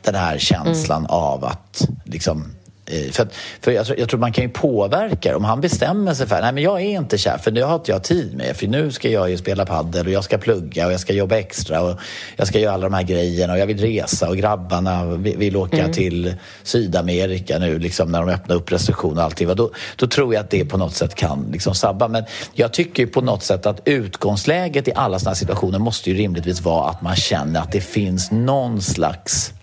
den 0.02 0.16
här 0.16 0.38
känslan 0.38 1.02
mm. 1.02 1.12
av 1.12 1.46
att 1.46 1.88
liksom 2.06 2.54
Eh, 2.92 3.12
för, 3.12 3.28
för 3.62 3.72
jag, 3.72 3.86
tror, 3.86 4.00
jag 4.00 4.10
tror 4.10 4.20
man 4.20 4.32
kan 4.32 4.44
ju 4.44 4.50
påverka 4.50 5.38
om 5.38 5.44
han 5.44 5.62
bestämmer 5.62 6.14
sig 6.14 6.28
för 6.28 6.42
nej 6.42 6.54
men 6.54 6.64
jag 6.64 6.82
är 6.82 6.90
inte 6.90 7.18
kär 7.18 7.38
för 7.38 7.52
det 7.52 7.62
har 7.62 7.76
inte 7.76 7.92
jag 7.92 8.04
tid 8.04 8.38
med 8.38 8.58
för 8.58 8.68
nu 8.68 8.92
ska 8.92 9.10
jag 9.10 9.30
ju 9.30 9.38
spela 9.38 9.66
paddel 9.66 10.08
och 10.08 10.12
jag 10.12 10.24
ska 10.24 10.38
plugga 10.38 10.86
och 10.86 10.94
jag 10.94 11.00
ska 11.00 11.14
jobba 11.14 11.36
extra 11.36 11.82
och 11.82 12.00
jag 12.36 12.48
ska 12.48 12.60
göra 12.60 12.74
alla 12.74 12.84
de 12.84 12.94
här 12.94 13.04
grejerna 13.04 13.54
och 13.54 13.60
jag 13.60 13.68
vill 13.68 13.80
resa 13.80 14.30
och 14.30 14.38
grabbarna 14.38 15.06
vill, 15.06 15.38
vill 15.38 15.58
åka 15.58 15.80
mm. 15.80 15.92
till 15.92 16.34
Sydamerika 16.64 17.60
nu 17.60 17.80
liksom 17.80 18.12
när 18.12 18.20
de 18.20 18.30
öppnar 18.30 18.56
upp 18.56 18.72
restriktioner 18.72 19.18
och 19.18 19.24
allting. 19.24 19.56
Då, 19.56 19.72
då 19.96 20.08
tror 20.08 20.34
jag 20.34 20.42
att 20.42 20.50
det 20.50 20.66
på 20.66 20.78
något 20.78 20.96
sätt 20.96 21.16
kan 21.16 21.50
liksom 21.52 21.76
sabba. 21.76 22.08
Men 22.08 22.24
jag 22.54 22.74
tycker 22.74 23.06
på 23.06 23.22
något 23.22 23.44
sätt 23.44 23.66
att 23.66 23.82
utgångsläget 23.86 24.88
i 24.88 24.92
alla 24.96 25.20
sådana 25.20 25.32
här 25.32 25.36
situationer 25.36 25.80
måste 25.80 26.10
ju 26.10 26.18
rimligtvis 26.18 26.62
vara 26.62 26.90
att 26.90 27.02
man 27.02 27.16
känner 27.16 27.60
att 27.60 27.72
det 27.72 27.82
finns 27.82 28.32
någon 28.32 28.82
slags 28.82 29.54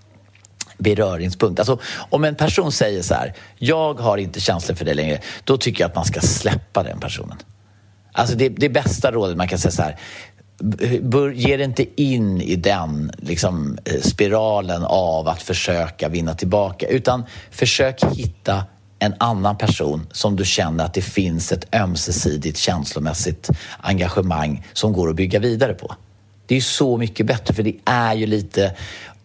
beröringspunkt. 0.78 1.58
Alltså, 1.58 1.78
om 2.10 2.24
en 2.24 2.34
person 2.34 2.72
säger 2.72 3.02
så 3.02 3.14
här, 3.14 3.34
jag 3.58 3.94
har 3.94 4.18
inte 4.18 4.40
känslor 4.40 4.76
för 4.76 4.84
dig 4.84 4.94
längre, 4.94 5.20
då 5.44 5.56
tycker 5.56 5.84
jag 5.84 5.88
att 5.88 5.96
man 5.96 6.04
ska 6.04 6.20
släppa 6.20 6.82
den 6.82 7.00
personen. 7.00 7.36
Alltså 8.12 8.36
det, 8.36 8.48
det 8.48 8.68
bästa 8.68 9.12
rådet 9.12 9.36
man 9.36 9.48
kan 9.48 9.58
säga 9.58 9.72
så 9.72 9.82
här, 9.82 9.98
bör, 11.00 11.30
ge 11.30 11.56
dig 11.56 11.64
inte 11.64 12.02
in 12.02 12.40
i 12.40 12.56
den 12.56 13.12
liksom, 13.18 13.78
eh, 13.84 14.00
spiralen 14.00 14.84
av 14.84 15.28
att 15.28 15.42
försöka 15.42 16.08
vinna 16.08 16.34
tillbaka, 16.34 16.86
utan 16.86 17.24
försök 17.50 18.04
hitta 18.04 18.64
en 18.98 19.14
annan 19.18 19.58
person 19.58 20.06
som 20.12 20.36
du 20.36 20.44
känner 20.44 20.84
att 20.84 20.94
det 20.94 21.02
finns 21.02 21.52
ett 21.52 21.74
ömsesidigt 21.74 22.58
känslomässigt 22.58 23.50
engagemang 23.80 24.66
som 24.72 24.92
går 24.92 25.10
att 25.10 25.16
bygga 25.16 25.38
vidare 25.38 25.74
på. 25.74 25.94
Det 26.46 26.56
är 26.56 26.60
så 26.60 26.96
mycket 26.96 27.26
bättre, 27.26 27.54
för 27.54 27.62
det 27.62 27.76
är 27.84 28.14
ju 28.14 28.26
lite 28.26 28.74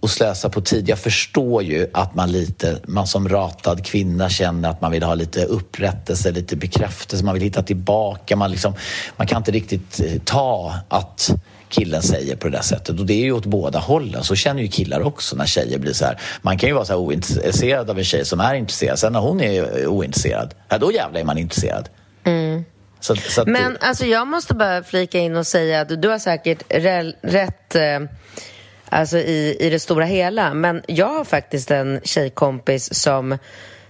och 0.03 0.09
slösa 0.09 0.49
på 0.49 0.61
tid. 0.61 0.89
Jag 0.89 0.99
förstår 0.99 1.63
ju 1.63 1.87
att 1.93 2.15
man 2.15 2.31
lite, 2.31 2.79
man 2.87 3.07
som 3.07 3.29
ratad 3.29 3.85
kvinna 3.85 4.29
känner 4.29 4.69
att 4.69 4.81
man 4.81 4.91
vill 4.91 5.03
ha 5.03 5.15
lite 5.15 5.45
upprättelse, 5.45 6.31
lite 6.31 6.55
bekräftelse, 6.55 7.25
man 7.25 7.33
vill 7.33 7.43
hitta 7.43 7.63
tillbaka. 7.63 8.35
Man, 8.35 8.51
liksom, 8.51 8.73
man 9.17 9.27
kan 9.27 9.37
inte 9.37 9.51
riktigt 9.51 9.99
eh, 9.99 10.21
ta 10.25 10.75
att 10.89 11.29
killen 11.69 12.01
säger 12.01 12.35
på 12.35 12.47
det 12.47 12.57
där 12.57 12.61
sättet. 12.61 12.99
Och 12.99 13.05
det 13.05 13.13
är 13.13 13.23
ju 13.23 13.31
åt 13.31 13.45
båda 13.45 13.79
hållen. 13.79 14.23
Så 14.23 14.35
känner 14.35 14.61
ju 14.61 14.67
killar 14.67 15.01
också 15.01 15.35
när 15.35 15.45
tjejer 15.45 15.79
blir 15.79 15.93
så 15.93 16.05
här. 16.05 16.19
Man 16.41 16.57
kan 16.57 16.69
ju 16.69 16.75
vara 16.75 16.85
så 16.85 16.93
här 16.93 16.99
ointresserad 16.99 17.89
av 17.89 17.97
en 17.97 18.05
tjej 18.05 18.25
som 18.25 18.39
är 18.39 18.53
intresserad. 18.55 18.99
Sen 18.99 19.13
när 19.13 19.19
hon 19.19 19.41
är 19.41 19.87
ointresserad, 19.87 20.53
ja, 20.69 20.77
då 20.77 20.91
jävlar 20.91 21.19
är 21.19 21.25
man 21.25 21.37
intresserad. 21.37 21.89
Mm. 22.23 22.65
Så, 22.99 23.15
så 23.15 23.43
Men 23.45 23.73
det... 23.73 23.79
alltså 23.81 24.05
jag 24.05 24.27
måste 24.27 24.53
bara 24.53 24.83
flika 24.83 25.19
in 25.19 25.35
och 25.35 25.47
säga 25.47 25.81
att 25.81 26.01
du 26.01 26.09
har 26.09 26.19
säkert 26.19 26.63
rätt 27.21 27.75
eh 27.75 27.99
alltså 28.93 29.17
i, 29.17 29.57
i 29.59 29.69
det 29.69 29.79
stora 29.79 30.05
hela. 30.05 30.53
Men 30.53 30.81
jag 30.87 31.09
har 31.09 31.23
faktiskt 31.23 31.71
en 31.71 31.99
tjejkompis 32.03 32.93
som 32.93 33.37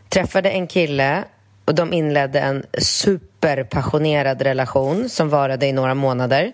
träffade 0.10 0.50
en 0.50 0.68
kille 0.68 1.24
och 1.66 1.76
de 1.76 1.94
inledde 1.94 2.40
en 2.40 2.66
superpassionerad 2.78 4.42
relation 4.42 5.10
som 5.10 5.30
varade 5.30 5.66
i 5.66 5.72
några 5.72 5.94
månader. 5.94 6.54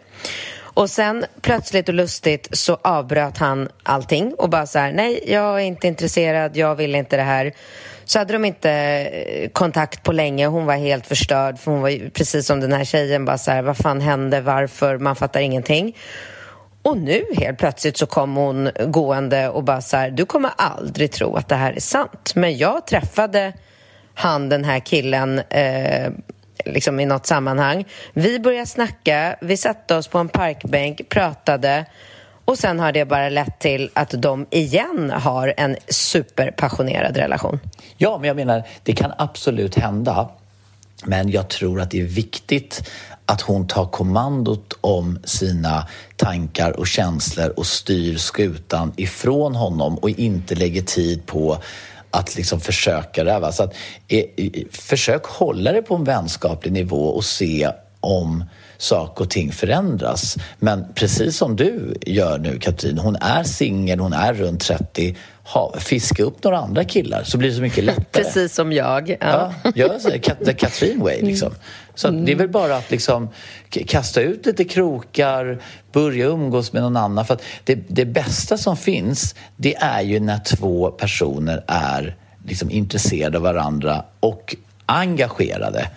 Och 0.79 0.89
sen 0.89 1.25
plötsligt 1.41 1.89
och 1.89 1.95
lustigt 1.95 2.47
så 2.51 2.77
avbröt 2.81 3.37
han 3.37 3.69
allting 3.83 4.33
och 4.33 4.49
bara 4.49 4.65
så 4.65 4.79
här, 4.79 4.91
nej, 4.91 5.23
jag 5.27 5.55
är 5.55 5.65
inte 5.65 5.87
intresserad, 5.87 6.57
jag 6.57 6.75
vill 6.75 6.95
inte 6.95 7.17
det 7.17 7.23
här. 7.23 7.53
Så 8.05 8.19
hade 8.19 8.33
de 8.33 8.45
inte 8.45 8.71
eh, 8.71 9.49
kontakt 9.49 10.03
på 10.03 10.11
länge, 10.11 10.47
hon 10.47 10.65
var 10.65 10.75
helt 10.75 11.07
förstörd 11.07 11.59
för 11.59 11.71
hon 11.71 11.81
var 11.81 12.09
precis 12.09 12.45
som 12.45 12.59
den 12.59 12.73
här 12.73 12.83
tjejen 12.83 13.25
bara 13.25 13.37
så 13.37 13.51
här, 13.51 13.61
vad 13.61 13.77
fan 13.77 14.01
hände, 14.01 14.41
varför, 14.41 14.97
man 14.97 15.15
fattar 15.15 15.39
ingenting. 15.39 15.95
Och 16.81 16.97
nu 16.97 17.25
helt 17.37 17.59
plötsligt 17.59 17.97
så 17.97 18.05
kom 18.05 18.35
hon 18.35 18.69
gående 18.87 19.49
och 19.49 19.63
bara 19.63 19.81
så 19.81 19.97
här, 19.97 20.11
du 20.11 20.25
kommer 20.25 20.51
aldrig 20.57 21.11
tro 21.11 21.35
att 21.35 21.47
det 21.47 21.55
här 21.55 21.73
är 21.73 21.79
sant. 21.79 22.31
Men 22.35 22.57
jag 22.57 22.87
träffade 22.87 23.53
han, 24.13 24.49
den 24.49 24.63
här 24.63 24.79
killen, 24.79 25.39
eh, 25.39 26.11
liksom 26.65 26.99
i 26.99 27.05
något 27.05 27.25
sammanhang. 27.25 27.85
Vi 28.13 28.39
började 28.39 28.65
snacka, 28.65 29.35
vi 29.41 29.57
satte 29.57 29.95
oss 29.95 30.07
på 30.07 30.17
en 30.17 30.29
parkbänk, 30.29 31.09
pratade 31.09 31.85
och 32.45 32.57
sen 32.57 32.79
har 32.79 32.91
det 32.91 33.05
bara 33.05 33.29
lett 33.29 33.59
till 33.59 33.89
att 33.93 34.13
de 34.17 34.45
igen 34.49 35.11
har 35.15 35.53
en 35.57 35.77
superpassionerad 35.87 37.17
relation. 37.17 37.59
Ja, 37.97 38.17
men 38.17 38.27
jag 38.27 38.35
menar, 38.35 38.63
det 38.83 38.93
kan 38.93 39.13
absolut 39.17 39.75
hända. 39.75 40.29
Men 41.05 41.29
jag 41.29 41.47
tror 41.47 41.81
att 41.81 41.91
det 41.91 41.99
är 41.99 42.05
viktigt 42.05 42.89
att 43.29 43.41
hon 43.41 43.67
tar 43.67 43.85
kommandot 43.85 44.77
om 44.81 45.19
sina 45.23 45.87
tankar 46.15 46.79
och 46.79 46.87
känslor 46.87 47.53
och 47.57 47.65
styr 47.65 48.17
skutan 48.17 48.93
ifrån 48.95 49.55
honom 49.55 49.97
och 49.97 50.09
inte 50.09 50.55
lägger 50.55 50.81
tid 50.81 51.25
på 51.25 51.57
att 52.11 52.35
liksom 52.35 52.59
försöka 52.59 53.23
det. 53.23 53.51
Så 53.53 53.63
att, 53.63 53.73
eh, 54.07 54.25
försök 54.71 55.25
hålla 55.25 55.71
det 55.71 55.81
på 55.81 55.95
en 55.95 56.03
vänskaplig 56.03 56.71
nivå 56.73 57.05
och 57.05 57.25
se 57.25 57.69
om 57.99 58.43
saker 58.77 59.23
och 59.23 59.29
ting 59.29 59.51
förändras. 59.51 60.37
Men 60.59 60.85
precis 60.95 61.37
som 61.37 61.55
du 61.55 61.93
gör 62.05 62.37
nu, 62.37 62.59
Katrin, 62.59 62.97
hon 62.97 63.15
är 63.15 63.43
singel, 63.43 63.99
hon 63.99 64.13
är 64.13 64.33
runt 64.33 64.61
30. 64.61 65.15
Ha, 65.43 65.73
fiska 65.79 66.23
upp 66.23 66.43
några 66.43 66.57
andra 66.57 66.83
killar 66.83 67.23
så 67.23 67.37
blir 67.37 67.49
det 67.49 67.55
så 67.55 67.61
mycket 67.61 67.83
lättare. 67.83 68.05
Precis 68.23 68.55
som 68.55 68.73
jag. 68.73 69.09
Ja, 69.09 69.53
ja 69.63 69.71
gör 69.75 70.45
the 70.45 70.53
Katrin 70.53 70.99
way 70.99 71.21
liksom. 71.21 71.53
Så 71.99 72.07
mm. 72.07 72.25
det 72.25 72.31
är 72.31 72.35
väl 72.35 72.49
bara 72.49 72.75
att 72.75 72.91
liksom 72.91 73.29
kasta 73.69 74.21
ut 74.21 74.45
lite 74.45 74.63
krokar, 74.63 75.61
börja 75.91 76.25
umgås 76.25 76.73
med 76.73 76.81
någon 76.81 76.97
annan. 76.97 77.25
För 77.25 77.37
det, 77.63 77.75
det, 77.87 78.05
bästa 78.05 78.57
som 78.57 78.77
finns, 78.77 79.35
det 79.55 79.75
är 79.75 80.01
ju 80.01 80.19
när 80.19 80.39
två 80.39 80.91
personer 80.91 81.63
är 81.67 82.15
liksom 82.45 82.71
intresserade 82.71 83.37
av 83.37 83.43
varandra 83.43 84.03
och 84.19 84.55
engagerade. 84.85 85.89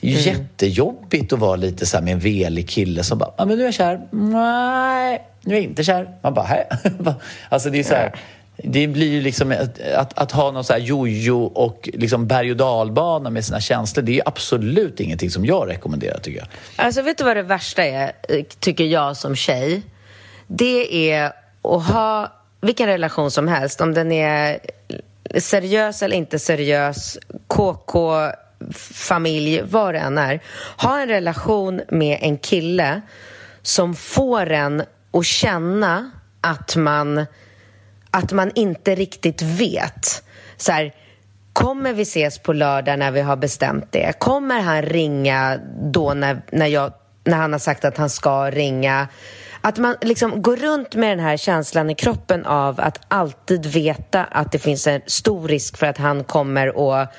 Det 0.00 0.06
är 0.06 0.10
ju 0.10 0.30
mm. 0.30 0.40
jättejobbigt 0.40 1.32
att 1.32 1.38
vara 1.38 1.56
lite 1.56 1.86
så 1.86 2.00
med 2.00 2.12
en 2.12 2.18
velig 2.18 2.68
kille 2.68 3.04
som 3.04 3.18
bara, 3.18 3.32
ja 3.36 3.44
men 3.44 3.56
nu 3.56 3.62
är 3.62 3.66
jag 3.66 3.74
kär. 3.74 4.08
Nej, 4.10 5.22
nu 5.42 5.54
är 5.54 5.58
jag 5.58 5.64
inte 5.64 5.84
kär. 5.84 6.10
Man 6.22 6.34
bara, 6.34 6.46
hej. 6.46 6.68
alltså 7.48 7.70
det 7.70 7.78
är 7.78 7.84
så 7.84 7.94
här, 7.94 8.14
det 8.64 8.86
blir 8.86 9.06
ju 9.06 9.20
liksom 9.20 9.52
att, 9.52 9.80
att, 9.80 10.18
att, 10.18 10.32
ha 10.32 10.50
någon 10.50 10.64
så 10.64 10.72
här 10.72 10.80
jojo 10.80 11.44
och 11.44 11.88
liksom 11.92 12.26
berg 12.26 12.50
och 12.50 12.56
dalbana 12.56 13.30
med 13.30 13.44
sina 13.44 13.60
känslor. 13.60 14.02
Det 14.02 14.18
är 14.18 14.28
absolut 14.28 15.00
ingenting 15.00 15.30
som 15.30 15.46
jag 15.46 15.68
rekommenderar 15.68 16.18
tycker 16.18 16.38
jag. 16.38 16.48
Alltså 16.76 17.02
vet 17.02 17.18
du 17.18 17.24
vad 17.24 17.36
det 17.36 17.42
värsta 17.42 17.84
är, 17.84 18.12
eh, 18.28 18.44
tycker 18.58 18.84
jag 18.84 19.16
som 19.16 19.36
tjej? 19.36 19.82
Det 20.46 21.10
är 21.10 21.32
att 21.62 21.86
ha 21.86 22.32
vilken 22.60 22.86
relation 22.86 23.30
som 23.30 23.48
helst, 23.48 23.80
om 23.80 23.94
den 23.94 24.12
är 24.12 24.58
seriös 25.36 26.02
eller 26.02 26.16
inte 26.16 26.38
seriös, 26.38 27.18
KK, 27.46 28.30
familj, 28.92 29.62
vad 29.62 29.94
det 29.94 29.98
än 29.98 30.18
är. 30.18 30.40
Ha 30.76 31.00
en 31.00 31.08
relation 31.08 31.80
med 31.88 32.18
en 32.22 32.38
kille 32.38 33.00
som 33.62 33.94
får 33.94 34.50
en 34.50 34.82
att 35.10 35.26
känna 35.26 36.10
att 36.40 36.76
man 36.76 37.26
att 38.10 38.32
man 38.32 38.50
inte 38.54 38.94
riktigt 38.94 39.42
vet. 39.42 40.22
Så 40.56 40.72
här, 40.72 40.94
Kommer 41.58 41.92
vi 41.92 42.02
ses 42.02 42.38
på 42.38 42.52
lördag 42.52 42.98
när 42.98 43.10
vi 43.10 43.20
har 43.20 43.36
bestämt 43.36 43.92
det? 43.92 44.18
Kommer 44.18 44.60
han 44.60 44.82
ringa 44.82 45.58
då 45.92 46.14
när, 46.14 46.42
när, 46.52 46.66
jag, 46.66 46.92
när 47.24 47.36
han 47.36 47.52
har 47.52 47.58
sagt 47.58 47.84
att 47.84 47.96
han 47.96 48.10
ska 48.10 48.50
ringa? 48.50 49.08
Att 49.60 49.78
man 49.78 49.96
liksom 50.00 50.42
går 50.42 50.56
runt 50.56 50.94
med 50.94 51.10
den 51.10 51.20
här 51.20 51.36
känslan 51.36 51.90
i 51.90 51.94
kroppen 51.94 52.46
av 52.46 52.80
att 52.80 53.00
alltid 53.08 53.66
veta 53.66 54.24
att 54.24 54.52
det 54.52 54.58
finns 54.58 54.86
en 54.86 55.00
stor 55.06 55.48
risk 55.48 55.76
för 55.76 55.86
att 55.86 55.98
han 55.98 56.24
kommer 56.24 56.66
att 56.66 57.14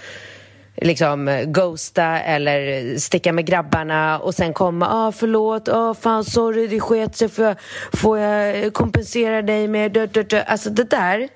liksom 0.82 1.45
ghosta 1.47 2.19
eller 2.19 2.97
sticka 2.97 3.34
med 3.34 3.45
grabbarna 3.45 4.19
och 4.19 4.36
sen 4.36 4.53
komma, 4.53 4.88
ah 4.89 5.11
förlåt, 5.11 5.69
ah 5.69 5.93
fan 5.93 6.23
sorry 6.23 6.67
det 6.67 6.80
sket 6.80 7.15
sig, 7.15 7.30
får 7.30 7.45
jag, 7.45 7.55
får 7.93 8.19
jag 8.19 8.73
kompensera 8.73 9.41
dig 9.41 9.67
med, 9.67 9.91
dö, 9.91 10.05
dö, 10.05 10.23
dö. 10.23 10.43
alltså 10.43 10.69
det 10.69 10.84
där 10.84 11.30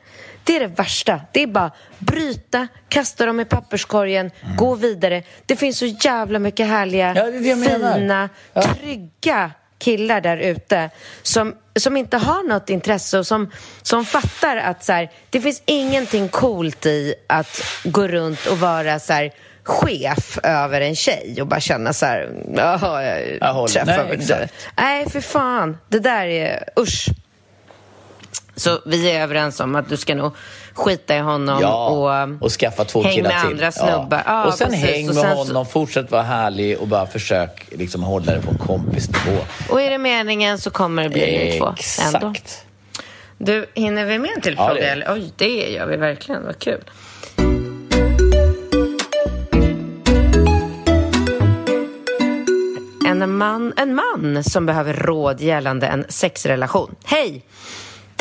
det 0.44 0.56
är 0.56 0.60
det 0.60 0.68
värsta. 0.68 1.22
Det 1.32 1.44
är 1.44 1.48
bara 1.48 1.72
bryta, 2.00 2.68
kasta 2.90 3.26
dem 3.26 3.40
i 3.40 3.46
papperskorgen, 3.46 4.32
mm. 4.42 4.56
gå 4.56 4.76
vidare. 4.76 5.24
Det 5.46 5.56
finns 5.56 5.78
så 5.78 5.86
jävla 5.86 6.40
mycket 6.40 6.68
härliga, 6.68 7.16
ja, 7.16 7.56
fina, 7.56 8.30
ja. 8.54 8.62
trygga 8.62 9.52
killar 9.78 10.22
där 10.22 10.38
ute 10.38 10.90
som, 11.22 11.56
som 11.76 11.98
inte 11.98 12.18
har 12.18 12.44
något 12.44 12.70
intresse 12.70 13.20
och 13.20 13.28
som, 13.28 13.52
som 13.82 14.06
fattar 14.06 14.58
att 14.58 14.84
så 14.84 14.94
här, 14.94 15.12
det 15.30 15.42
finns 15.42 15.62
ingenting 15.66 16.30
coolt 16.30 16.86
i 16.86 17.16
att 17.28 17.62
gå 17.84 18.08
runt 18.08 18.46
och 18.46 18.60
vara 18.60 19.00
så 19.00 19.14
här, 19.14 19.32
chef 19.64 20.40
över 20.44 20.82
en 20.82 20.96
tjej 20.96 21.38
och 21.42 21.48
bara 21.48 21.60
känna 21.60 21.94
så 21.94 22.06
här, 22.06 22.30
jag, 22.56 22.70
jag 23.42 23.70
träffar 23.70 24.04
Nej, 24.04 24.14
exakt. 24.14 24.54
Nej, 24.78 25.10
för 25.10 25.22
fan. 25.22 25.78
Det 25.90 26.00
där 26.00 26.26
är, 26.26 26.64
usch. 26.80 27.10
Så 28.56 28.80
vi 28.86 29.12
är 29.12 29.22
överens 29.24 29.60
om 29.60 29.76
att 29.76 29.90
du 29.90 29.98
ska 29.98 30.16
nog 30.16 30.36
skita 30.74 31.16
i 31.16 31.20
honom 31.20 31.62
ja, 31.62 31.88
och, 31.88 32.44
och 32.44 32.52
skaffa 32.52 32.86
två 32.86 33.04
häng 33.04 33.14
killar 33.14 33.30
med 33.30 33.42
till. 33.42 33.50
andra 33.50 33.72
snubbar. 33.72 34.24
Ja. 34.26 34.34
Ja, 34.34 34.46
och 34.46 34.54
sen 34.54 34.70
precis. 34.70 34.86
häng 34.86 35.06
med 35.06 35.16
sen 35.16 35.38
honom, 35.38 35.66
så... 35.66 35.72
fortsätt 35.72 36.12
vara 36.12 36.22
härlig 36.22 36.78
och 36.78 36.88
bara 36.88 37.08
försök 37.08 37.68
liksom 37.72 38.04
hålla 38.04 38.34
det 38.34 38.42
på 38.42 38.52
en 38.52 38.58
kompisnivå. 38.58 39.38
Och 39.70 39.82
är 39.82 39.90
det 39.90 39.98
meningen 39.98 40.58
så 40.58 40.70
kommer 40.70 41.04
det 41.04 41.10
bli 41.10 41.52
ni 41.52 41.60
två 41.60 41.74
ändå. 42.02 42.34
Du, 43.38 43.66
hinner 43.74 44.06
vi 44.06 44.20
med 44.20 44.32
en 44.36 44.42
till 44.42 44.56
fråga? 44.56 44.90
Ja, 44.90 44.96
det. 44.96 45.14
Oj, 45.14 45.32
det 45.36 45.72
gör 45.72 45.86
vi 45.86 45.98
verkligen. 45.98 46.46
Vad 46.46 46.60
kul. 46.60 46.82
En 53.08 53.38
man, 53.38 53.74
en 53.78 53.96
man 53.96 54.44
som 54.44 54.66
behöver 54.66 54.94
råd 54.94 55.42
gällande 55.42 55.88
en 55.88 56.06
sexrelation. 56.10 56.96
Hej! 57.06 57.44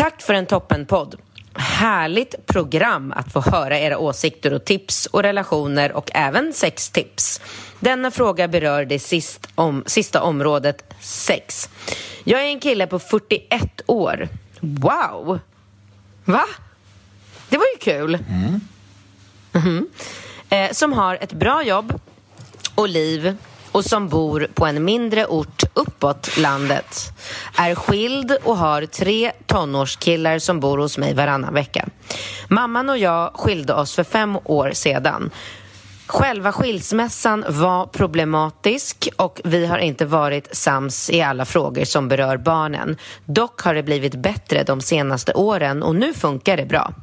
Tack 0.02 0.22
för 0.22 0.34
en 0.34 0.46
toppenpodd. 0.46 1.16
Härligt 1.54 2.46
program 2.46 3.12
att 3.16 3.32
få 3.32 3.40
höra 3.40 3.78
era 3.78 3.98
åsikter 3.98 4.52
och 4.52 4.64
tips 4.64 5.06
och 5.06 5.22
relationer 5.22 5.92
och 5.92 6.10
även 6.14 6.52
sextips. 6.52 7.40
Denna 7.80 8.10
fråga 8.10 8.48
berör 8.48 8.84
det 8.84 8.98
sist 8.98 9.48
om, 9.54 9.84
sista 9.86 10.22
området 10.22 10.94
sex. 11.00 11.68
Jag 12.24 12.40
är 12.40 12.46
en 12.46 12.60
kille 12.60 12.86
på 12.86 12.98
41 12.98 13.80
år. 13.86 14.28
Wow! 14.60 15.38
Va? 16.24 16.44
Det 17.48 17.56
var 17.56 17.66
ju 17.74 17.78
kul. 17.78 18.14
Mm. 18.14 18.60
Mm 19.52 19.68
-hmm. 19.68 19.86
eh, 20.50 20.72
som 20.72 20.92
har 20.92 21.18
ett 21.20 21.32
bra 21.32 21.62
jobb 21.62 22.00
och 22.74 22.88
liv 22.88 23.36
och 23.72 23.84
som 23.84 24.08
bor 24.08 24.48
på 24.54 24.66
en 24.66 24.84
mindre 24.84 25.26
ort 25.26 25.62
uppåt 25.74 26.36
landet. 26.38 27.12
Är 27.56 27.74
skild 27.74 28.36
och 28.44 28.56
har 28.56 28.86
tre 28.86 29.32
tonårskillar 29.46 30.38
som 30.38 30.60
bor 30.60 30.78
hos 30.78 30.98
mig 30.98 31.14
varannan 31.14 31.54
vecka. 31.54 31.88
Mamman 32.48 32.90
och 32.90 32.98
jag 32.98 33.32
skilde 33.34 33.74
oss 33.74 33.94
för 33.94 34.04
fem 34.04 34.38
år 34.44 34.70
sedan. 34.74 35.30
Själva 36.06 36.52
skilsmässan 36.52 37.44
var 37.48 37.86
problematisk 37.86 39.08
och 39.16 39.40
vi 39.44 39.66
har 39.66 39.78
inte 39.78 40.04
varit 40.04 40.56
sams 40.56 41.10
i 41.10 41.22
alla 41.22 41.44
frågor 41.44 41.84
som 41.84 42.08
berör 42.08 42.36
barnen. 42.36 42.96
Dock 43.24 43.60
har 43.60 43.74
det 43.74 43.82
blivit 43.82 44.14
bättre 44.14 44.62
de 44.62 44.80
senaste 44.80 45.32
åren 45.32 45.82
och 45.82 45.96
nu 45.96 46.14
funkar 46.14 46.56
det 46.56 46.66
bra. 46.66 46.94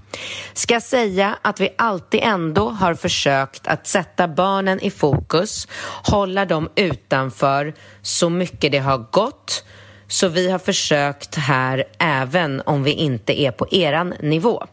Ska 0.53 0.81
säga 0.81 1.37
att 1.41 1.59
vi 1.59 1.69
alltid 1.77 2.19
ändå 2.23 2.69
har 2.69 2.93
försökt 2.93 3.67
att 3.67 3.87
sätta 3.87 4.27
barnen 4.27 4.79
i 4.79 4.91
fokus, 4.91 5.67
hålla 6.03 6.45
dem 6.45 6.69
utanför 6.75 7.73
så 8.01 8.29
mycket 8.29 8.71
det 8.71 8.79
har 8.79 8.97
gått 8.97 9.63
så 10.07 10.27
vi 10.27 10.51
har 10.51 10.59
försökt 10.59 11.35
här 11.35 11.83
även 11.97 12.61
om 12.65 12.83
vi 12.83 12.91
inte 12.91 13.41
är 13.41 13.51
på 13.51 13.67
eran 13.71 14.13
nivå. 14.19 14.65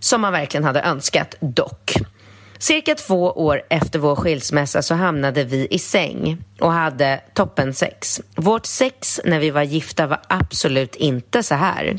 Som 0.00 0.20
man 0.20 0.32
verkligen 0.32 0.64
hade 0.64 0.80
önskat, 0.80 1.34
dock. 1.40 1.94
Cirka 2.64 2.94
två 2.94 3.30
år 3.30 3.62
efter 3.70 3.98
vår 3.98 4.16
skilsmässa 4.16 4.82
så 4.82 4.94
hamnade 4.94 5.44
vi 5.44 5.68
i 5.70 5.78
säng 5.78 6.38
och 6.60 6.72
hade 6.72 7.20
toppen 7.34 7.74
sex. 7.74 8.20
Vårt 8.36 8.66
sex 8.66 9.20
när 9.24 9.40
vi 9.40 9.50
var 9.50 9.62
gifta 9.62 10.06
var 10.06 10.20
absolut 10.28 10.96
inte 10.96 11.42
så 11.42 11.54
här. 11.54 11.98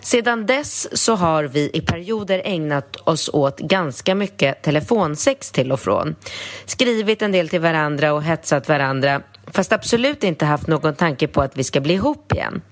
Sedan 0.00 0.46
dess 0.46 1.02
så 1.02 1.14
har 1.14 1.44
vi 1.44 1.70
i 1.74 1.80
perioder 1.80 2.42
ägnat 2.44 2.96
oss 2.96 3.30
åt 3.32 3.60
ganska 3.60 4.14
mycket 4.14 4.62
telefonsex 4.62 5.50
till 5.50 5.72
och 5.72 5.80
från. 5.80 6.16
Skrivit 6.64 7.22
en 7.22 7.32
del 7.32 7.48
till 7.48 7.60
varandra 7.60 8.12
och 8.12 8.22
hetsat 8.22 8.68
varandra 8.68 9.22
fast 9.46 9.72
absolut 9.72 10.24
inte 10.24 10.44
haft 10.44 10.66
någon 10.66 10.94
tanke 10.94 11.28
på 11.28 11.42
att 11.42 11.56
vi 11.56 11.64
ska 11.64 11.80
bli 11.80 11.94
ihop 11.94 12.32
igen. 12.32 12.62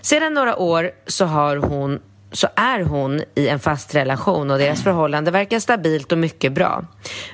Sedan 0.00 0.34
några 0.34 0.56
år 0.56 0.90
så 1.06 1.24
har 1.24 1.56
hon 1.56 2.00
så 2.34 2.48
är 2.56 2.80
hon 2.80 3.22
i 3.34 3.48
en 3.48 3.60
fast 3.60 3.94
relation 3.94 4.50
och 4.50 4.58
deras 4.58 4.82
förhållande 4.82 5.30
verkar 5.30 5.58
stabilt 5.58 6.12
och 6.12 6.18
mycket 6.18 6.52
bra. 6.52 6.86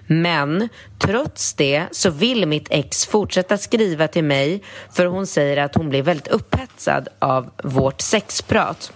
Men 0.06 0.68
trots 0.98 1.54
det 1.54 1.86
så 1.90 2.10
vill 2.10 2.46
mitt 2.46 2.66
ex 2.70 3.06
fortsätta 3.06 3.58
skriva 3.58 4.08
till 4.08 4.24
mig 4.24 4.62
för 4.92 5.06
hon 5.06 5.26
säger 5.26 5.56
att 5.56 5.74
hon 5.74 5.88
blir 5.88 6.02
väldigt 6.02 6.28
upphetsad 6.28 7.08
av 7.18 7.50
vårt 7.64 8.00
sexprat. 8.00 8.92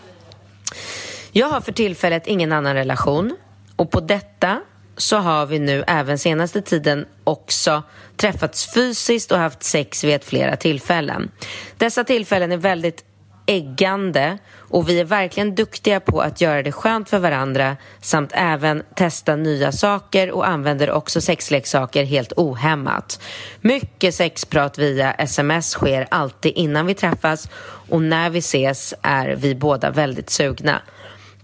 Jag 1.33 1.47
har 1.47 1.61
för 1.61 1.73
tillfället 1.73 2.27
ingen 2.27 2.53
annan 2.53 2.75
relation 2.75 3.37
och 3.77 3.91
på 3.91 4.01
detta 4.01 4.61
så 4.97 5.17
har 5.17 5.47
vi 5.47 5.59
nu 5.59 5.85
även 5.87 6.19
senaste 6.19 6.63
tiden 6.63 7.07
också 7.25 7.83
träffats 8.17 8.75
fysiskt 8.75 9.33
och 9.33 9.39
haft 9.39 9.63
sex 9.63 10.05
vid 10.05 10.15
ett 10.15 10.25
flera 10.25 10.57
tillfällen. 10.57 11.31
Dessa 11.77 12.05
tillfällen 12.05 12.53
är 12.53 12.57
väldigt 12.57 13.05
äggande 13.47 14.39
och 14.75 14.89
vi 14.89 15.01
är 15.01 15.05
verkligen 15.05 15.55
duktiga 15.55 16.01
på 16.01 16.21
att 16.21 16.41
göra 16.41 16.63
det 16.63 16.73
skönt 16.73 17.11
för 17.11 17.19
varandra 17.19 17.77
samt 18.01 18.31
även 18.35 18.83
testa 18.95 19.37
nya 19.37 19.73
saker 19.73 20.31
och 20.31 20.49
använder 20.49 20.91
också 20.91 21.21
sexleksaker 21.21 22.05
helt 22.05 22.33
ohämmat. 22.37 23.21
Mycket 23.61 24.15
sexprat 24.15 24.79
via 24.79 25.13
sms 25.13 25.71
sker 25.71 26.07
alltid 26.11 26.53
innan 26.57 26.87
vi 26.87 26.95
träffas 26.95 27.49
och 27.89 28.03
när 28.03 28.31
vi 28.31 28.39
ses 28.39 28.95
är 29.03 29.37
vi 29.37 29.55
båda 29.55 29.91
väldigt 29.91 30.31
sugna. 30.31 30.83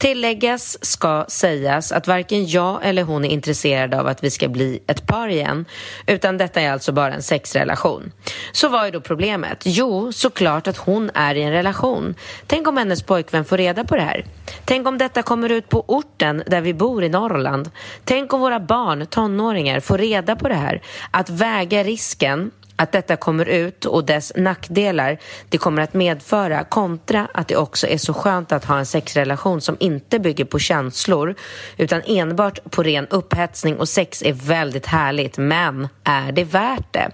Tilläggas 0.01 0.85
ska 0.85 1.25
sägas 1.29 1.93
att 1.93 2.07
varken 2.07 2.47
jag 2.47 2.81
eller 2.83 3.03
hon 3.03 3.25
är 3.25 3.29
intresserad 3.29 3.95
av 3.95 4.07
att 4.07 4.25
vi 4.25 4.31
ska 4.31 4.49
bli 4.49 4.83
ett 4.87 5.07
par 5.07 5.29
igen 5.29 5.65
utan 6.07 6.39
detta 6.39 6.61
är 6.61 6.73
alltså 6.73 6.93
bara 6.93 7.15
en 7.15 7.23
sexrelation. 7.23 8.13
Så 8.53 8.69
vad 8.69 8.87
är 8.87 8.93
då 8.93 9.01
problemet? 9.01 9.63
Jo, 9.65 10.13
såklart 10.13 10.67
att 10.67 10.77
hon 10.77 11.11
är 11.15 11.35
i 11.35 11.43
en 11.43 11.53
relation. 11.53 12.15
Tänk 12.47 12.69
om 12.69 12.77
hennes 12.77 13.03
pojkvän 13.03 13.45
får 13.45 13.57
reda 13.57 13.85
på 13.85 13.97
det 13.97 14.03
här. 14.03 14.25
Tänk 14.65 14.87
om 14.87 14.99
detta 14.99 15.23
kommer 15.23 15.49
ut 15.49 15.69
på 15.69 15.85
orten 15.89 16.43
där 16.47 16.61
vi 16.61 16.75
bor 16.75 17.05
i 17.05 17.09
Norrland. 17.09 17.71
Tänk 18.05 18.33
om 18.33 18.41
våra 18.41 18.61
barn, 18.61 19.07
tonåringar, 19.07 19.81
får 19.81 19.99
reda 19.99 20.37
på 20.37 20.49
det 20.49 20.55
här. 20.55 20.83
Att 21.11 21.31
väga 21.31 21.85
risken 21.85 22.51
att 22.81 22.93
detta 22.93 23.17
kommer 23.17 23.49
ut 23.49 23.85
och 23.85 24.05
dess 24.05 24.33
nackdelar 24.37 25.19
det 25.49 25.59
kommer 25.59 25.83
att 25.83 25.95
medföra 25.95 26.65
kontra 26.65 27.29
att 27.35 27.49
det 27.49 27.57
också 27.57 27.87
är 27.87 27.99
så 27.99 28.15
skönt 28.15 28.53
att 28.53 28.65
ha 28.65 28.79
en 28.79 28.87
sexrelation 28.87 29.61
som 29.61 29.77
inte 29.81 30.19
bygger 30.19 30.45
på 30.45 30.59
känslor 30.59 31.35
utan 31.77 32.03
enbart 32.07 32.71
på 32.71 32.83
ren 32.83 33.07
upphetsning 33.07 33.77
och 33.77 33.89
sex 33.89 34.23
är 34.23 34.33
väldigt 34.33 34.87
härligt 34.87 35.39
men 35.39 35.89
är 36.05 36.33
det 36.33 36.45
värt 36.45 36.93
det? 36.93 37.11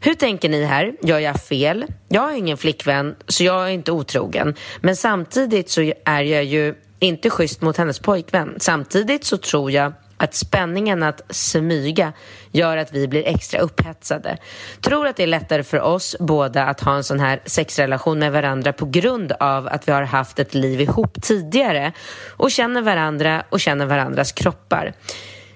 Hur 0.00 0.14
tänker 0.14 0.48
ni 0.48 0.64
här? 0.64 0.92
Gör 1.02 1.18
jag 1.18 1.36
fel? 1.36 1.84
Jag 2.08 2.22
har 2.22 2.32
ingen 2.32 2.56
flickvän 2.56 3.16
så 3.28 3.44
jag 3.44 3.64
är 3.64 3.70
inte 3.70 3.92
otrogen 3.92 4.54
men 4.80 4.96
samtidigt 4.96 5.70
så 5.70 5.92
är 6.04 6.22
jag 6.22 6.44
ju 6.44 6.74
inte 6.98 7.30
schysst 7.30 7.62
mot 7.62 7.76
hennes 7.76 7.98
pojkvän. 7.98 8.54
Samtidigt 8.58 9.24
så 9.24 9.36
tror 9.36 9.70
jag 9.70 9.92
att 10.20 10.34
spänningen 10.34 11.02
att 11.02 11.20
smyga 11.30 12.12
gör 12.52 12.76
att 12.76 12.92
vi 12.92 13.08
blir 13.08 13.26
extra 13.26 13.60
upphetsade. 13.60 14.38
Tror 14.80 15.06
att 15.06 15.16
det 15.16 15.22
är 15.22 15.26
lättare 15.26 15.62
för 15.62 15.80
oss 15.80 16.16
båda 16.20 16.64
att 16.64 16.80
ha 16.80 16.96
en 16.96 17.04
sån 17.04 17.20
här 17.20 17.42
sexrelation 17.46 18.18
med 18.18 18.32
varandra 18.32 18.72
på 18.72 18.86
grund 18.86 19.32
av 19.32 19.68
att 19.68 19.88
vi 19.88 19.92
har 19.92 20.02
haft 20.02 20.38
ett 20.38 20.54
liv 20.54 20.80
ihop 20.80 21.22
tidigare 21.22 21.92
och 22.36 22.50
känner 22.50 22.82
varandra 22.82 23.44
och 23.50 23.60
känner 23.60 23.86
varandras 23.86 24.32
kroppar. 24.32 24.92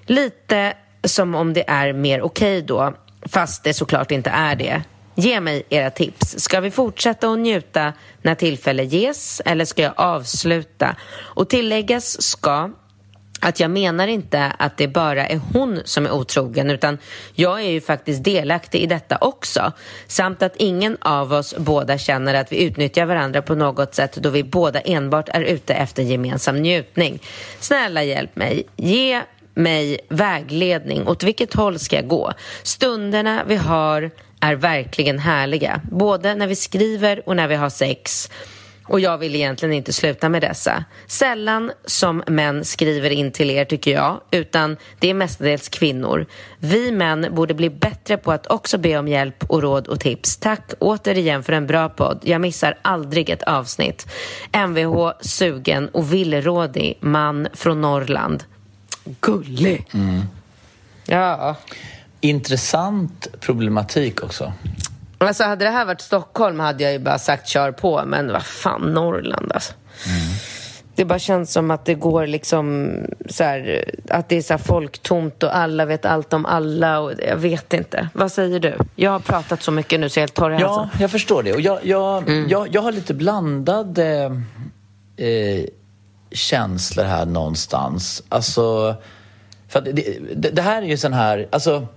Lite 0.05 0.73
som 1.03 1.35
om 1.35 1.53
det 1.53 1.69
är 1.69 1.93
mer 1.93 2.21
okej 2.21 2.57
okay 2.57 2.67
då, 2.67 2.93
fast 3.25 3.63
det 3.63 3.73
såklart 3.73 4.11
inte 4.11 4.29
är 4.29 4.55
det. 4.55 4.83
Ge 5.15 5.39
mig 5.39 5.63
era 5.69 5.89
tips. 5.89 6.39
Ska 6.39 6.59
vi 6.59 6.71
fortsätta 6.71 7.29
att 7.29 7.39
njuta 7.39 7.93
när 8.21 8.35
tillfälle 8.35 8.83
ges 8.83 9.41
eller 9.45 9.65
ska 9.65 9.81
jag 9.81 9.93
avsluta? 9.97 10.95
Och 11.17 11.49
tilläggas 11.49 12.21
ska 12.21 12.69
att 13.39 13.59
jag 13.59 13.71
menar 13.71 14.07
inte 14.07 14.53
att 14.59 14.77
det 14.77 14.87
bara 14.87 15.27
är 15.27 15.39
hon 15.53 15.81
som 15.85 16.05
är 16.05 16.11
otrogen 16.11 16.69
utan 16.69 16.97
jag 17.33 17.61
är 17.61 17.69
ju 17.69 17.81
faktiskt 17.81 18.23
delaktig 18.23 18.79
i 18.79 18.85
detta 18.85 19.17
också. 19.21 19.71
Samt 20.07 20.43
att 20.43 20.55
ingen 20.55 20.97
av 21.01 21.33
oss 21.33 21.55
båda 21.57 21.97
känner 21.97 22.33
att 22.33 22.51
vi 22.51 22.63
utnyttjar 22.63 23.05
varandra 23.05 23.41
på 23.41 23.55
något 23.55 23.95
sätt 23.95 24.15
då 24.15 24.29
vi 24.29 24.43
båda 24.43 24.79
enbart 24.79 25.29
är 25.29 25.41
ute 25.41 25.73
efter 25.73 26.03
gemensam 26.03 26.55
njutning. 26.55 27.21
Snälla 27.59 28.03
hjälp 28.03 28.35
mig. 28.35 28.63
Ge 28.75 29.21
mig 29.53 29.99
vägledning. 30.09 31.07
Åt 31.07 31.23
vilket 31.23 31.53
håll 31.53 31.79
ska 31.79 31.95
jag 31.95 32.07
gå? 32.07 32.33
Stunderna 32.63 33.43
vi 33.47 33.55
har 33.55 34.11
är 34.39 34.55
verkligen 34.55 35.19
härliga. 35.19 35.81
Både 35.91 36.35
när 36.35 36.47
vi 36.47 36.55
skriver 36.55 37.29
och 37.29 37.35
när 37.35 37.47
vi 37.47 37.55
har 37.55 37.69
sex. 37.69 38.29
Och 38.87 38.99
jag 38.99 39.17
vill 39.17 39.35
egentligen 39.35 39.73
inte 39.73 39.93
sluta 39.93 40.29
med 40.29 40.41
dessa. 40.41 40.85
Sällan 41.07 41.71
som 41.85 42.23
män 42.27 42.65
skriver 42.65 43.09
in 43.09 43.31
till 43.31 43.51
er 43.51 43.65
tycker 43.65 43.91
jag, 43.91 44.21
utan 44.31 44.77
det 44.99 45.09
är 45.09 45.13
mestadels 45.13 45.69
kvinnor. 45.69 46.25
Vi 46.59 46.91
män 46.91 47.27
borde 47.31 47.53
bli 47.53 47.69
bättre 47.69 48.17
på 48.17 48.31
att 48.31 48.47
också 48.47 48.77
be 48.77 48.97
om 48.97 49.07
hjälp 49.07 49.43
och 49.47 49.61
råd 49.61 49.87
och 49.87 49.99
tips. 49.99 50.37
Tack 50.37 50.73
återigen 50.79 51.43
för 51.43 51.53
en 51.53 51.67
bra 51.67 51.89
podd. 51.89 52.19
Jag 52.23 52.41
missar 52.41 52.77
aldrig 52.81 53.29
ett 53.29 53.43
avsnitt. 53.43 54.07
Mvh, 54.53 55.11
sugen 55.21 55.89
och 55.89 56.13
villrådig 56.13 56.97
man 56.99 57.47
från 57.53 57.81
Norrland. 57.81 58.43
Gullig! 59.21 59.87
Mm. 59.93 60.21
Ja. 61.05 61.55
Intressant 62.21 63.27
problematik 63.39 64.23
också. 64.23 64.53
Alltså 65.27 65.43
hade 65.43 65.65
det 65.65 65.71
här 65.71 65.85
varit 65.85 66.01
Stockholm 66.01 66.59
hade 66.59 66.83
jag 66.83 66.93
ju 66.93 66.99
bara 66.99 67.19
sagt 67.19 67.47
kör 67.47 67.71
på, 67.71 68.03
men 68.05 68.31
vad 68.31 68.45
fan, 68.45 68.81
Norrland 68.81 69.51
alltså. 69.51 69.73
Mm. 70.07 70.35
Det 70.95 71.05
bara 71.05 71.19
känns 71.19 71.53
som 71.53 71.71
att 71.71 71.85
det 71.85 71.93
går 71.93 72.27
liksom 72.27 72.97
så 73.29 73.43
här, 73.43 73.85
att 74.09 74.29
det 74.29 74.37
är 74.37 74.41
så 74.41 74.53
här 74.53 74.57
folktomt 74.57 75.43
och 75.43 75.55
alla 75.55 75.85
vet 75.85 76.05
allt 76.05 76.33
om 76.33 76.45
alla 76.45 76.99
och 76.99 77.11
jag 77.27 77.35
vet 77.35 77.73
inte. 77.73 78.09
Vad 78.13 78.31
säger 78.31 78.59
du? 78.59 78.77
Jag 78.95 79.11
har 79.11 79.19
pratat 79.19 79.63
så 79.63 79.71
mycket 79.71 79.99
nu 79.99 80.09
så 80.09 80.19
jag 80.19 80.21
är 80.21 80.27
helt 80.27 80.33
torr 80.33 80.51
i 80.53 80.57
Ja, 80.59 80.89
jag 80.99 81.11
förstår 81.11 81.43
det. 81.43 81.53
Och 81.53 81.61
jag, 81.61 81.79
jag, 81.83 82.29
mm. 82.29 82.49
jag, 82.49 82.75
jag 82.75 82.81
har 82.81 82.91
lite 82.91 83.13
blandade 83.13 84.41
eh, 85.17 85.65
känslor 86.31 87.03
här 87.03 87.25
någonstans. 87.25 88.23
Alltså, 88.29 88.95
för 89.67 89.81
det, 89.81 89.91
det, 90.35 90.49
det 90.49 90.61
här 90.61 90.81
är 90.81 90.85
ju 90.85 90.97
sån 90.97 91.13
här, 91.13 91.47
alltså 91.51 91.87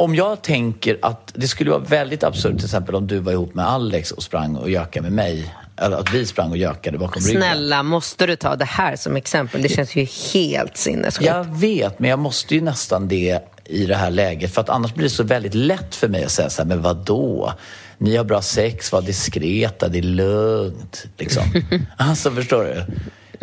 om 0.00 0.14
jag 0.14 0.42
tänker 0.42 0.98
att 1.02 1.32
det 1.34 1.48
skulle 1.48 1.70
vara 1.70 1.80
väldigt 1.80 2.24
absurt 2.24 2.56
till 2.56 2.64
exempel 2.64 2.94
om 2.94 3.06
du 3.06 3.18
var 3.18 3.32
ihop 3.32 3.54
med 3.54 3.68
Alex 3.68 4.10
och 4.10 4.22
sprang 4.22 4.56
och 4.56 4.70
gökade 4.70 5.02
med 5.02 5.12
mig. 5.12 5.54
Eller 5.76 5.96
att 5.96 6.14
vi 6.14 6.26
sprang 6.26 6.50
och 6.50 6.56
gökade 6.56 6.98
bakom 6.98 7.22
ryggen. 7.22 7.42
Snälla, 7.42 7.82
måste 7.82 8.26
du 8.26 8.36
ta 8.36 8.56
det 8.56 8.64
här 8.64 8.96
som 8.96 9.16
exempel? 9.16 9.62
Det 9.62 9.68
känns 9.68 9.96
ju 9.96 10.06
helt 10.34 10.76
sinnessjukt. 10.76 11.26
Jag 11.26 11.44
vet, 11.44 11.98
men 11.98 12.10
jag 12.10 12.18
måste 12.18 12.54
ju 12.54 12.60
nästan 12.60 13.08
det 13.08 13.40
i 13.64 13.86
det 13.86 13.96
här 13.96 14.10
läget. 14.10 14.54
För 14.54 14.60
att 14.60 14.68
annars 14.68 14.94
blir 14.94 15.04
det 15.04 15.10
så 15.10 15.22
väldigt 15.22 15.54
lätt 15.54 15.94
för 15.94 16.08
mig 16.08 16.24
att 16.24 16.30
säga 16.30 16.50
så 16.50 16.62
här, 16.62 16.68
men 16.68 16.82
vadå? 16.82 17.52
Ni 17.98 18.16
har 18.16 18.24
bra 18.24 18.42
sex, 18.42 18.92
var 18.92 19.02
diskreta, 19.02 19.88
det 19.88 19.98
är 19.98 20.02
lugnt. 20.02 21.06
Liksom. 21.18 21.42
alltså, 21.96 22.30
förstår 22.30 22.64
du? 22.64 22.84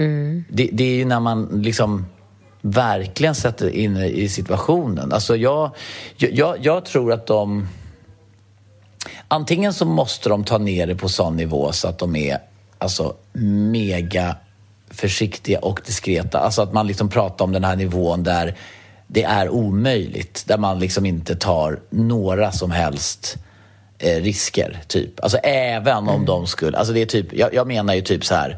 Mm. 0.04 0.46
Det, 0.50 0.70
det 0.74 0.84
är 0.84 0.96
ju 0.96 1.06
när 1.06 1.20
man 1.20 1.62
liksom 1.64 2.06
verkligen 2.62 3.36
sätter 3.36 3.70
in 3.70 3.98
i 3.98 4.30
situationen. 4.30 5.12
Alltså 5.12 5.36
jag, 5.36 5.72
jag, 6.18 6.58
jag 6.62 6.86
tror 6.86 7.14
att 7.14 7.28
de... 7.28 7.68
Antingen 9.28 9.74
så 9.74 9.86
måste 9.86 10.30
de 10.30 10.44
ta 10.44 10.58
ner 10.58 10.88
det 10.88 10.96
på 10.96 11.10
sån 11.10 11.36
nivå 11.36 11.72
så 11.72 11.88
att 11.88 12.00
de 12.00 12.16
är 12.16 12.38
alltså, 12.78 13.16
mega 13.72 14.36
försiktiga 14.90 15.60
och 15.60 15.82
diskreta. 15.86 16.40
Alltså 16.40 16.62
att 16.62 16.74
man 16.74 16.88
liksom 16.88 17.10
pratar 17.10 17.46
om 17.46 17.52
den 17.52 17.64
här 17.64 17.76
nivån 17.76 18.24
där 18.24 18.56
det 19.08 19.24
är 19.24 19.50
omöjligt. 19.50 20.44
Där 20.48 20.58
man 20.58 20.80
liksom 20.80 21.06
inte 21.06 21.36
tar 21.36 21.80
några 21.90 22.52
som 22.52 22.72
helst 22.72 23.38
eh, 24.00 24.22
risker, 24.22 24.80
typ. 24.88 25.24
Alltså 25.24 25.38
även 25.38 25.98
om 25.98 26.10
mm. 26.10 26.26
de 26.26 26.48
skulle... 26.48 26.78
Alltså 26.78 26.94
det 26.94 27.02
är 27.02 27.06
typ, 27.06 27.34
jag, 27.34 27.54
jag 27.54 27.68
menar 27.68 27.94
ju 27.94 28.02
typ 28.02 28.26
så 28.26 28.36
här 28.36 28.58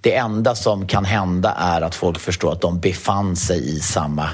det 0.00 0.16
enda 0.16 0.54
som 0.54 0.86
kan 0.86 1.04
hända 1.04 1.54
är 1.58 1.80
att 1.80 1.94
folk 1.94 2.18
förstår 2.18 2.52
att 2.52 2.60
de 2.60 2.80
befann 2.80 3.36
sig 3.36 3.76
i 3.76 3.80
samma 3.80 4.30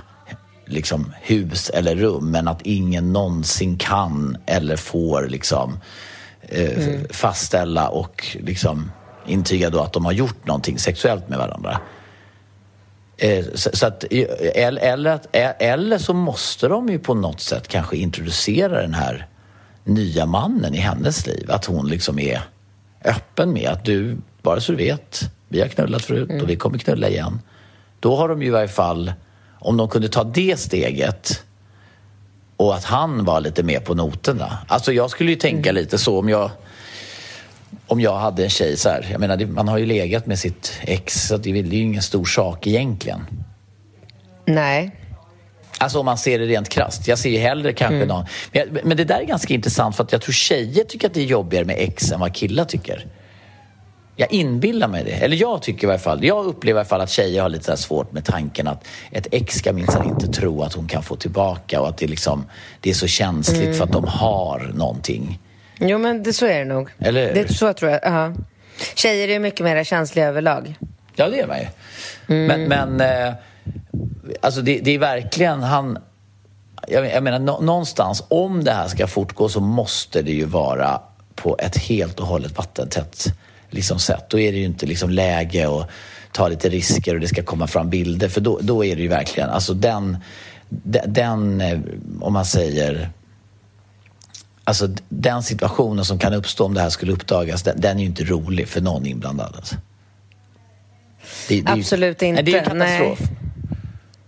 liksom, 0.66 1.12
hus 1.22 1.70
eller 1.70 1.96
rum 1.96 2.30
men 2.30 2.48
att 2.48 2.62
ingen 2.62 3.12
någonsin 3.12 3.78
kan 3.78 4.36
eller 4.46 4.76
får 4.76 5.28
liksom, 5.28 5.78
eh, 6.42 6.88
mm. 6.88 7.06
fastställa 7.10 7.88
och 7.88 8.36
liksom, 8.40 8.90
intyga 9.26 9.70
då 9.70 9.80
att 9.80 9.92
de 9.92 10.04
har 10.04 10.12
gjort 10.12 10.46
någonting 10.46 10.78
sexuellt 10.78 11.28
med 11.28 11.38
varandra. 11.38 11.80
Eh, 13.16 13.44
så, 13.54 13.70
så, 13.72 13.86
att, 13.86 14.04
eller, 14.04 14.82
eller, 14.82 15.20
eller 15.58 15.98
så 15.98 16.14
måste 16.14 16.68
de 16.68 16.88
ju 16.88 16.98
på 16.98 17.14
något 17.14 17.40
sätt 17.40 17.68
kanske 17.68 17.96
introducera 17.96 18.82
den 18.82 18.94
här 18.94 19.26
nya 19.84 20.26
mannen 20.26 20.74
i 20.74 20.78
hennes 20.78 21.26
liv. 21.26 21.50
Att 21.50 21.64
hon 21.64 21.88
liksom 21.88 22.18
är 22.18 22.40
öppen 23.04 23.52
med 23.52 23.70
att 23.70 23.84
du, 23.84 24.16
bara 24.46 24.60
så 24.60 24.72
du 24.72 24.78
vet, 24.78 25.20
vi 25.48 25.60
har 25.60 25.68
knullat 25.68 26.04
förut 26.04 26.30
mm. 26.30 26.42
och 26.42 26.50
vi 26.50 26.56
kommer 26.56 26.78
knulla 26.78 27.08
igen. 27.08 27.40
Då 28.00 28.16
har 28.16 28.28
de 28.28 28.42
ju 28.42 28.48
i 28.48 28.50
varje 28.50 28.68
fall, 28.68 29.12
om 29.58 29.76
de 29.76 29.88
kunde 29.88 30.08
ta 30.08 30.24
det 30.24 30.58
steget 30.58 31.42
och 32.56 32.74
att 32.74 32.84
han 32.84 33.24
var 33.24 33.40
lite 33.40 33.62
mer 33.62 33.80
på 33.80 33.94
noterna. 33.94 34.58
Alltså 34.68 34.92
jag 34.92 35.10
skulle 35.10 35.30
ju 35.30 35.36
tänka 35.36 35.70
mm. 35.70 35.82
lite 35.82 35.98
så 35.98 36.18
om 36.18 36.28
jag 36.28 36.50
om 37.86 38.00
jag 38.00 38.16
hade 38.16 38.44
en 38.44 38.50
tjej 38.50 38.76
så 38.76 38.88
här. 38.88 39.08
Jag 39.10 39.20
menar, 39.20 39.46
man 39.46 39.68
har 39.68 39.78
ju 39.78 39.86
legat 39.86 40.26
med 40.26 40.38
sitt 40.38 40.72
ex 40.82 41.28
så 41.28 41.36
det 41.36 41.50
är 41.50 41.54
ju 41.54 41.82
ingen 41.82 42.02
stor 42.02 42.24
sak 42.24 42.66
egentligen. 42.66 43.26
Nej. 44.44 44.90
Alltså 45.78 45.98
om 45.98 46.06
man 46.06 46.18
ser 46.18 46.38
det 46.38 46.46
rent 46.46 46.68
krast. 46.68 47.08
Jag 47.08 47.18
ser 47.18 47.30
ju 47.30 47.38
hellre 47.38 47.72
kanske 47.72 47.96
mm. 47.96 48.08
någon... 48.08 48.24
Men, 48.52 48.78
men 48.84 48.96
det 48.96 49.04
där 49.04 49.20
är 49.20 49.24
ganska 49.24 49.54
intressant 49.54 49.96
för 49.96 50.04
att 50.04 50.12
jag 50.12 50.22
tror 50.22 50.32
tjejer 50.32 50.84
tycker 50.84 51.06
att 51.06 51.14
det 51.14 51.20
är 51.20 51.24
jobbigare 51.24 51.64
med 51.64 51.76
ex 51.78 52.12
än 52.12 52.20
vad 52.20 52.34
killar 52.34 52.64
tycker. 52.64 53.06
Jag 54.16 54.32
inbillar 54.32 54.88
mig 54.88 55.04
det. 55.04 55.10
Eller 55.10 55.36
jag 55.36 55.62
tycker 55.62 55.84
i 55.84 55.86
varje 55.86 55.98
fall. 55.98 56.24
Jag 56.24 56.46
upplever 56.46 56.78
i 56.78 56.80
alla 56.80 56.88
fall 56.88 57.00
att 57.00 57.10
tjejer 57.10 57.42
har 57.42 57.48
lite 57.48 57.76
svårt 57.76 58.12
med 58.12 58.24
tanken 58.24 58.68
att 58.68 58.84
ett 59.10 59.26
ex 59.30 59.54
ska 59.54 59.72
minsann 59.72 60.08
inte 60.08 60.26
tro 60.26 60.62
att 60.62 60.72
hon 60.72 60.88
kan 60.88 61.02
få 61.02 61.16
tillbaka 61.16 61.80
och 61.80 61.88
att 61.88 61.98
det, 61.98 62.06
liksom, 62.06 62.46
det 62.80 62.90
är 62.90 62.94
så 62.94 63.06
känsligt 63.06 63.62
mm. 63.62 63.74
för 63.74 63.84
att 63.84 63.92
de 63.92 64.04
har 64.04 64.72
någonting. 64.74 65.38
Jo, 65.78 65.98
men 65.98 66.22
det, 66.22 66.32
så 66.32 66.46
är 66.46 66.58
det 66.58 66.64
nog. 66.64 66.90
Eller? 66.98 67.34
Det 67.34 67.54
så 67.54 67.72
tror 67.72 67.90
jag. 67.90 68.04
Uh 68.04 68.10
-huh. 68.10 68.44
Tjejer 68.94 69.28
är 69.28 69.38
mycket 69.38 69.60
mer 69.60 69.84
känsliga 69.84 70.26
överlag. 70.26 70.74
Ja, 71.14 71.28
det 71.28 71.40
är 71.40 71.46
man 71.46 71.58
ju. 71.58 71.66
Mm. 72.28 72.68
Men, 72.68 72.96
men 72.96 73.00
eh, 73.28 73.34
alltså 74.40 74.60
det, 74.60 74.78
det, 74.78 74.90
är 74.90 74.98
verkligen 74.98 75.62
han... 75.62 75.98
Jag, 76.88 77.06
jag 77.06 77.22
menar, 77.22 77.38
nå, 77.38 77.60
någonstans, 77.60 78.24
om 78.28 78.64
det 78.64 78.72
här 78.72 78.88
ska 78.88 79.06
fortgå 79.06 79.48
så 79.48 79.60
måste 79.60 80.22
det 80.22 80.32
ju 80.32 80.44
vara 80.44 81.00
på 81.34 81.56
ett 81.58 81.76
helt 81.76 82.20
och 82.20 82.26
hållet 82.26 82.58
vattentätt 82.58 83.26
liksom 83.70 83.98
sätt. 83.98 84.24
Då 84.28 84.38
är 84.38 84.52
det 84.52 84.58
ju 84.58 84.64
inte 84.64 84.86
liksom 84.86 85.10
läge 85.10 85.68
att 85.68 85.90
ta 86.32 86.48
lite 86.48 86.68
risker 86.68 87.14
och 87.14 87.20
det 87.20 87.28
ska 87.28 87.42
komma 87.42 87.66
fram 87.66 87.90
bilder. 87.90 88.28
För 88.28 88.40
då, 88.40 88.58
då 88.62 88.84
är 88.84 88.96
det 88.96 89.02
ju 89.02 89.08
verkligen, 89.08 89.50
alltså 89.50 89.74
den, 89.74 90.18
den, 91.06 91.60
eh, 91.60 91.78
om 92.20 92.32
man 92.32 92.44
säger 92.44 93.10
Alltså 94.68 94.88
den 95.08 95.42
situationen 95.42 96.04
som 96.04 96.18
kan 96.18 96.34
uppstå 96.34 96.64
om 96.64 96.74
det 96.74 96.80
här 96.80 96.90
skulle 96.90 97.12
uppdagas, 97.12 97.62
den, 97.62 97.80
den 97.80 97.96
är 97.96 98.00
ju 98.00 98.06
inte 98.06 98.24
rolig 98.24 98.68
för 98.68 98.80
någon 98.80 99.06
inblandad. 99.06 99.52
Alltså. 99.56 99.74
Det, 101.48 101.60
det 101.60 101.72
Absolut 101.72 102.22
ju, 102.22 102.26
inte. 102.26 102.42
Det 102.42 102.50
är 102.50 102.58
ju 102.58 102.64
katastrof. 102.64 103.20
Nej. 103.20 103.38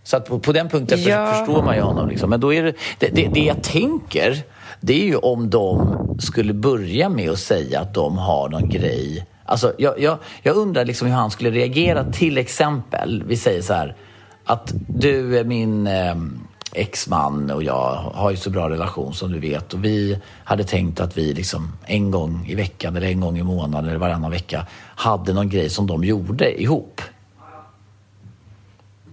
Så 0.03 0.17
att 0.17 0.27
på, 0.27 0.39
på 0.39 0.53
den 0.53 0.69
punkten 0.69 1.03
ja. 1.03 1.35
förstår 1.35 1.63
man 1.63 1.77
ju 1.77 1.83
honom. 1.83 2.09
Liksom. 2.09 2.31
Men 2.31 2.41
då 2.41 2.55
är 2.55 2.63
det, 2.63 2.73
det, 2.99 3.09
det, 3.09 3.29
det 3.35 3.41
jag 3.41 3.63
tänker, 3.63 4.43
det 4.81 5.03
är 5.03 5.07
ju 5.07 5.17
om 5.17 5.51
de 5.51 5.97
skulle 6.21 6.55
börja 6.55 7.09
med 7.09 7.31
att 7.31 7.39
säga 7.39 7.81
att 7.81 7.95
de 7.95 8.19
har 8.19 8.49
någon 8.49 8.69
grej 8.69 9.27
Alltså, 9.49 9.73
jag, 9.79 10.01
jag, 10.01 10.19
jag 10.43 10.57
undrar 10.57 10.85
liksom 10.85 11.09
hur 11.09 11.15
han 11.15 11.31
skulle 11.31 11.51
reagera. 11.51 12.05
Till 12.13 12.39
exempel, 12.39 13.25
vi 13.27 13.37
säger 13.37 13.63
så 13.63 13.73
här 13.73 13.97
att 14.45 14.75
du 14.87 15.39
är 15.39 15.45
min 15.45 15.87
eh, 15.87 16.17
exman 16.73 17.51
och 17.51 17.63
jag 17.63 17.95
har 18.15 18.31
ju 18.31 18.37
så 18.37 18.51
bra 18.51 18.71
relation 18.71 19.15
som 19.15 19.33
du 19.33 19.39
vet 19.39 19.75
och 19.75 19.85
vi 19.85 20.19
hade 20.45 20.65
tänkt 20.65 21.01
att 21.01 21.19
vi 21.19 21.35
liksom 21.35 21.73
en 21.85 22.11
gång 22.11 22.47
i 22.49 22.55
veckan 22.55 22.97
eller 22.97 23.07
en 23.07 23.21
gång 23.21 23.39
i 23.39 23.43
månaden 23.43 23.89
eller 23.89 23.99
varannan 23.99 24.31
vecka 24.31 24.67
hade 24.81 25.33
någon 25.33 25.49
grej 25.49 25.71
som 25.71 25.87
de 25.87 26.05
gjorde 26.05 26.63
ihop. 26.63 27.01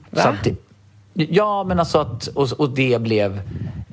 Va? 0.09 0.37
Det, 0.43 0.55
ja, 1.13 1.63
men 1.63 1.79
alltså 1.79 1.99
att 1.99 2.27
och, 2.27 2.51
och 2.51 2.69
det 2.69 3.01
blev 3.01 3.41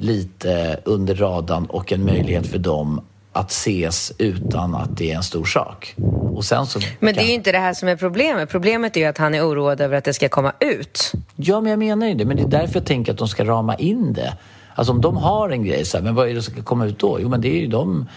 lite 0.02 0.80
under 0.84 1.14
radarn 1.14 1.66
och 1.66 1.92
en 1.92 2.04
möjlighet 2.04 2.46
för 2.46 2.58
dem 2.58 3.00
att 3.32 3.50
ses 3.50 4.12
utan 4.18 4.74
att 4.74 4.96
det 4.96 5.12
är 5.12 5.16
en 5.16 5.22
stor 5.22 5.44
sak. 5.44 5.94
Och 6.34 6.44
sen 6.44 6.66
så 6.66 6.80
men 6.98 7.14
det 7.14 7.20
är 7.20 7.26
ju 7.26 7.32
inte 7.32 7.52
det 7.52 7.58
här 7.58 7.74
som 7.74 7.88
är 7.88 7.96
problemet. 7.96 8.48
Problemet 8.48 8.96
är 8.96 9.00
ju 9.00 9.06
att 9.06 9.18
han 9.18 9.34
är 9.34 9.48
oroad 9.48 9.80
över 9.80 9.96
att 9.96 10.04
det 10.04 10.12
ska 10.12 10.28
komma 10.28 10.52
ut. 10.60 11.12
Ja, 11.36 11.60
men 11.60 11.70
jag 11.70 11.78
menar 11.78 12.06
ju 12.06 12.14
det. 12.14 12.24
Men 12.24 12.36
det 12.36 12.42
är 12.42 12.48
därför 12.48 12.74
jag 12.74 12.86
tänker 12.86 13.12
att 13.12 13.18
de 13.18 13.28
ska 13.28 13.44
rama 13.44 13.74
in 13.74 14.12
det. 14.12 14.36
Alltså 14.74 14.92
om 14.92 15.00
de 15.00 15.16
har 15.16 15.50
en 15.50 15.64
grej, 15.64 15.84
så 15.84 15.96
här, 15.96 16.04
men 16.04 16.14
vad 16.14 16.28
är 16.28 16.34
det 16.34 16.42
som 16.42 16.54
ska 16.54 16.62
komma 16.62 16.86
ut 16.86 16.98
då? 16.98 17.18
Jo, 17.20 17.28
men 17.28 17.40
det 17.40 17.48
är 17.48 17.60
ju 17.60 17.66
de, 17.66 18.08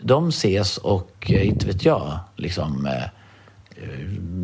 de 0.00 0.28
ses 0.28 0.76
och, 0.78 1.30
eh, 1.30 1.48
inte 1.48 1.66
vet 1.66 1.84
jag, 1.84 2.18
liksom... 2.36 2.88
Eh, 3.82 3.88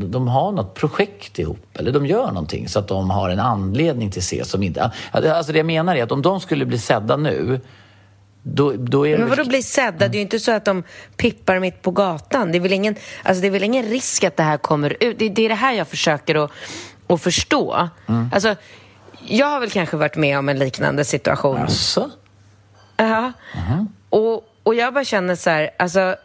de 0.09 0.29
har 0.29 0.53
något 0.53 0.75
projekt 0.75 1.39
ihop 1.39 1.79
eller 1.79 1.93
de 1.93 2.07
gör 2.07 2.27
någonting 2.27 2.69
så 2.69 2.79
att 2.79 2.89
de 2.89 3.11
har 3.11 3.31
en 3.31 3.41
anledning 3.41 4.11
till 4.11 4.23
se 4.23 4.45
som 4.45 4.63
inte... 4.63 4.91
Alltså 5.11 5.53
det 5.53 5.59
jag 5.59 5.67
menar 5.67 5.97
är 5.97 6.03
att 6.03 6.13
om 6.13 6.23
de 6.23 6.41
skulle 6.41 6.67
bli 6.67 6.79
sedda 6.79 7.17
nu 7.17 7.61
då, 8.47 8.73
då 8.73 9.07
är 9.07 9.19
men 9.19 9.29
vadå 9.29 9.45
bli 9.45 9.63
sedda? 9.63 10.09
Det 10.09 10.17
är 10.17 10.19
ju 10.19 10.21
inte 10.21 10.41
så 10.41 10.53
att 10.53 10.65
de 10.65 10.83
pippar 11.17 11.59
mitt 11.59 11.83
på 11.83 11.91
gatan. 11.91 12.53
Det 12.53 12.59
är 12.59 12.61
väl 12.61 12.73
ingen, 12.73 12.97
alltså 13.23 13.41
det 13.41 13.47
är 13.47 13.51
väl 13.51 13.63
ingen 13.63 13.85
risk 13.85 14.25
att 14.25 14.37
det 14.37 14.43
här 14.43 14.57
kommer 14.57 14.97
ut? 15.01 15.19
Det, 15.19 15.29
det 15.29 15.45
är 15.45 15.49
det 15.49 15.55
här 15.55 15.73
jag 15.73 15.89
försöker 15.89 16.45
att, 16.45 16.51
att 17.07 17.23
förstå. 17.23 17.89
Mm. 18.07 18.31
Alltså, 18.33 18.57
jag 19.27 19.47
har 19.47 19.61
väl 19.61 19.71
kanske 19.71 19.97
varit 19.97 20.17
med 20.17 20.39
om 20.39 20.49
en 20.49 20.59
liknande 20.59 21.05
situation. 21.05 21.57
Alltså? 21.57 22.11
Ja. 22.97 23.33
Mm. 23.69 23.89
Och, 24.11 24.45
och 24.63 24.75
jag 24.75 24.95
bara 24.95 25.05
känner 25.05 25.37
så 25.37 25.51
här, 25.51 25.71
alltså 25.79 26.17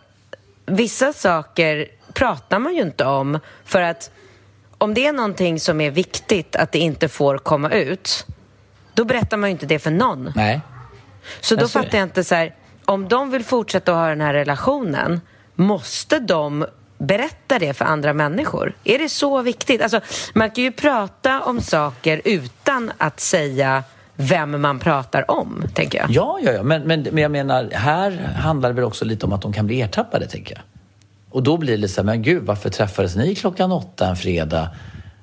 vissa 0.66 1.14
saker 1.14 1.88
pratar 2.20 2.59
man 2.59 2.76
ju 2.76 2.82
inte 2.82 3.05
om 3.05 3.39
för 3.65 3.82
att 3.82 4.11
om 4.78 4.93
det 4.93 5.07
är 5.07 5.13
någonting 5.13 5.59
som 5.59 5.82
är 5.82 5.91
viktigt 5.91 6.55
att 6.55 6.72
det 6.72 6.80
inte 6.80 7.07
får 7.07 7.38
komma 7.38 7.70
ut 7.70 8.26
då 8.93 9.05
berättar 9.05 9.38
man 9.38 9.49
ju 9.49 9.51
inte 9.51 9.65
det 9.65 9.80
för 9.80 9.91
någon. 9.91 10.32
Nej. 10.36 10.61
Så 11.41 11.55
då 11.55 11.67
fattar 11.67 11.97
jag 11.97 12.05
inte 12.05 12.24
så 12.24 12.36
här, 12.36 12.55
om 12.86 13.07
de 13.07 13.32
vill 13.32 13.43
fortsätta 13.43 13.91
att 13.91 13.97
ha 13.97 14.09
den 14.09 14.22
här 14.22 14.34
relationen 14.34 15.22
måste 15.55 16.20
de 16.20 16.65
berätta 16.97 17.59
det 17.59 17.74
för 17.74 17.86
andra 17.86 18.13
människor? 18.13 18.76
Är 18.84 18.99
det 18.99 19.09
så 19.09 19.41
viktigt? 19.41 19.82
Alltså, 19.82 20.01
man 20.34 20.51
kan 20.51 20.63
ju 20.63 20.72
prata 20.72 21.41
om 21.41 21.61
saker 21.61 22.22
utan 22.26 22.91
att 22.97 23.20
säga 23.20 23.84
vem 24.15 24.61
man 24.61 24.80
pratar 24.80 25.32
om, 25.32 25.63
tänker 25.74 25.97
jag. 25.99 26.09
Ja, 26.09 26.39
ja, 26.41 26.51
ja. 26.51 26.63
Men, 26.63 26.82
men, 26.84 27.07
men 27.11 27.17
jag 27.17 27.32
menar, 27.32 27.70
här 27.72 28.34
handlar 28.36 28.70
det 28.70 28.76
väl 28.76 28.84
också 28.84 29.05
lite 29.05 29.26
om 29.26 29.34
att 29.34 29.41
de 29.41 29.53
kan 29.53 29.67
bli 29.67 29.82
ertappade, 29.82 30.28
tänker 30.28 30.55
jag. 30.55 30.63
Och 31.30 31.44
då 31.44 31.58
blir 31.58 31.78
det 31.78 31.88
så 31.88 32.02
här, 32.02 32.06
men 32.06 32.22
gud, 32.22 32.44
varför 32.44 32.70
träffades 32.70 33.16
ni 33.16 33.36
klockan 33.36 33.72
åtta 33.72 34.08
en 34.08 34.16
fredag? 34.16 34.70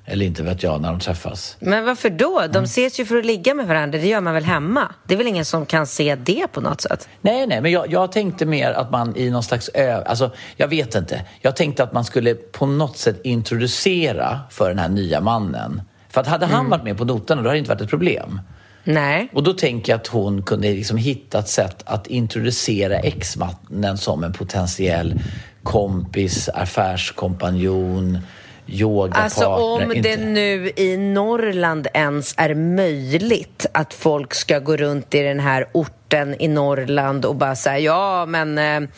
Eller 0.09 0.25
inte 0.25 0.43
vet 0.43 0.63
jag, 0.63 0.81
när 0.81 0.89
de 0.89 0.99
träffas. 0.99 1.57
Men 1.59 1.85
varför 1.85 2.09
då? 2.09 2.39
De 2.39 2.47
mm. 2.47 2.63
ses 2.63 2.99
ju 2.99 3.05
för 3.05 3.17
att 3.17 3.25
ligga 3.25 3.53
med 3.53 3.67
varandra. 3.67 3.99
Det 3.99 4.07
gör 4.07 4.21
man 4.21 4.33
väl 4.33 4.43
hemma? 4.43 4.91
Det 5.07 5.13
är 5.13 5.17
väl 5.17 5.27
ingen 5.27 5.45
som 5.45 5.65
kan 5.65 5.87
se 5.87 6.15
det 6.15 6.47
på 6.51 6.61
något 6.61 6.81
sätt? 6.81 7.09
Nej, 7.21 7.47
nej, 7.47 7.61
men 7.61 7.71
jag, 7.71 7.91
jag 7.91 8.11
tänkte 8.11 8.45
mer 8.45 8.71
att 8.71 8.91
man 8.91 9.15
i 9.15 9.29
någon 9.29 9.43
slags 9.43 9.69
ö... 9.73 10.03
Alltså, 10.05 10.31
jag 10.55 10.67
vet 10.67 10.95
inte. 10.95 11.21
Jag 11.41 11.55
tänkte 11.55 11.83
att 11.83 11.93
man 11.93 12.05
skulle 12.05 12.33
på 12.33 12.65
något 12.65 12.97
sätt 12.97 13.19
introducera 13.23 14.39
för 14.49 14.69
den 14.69 14.79
här 14.79 14.89
nya 14.89 15.21
mannen. 15.21 15.81
För 16.09 16.21
att 16.21 16.27
hade 16.27 16.45
han 16.45 16.59
mm. 16.59 16.69
varit 16.69 16.83
med 16.83 16.97
på 16.97 17.05
noterna, 17.05 17.41
då 17.41 17.47
hade 17.47 17.55
det 17.55 17.59
inte 17.59 17.69
varit 17.69 17.81
ett 17.81 17.89
problem. 17.89 18.41
Nej. 18.83 19.29
Och 19.33 19.43
då 19.43 19.53
tänker 19.53 19.91
jag 19.91 19.99
att 19.99 20.07
hon 20.07 20.41
kunde 20.41 20.67
liksom 20.67 20.97
hitta 20.97 21.39
ett 21.39 21.47
sätt 21.47 21.83
att 21.85 22.07
introducera 22.07 22.97
exmannen 22.99 23.97
som 23.97 24.23
en 24.23 24.33
potentiell 24.33 25.21
kompis, 25.67 26.49
affärskompanjon, 26.49 28.19
yogapartner. 28.67 29.23
Alltså 29.23 29.47
om 29.47 29.91
inte... 29.91 30.09
det 30.09 30.17
nu 30.17 30.71
i 30.75 30.97
Norrland 30.97 31.87
ens 31.93 32.33
är 32.37 32.55
möjligt 32.55 33.65
att 33.71 33.93
folk 33.93 34.33
ska 34.33 34.59
gå 34.59 34.77
runt 34.77 35.15
i 35.15 35.21
den 35.21 35.39
här 35.39 35.67
orten 35.71 36.35
i 36.41 36.47
Norrland 36.47 37.25
och 37.25 37.35
bara 37.35 37.55
säga 37.55 37.79
ja 37.79 38.25
men 38.25 38.57
eh, 38.57 38.89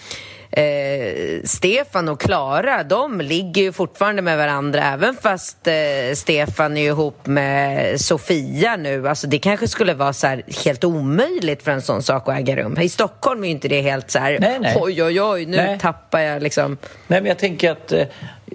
Eh, 0.52 1.42
Stefan 1.44 2.10
och 2.10 2.22
Klara, 2.22 2.84
de 2.84 3.22
ligger 3.22 3.62
ju 3.62 3.72
fortfarande 3.72 4.22
med 4.22 4.38
varandra 4.38 4.84
även 4.84 5.16
fast 5.16 5.68
eh, 5.68 5.74
Stefan 6.14 6.78
är 6.78 6.88
ihop 6.88 7.28
med 7.28 8.02
Sofia 8.02 8.76
nu. 8.76 9.08
Alltså 9.08 9.28
det 9.28 9.40
kanske 9.40 9.68
skulle 9.68 9.94
vara 9.94 10.14
så 10.14 10.42
helt 10.66 10.84
omöjligt 10.84 11.64
för 11.64 11.72
en 11.72 11.82
sån 11.82 12.04
sak 12.04 12.30
att 12.30 12.40
äga 12.40 12.56
rum. 12.56 12.80
I 12.80 12.90
Stockholm 12.90 13.44
är 13.44 13.48
ju 13.48 13.52
inte 13.52 13.68
det 13.68 13.82
helt 13.82 14.12
så 14.12 14.20
här, 14.20 14.38
nej, 14.40 14.60
nej. 14.60 14.78
oj, 14.82 15.04
oj, 15.04 15.22
oj, 15.22 15.46
nu 15.46 15.58
nej. 15.58 15.80
tappar 15.80 16.20
jag 16.20 16.44
liksom. 16.44 16.78
Nej, 17.08 17.22
men 17.22 17.26
jag 17.26 17.40
tänker 17.40 17.72
att 17.72 17.92
eh, 17.92 18.08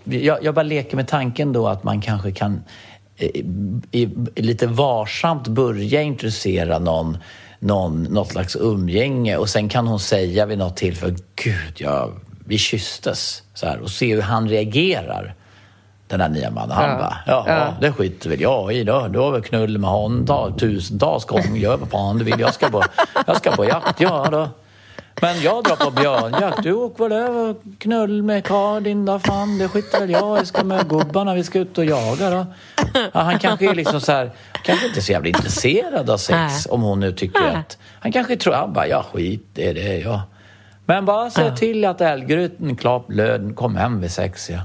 jag, 0.05 0.45
jag 0.45 0.55
bara 0.55 0.63
leker 0.63 0.97
med 0.97 1.09
tanken 1.09 1.53
då 1.53 1.69
att 1.69 1.85
man 1.85 2.01
kanske 2.01 2.33
kan 2.33 2.63
eh, 3.17 3.29
i, 3.91 4.09
i, 4.35 4.43
lite 4.43 4.67
varsamt 4.67 5.49
börja 5.49 6.03
introducera 6.03 6.79
någon 6.79 7.19
någon, 7.65 8.03
något 8.03 8.29
slags 8.29 8.57
umgänge 8.57 9.37
och 9.37 9.49
sen 9.49 9.69
kan 9.69 9.87
hon 9.87 10.01
säga 10.01 10.47
vid 10.47 10.59
något 10.59 10.77
tillfälle, 10.77 11.17
gud, 11.45 11.75
ja, 11.77 12.11
vi 12.47 12.59
kysstes. 12.59 13.43
Så 13.55 13.67
här, 13.67 13.79
och 13.79 13.91
se 13.91 14.15
hur 14.15 14.23
han 14.23 14.49
reagerar. 14.49 15.35
Den 16.07 16.21
här 16.21 16.29
nya 16.29 16.51
mannen. 16.51 16.77
Han 16.77 16.91
ja. 16.91 16.99
bara, 16.99 17.17
ja, 17.27 17.45
ja. 17.47 17.75
det 17.81 17.93
skiter 17.93 18.31
väl 18.31 18.41
jag 18.41 18.73
i 18.73 18.85
då. 18.85 19.09
Du 19.09 19.19
har 19.19 19.31
väl 19.33 19.43
knull 19.43 19.79
med 19.79 19.91
honom 19.91 20.57
tusentals 20.59 21.25
gånger. 21.25 21.57
Gör 21.57 21.77
vad 21.77 21.89
fan 21.89 22.19
du 22.19 22.25
vill. 22.25 22.41
Jag 22.41 22.55
ska 22.55 22.69
på, 22.69 22.83
jag 23.27 23.37
ska 23.37 23.51
på 23.51 23.65
jakt, 23.65 24.01
ja 24.01 24.29
då. 24.31 24.49
Men 25.21 25.43
jag 25.43 25.65
drar 25.65 25.77
på 25.77 25.91
björnjakt. 25.91 26.63
Du 26.63 26.73
åker 26.73 27.05
väl 27.05 27.13
över 27.13 27.55
knull 27.79 28.23
med 28.23 28.45
Karin 28.45 29.05
då 29.05 29.19
fan. 29.19 29.59
Det 29.59 29.69
skiter 29.69 30.01
väl 30.01 30.11
jag 30.11 30.39
Jag 30.39 30.47
ska 30.47 30.65
med 30.65 30.89
gubbarna. 30.89 31.35
Vi 31.35 31.45
ska 31.45 31.59
ut 31.59 31.79
och 31.79 31.85
jaga 31.85 32.31
då. 32.31 32.47
Ja, 33.13 33.21
han 33.21 33.39
kanske 33.39 33.71
är 33.71 33.75
liksom 33.75 34.01
så 34.01 34.13
här, 34.13 34.31
kanske 34.63 34.87
inte 34.87 35.03
så 35.03 35.13
jävla 35.13 35.29
intresserad 35.29 36.11
av 36.11 36.17
sex 36.17 36.37
Nej. 36.37 36.65
om 36.69 36.83
hon 36.83 37.01
nu 37.01 37.13
tycker 37.13 37.41
Nej. 37.41 37.57
att... 37.57 37.79
Han 38.01 38.13
kanske 38.13 38.37
tror, 38.37 38.55
han 38.55 38.73
bara, 38.73 38.89
ja 38.89 39.05
skit 39.13 39.47
det 39.53 39.69
är 39.69 39.75
det 39.75 39.99
ja. 39.99 40.23
Men 40.87 41.05
bara 41.05 41.31
se 41.31 41.43
ja. 41.43 41.57
till 41.57 41.85
att 41.85 42.01
älggrytan 42.01 42.77
klart 42.77 43.13
löd, 43.13 43.57
kom 43.57 43.77
hem 43.77 44.01
vid 44.01 44.13
sex 44.13 44.51
ja. 44.51 44.61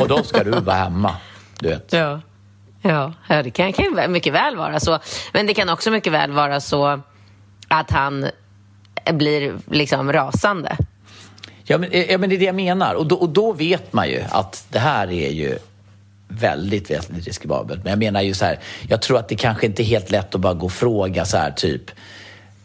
Och 0.00 0.08
då 0.08 0.22
ska 0.22 0.44
du 0.44 0.50
vara 0.50 0.76
hemma, 0.76 1.16
du 1.60 1.68
vet. 1.68 1.92
Ja. 1.92 2.20
Ja, 2.82 3.12
det 3.28 3.50
kan, 3.50 3.72
kan 3.72 4.12
mycket 4.12 4.32
väl 4.32 4.56
vara 4.56 4.80
så. 4.80 4.98
Men 5.32 5.46
det 5.46 5.54
kan 5.54 5.68
också 5.68 5.90
mycket 5.90 6.12
väl 6.12 6.32
vara 6.32 6.60
så 6.60 7.00
att 7.68 7.90
han 7.90 8.26
blir 9.04 9.54
liksom 9.70 10.12
rasande. 10.12 10.76
Ja 11.64 11.78
men, 11.78 11.88
ja, 12.08 12.18
men 12.18 12.30
det 12.30 12.36
är 12.36 12.38
det 12.38 12.44
jag 12.44 12.54
menar. 12.54 12.94
Och 12.94 13.06
då, 13.06 13.16
och 13.16 13.28
då 13.28 13.52
vet 13.52 13.92
man 13.92 14.08
ju 14.08 14.22
att 14.30 14.66
det 14.70 14.78
här 14.78 15.10
är 15.10 15.30
ju 15.30 15.58
väldigt, 16.28 16.90
väldigt 16.90 17.26
riskabelt. 17.26 17.84
Men 17.84 17.90
jag 17.90 17.98
menar 17.98 18.22
ju 18.22 18.34
så 18.34 18.44
här, 18.44 18.58
jag 18.88 19.02
tror 19.02 19.18
att 19.18 19.28
det 19.28 19.34
kanske 19.34 19.66
inte 19.66 19.82
är 19.82 19.84
helt 19.84 20.10
lätt 20.10 20.34
att 20.34 20.40
bara 20.40 20.54
gå 20.54 20.66
och 20.66 20.72
fråga 20.72 21.24
så 21.24 21.36
här 21.36 21.50
typ 21.50 21.90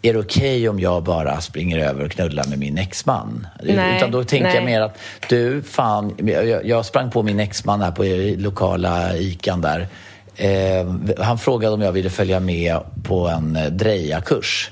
är 0.01 0.13
det 0.13 0.19
okej 0.19 0.57
okay 0.57 0.69
om 0.69 0.79
jag 0.79 1.03
bara 1.03 1.41
springer 1.41 1.79
över 1.79 2.05
och 2.05 2.11
knullar 2.11 2.45
med 2.49 2.59
min 2.59 2.77
exman? 2.77 3.47
Nej, 3.63 3.97
Utan 3.97 4.11
då 4.11 4.23
tänker 4.23 4.47
nej. 4.47 4.55
jag 4.55 4.65
mer 4.65 4.81
att 4.81 4.97
du, 5.29 5.61
fan, 5.61 6.15
jag, 6.17 6.65
jag 6.65 6.85
sprang 6.85 7.11
på 7.11 7.23
min 7.23 7.39
exman 7.39 7.81
här 7.81 7.91
på 7.91 8.03
lokala 8.41 9.17
ICAn 9.17 9.61
där. 9.61 9.87
Eh, 10.35 10.93
han 11.17 11.37
frågade 11.37 11.73
om 11.73 11.81
jag 11.81 11.91
ville 11.91 12.09
följa 12.09 12.39
med 12.39 12.79
på 13.03 13.27
en 13.27 13.55
eh, 13.55 13.65
dreja-kurs. 13.65 14.71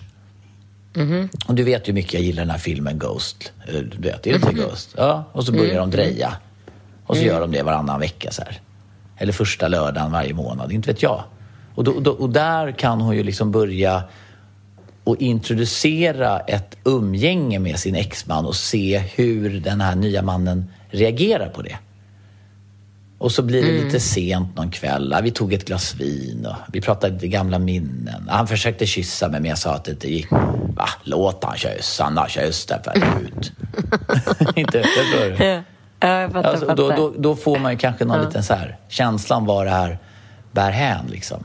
Mm. 0.95 1.29
Och 1.47 1.55
du 1.55 1.63
vet 1.63 1.87
ju 1.87 1.91
hur 1.91 1.93
mycket 1.93 2.13
jag 2.13 2.23
gillar 2.23 2.41
den 2.41 2.49
här 2.49 2.57
filmen 2.57 2.99
Ghost. 2.99 3.51
Eh, 3.67 3.73
du 3.73 3.97
vet, 3.97 4.27
är 4.27 4.29
det 4.31 4.35
inte 4.35 4.49
mm 4.49 4.61
-hmm. 4.61 4.69
Ghost? 4.69 4.93
Ja, 4.97 5.23
och 5.31 5.43
så 5.43 5.51
börjar 5.51 5.73
mm 5.73 5.89
de 5.89 5.91
dreja. 5.91 6.37
Och 7.05 7.15
så 7.15 7.21
mm. 7.21 7.33
gör 7.33 7.41
de 7.41 7.51
det 7.51 7.63
varannan 7.63 7.99
vecka 7.99 8.31
så 8.31 8.41
här. 8.41 8.61
Eller 9.17 9.33
första 9.33 9.67
lördagen 9.67 10.11
varje 10.11 10.33
månad, 10.33 10.71
inte 10.71 10.91
vet 10.91 11.03
jag. 11.03 11.23
Och, 11.75 11.83
då, 11.83 11.99
då, 11.99 12.11
och 12.11 12.29
där 12.29 12.71
kan 12.71 13.01
hon 13.01 13.15
ju 13.15 13.23
liksom 13.23 13.51
börja 13.51 14.03
och 15.03 15.21
introducera 15.21 16.39
ett 16.39 16.77
umgänge 16.83 17.59
med 17.59 17.79
sin 17.79 17.95
exman 17.95 18.45
och 18.45 18.55
se 18.55 18.97
hur 18.97 19.59
den 19.59 19.81
här 19.81 19.95
nya 19.95 20.21
mannen 20.21 20.65
reagerar 20.89 21.49
på 21.49 21.61
det. 21.61 21.77
Och 23.23 23.31
så 23.31 23.41
blir 23.41 23.61
det 23.61 23.69
mm. 23.69 23.85
lite 23.85 23.99
sent 23.99 24.55
någon 24.55 24.71
kväll. 24.71 25.15
Vi 25.23 25.31
tog 25.31 25.53
ett 25.53 25.65
glas 25.65 25.95
vin 25.95 26.45
och 26.45 26.55
vi 26.73 26.81
pratade 26.81 27.13
lite 27.13 27.27
gamla 27.27 27.59
minnen. 27.59 28.27
Han 28.29 28.47
försökte 28.47 28.85
kyssa 28.85 29.29
mig 29.29 29.41
men 29.41 29.49
jag 29.49 29.57
sa 29.57 29.73
att 29.73 29.85
det 29.85 29.91
inte 29.91 30.11
gick. 30.11 30.31
Va? 30.75 30.89
Låt 31.03 31.43
han 31.43 31.57
kyssa, 31.57 32.03
han 32.03 32.17
har 32.17 32.27
kysst 32.27 32.71
ut. 32.71 33.51
inte, 34.55 34.83
förstår 34.83 35.37
du? 35.37 35.63
Ja, 35.99 36.19
jag 36.19 36.31
fattar, 36.31 36.49
alltså, 36.49 36.75
då, 36.75 36.89
då, 36.89 37.13
då, 37.17 37.35
får 37.35 37.59
man 37.59 37.71
ju 37.71 37.77
kanske 37.77 38.05
någon 38.05 38.17
ja. 38.17 38.25
liten 38.25 38.43
så 38.43 38.53
här, 38.53 38.77
känslan 38.87 39.45
vad 39.45 39.65
det 39.65 39.71
här 39.71 39.97
bär 40.51 40.71
hän 40.71 41.05
liksom. 41.07 41.43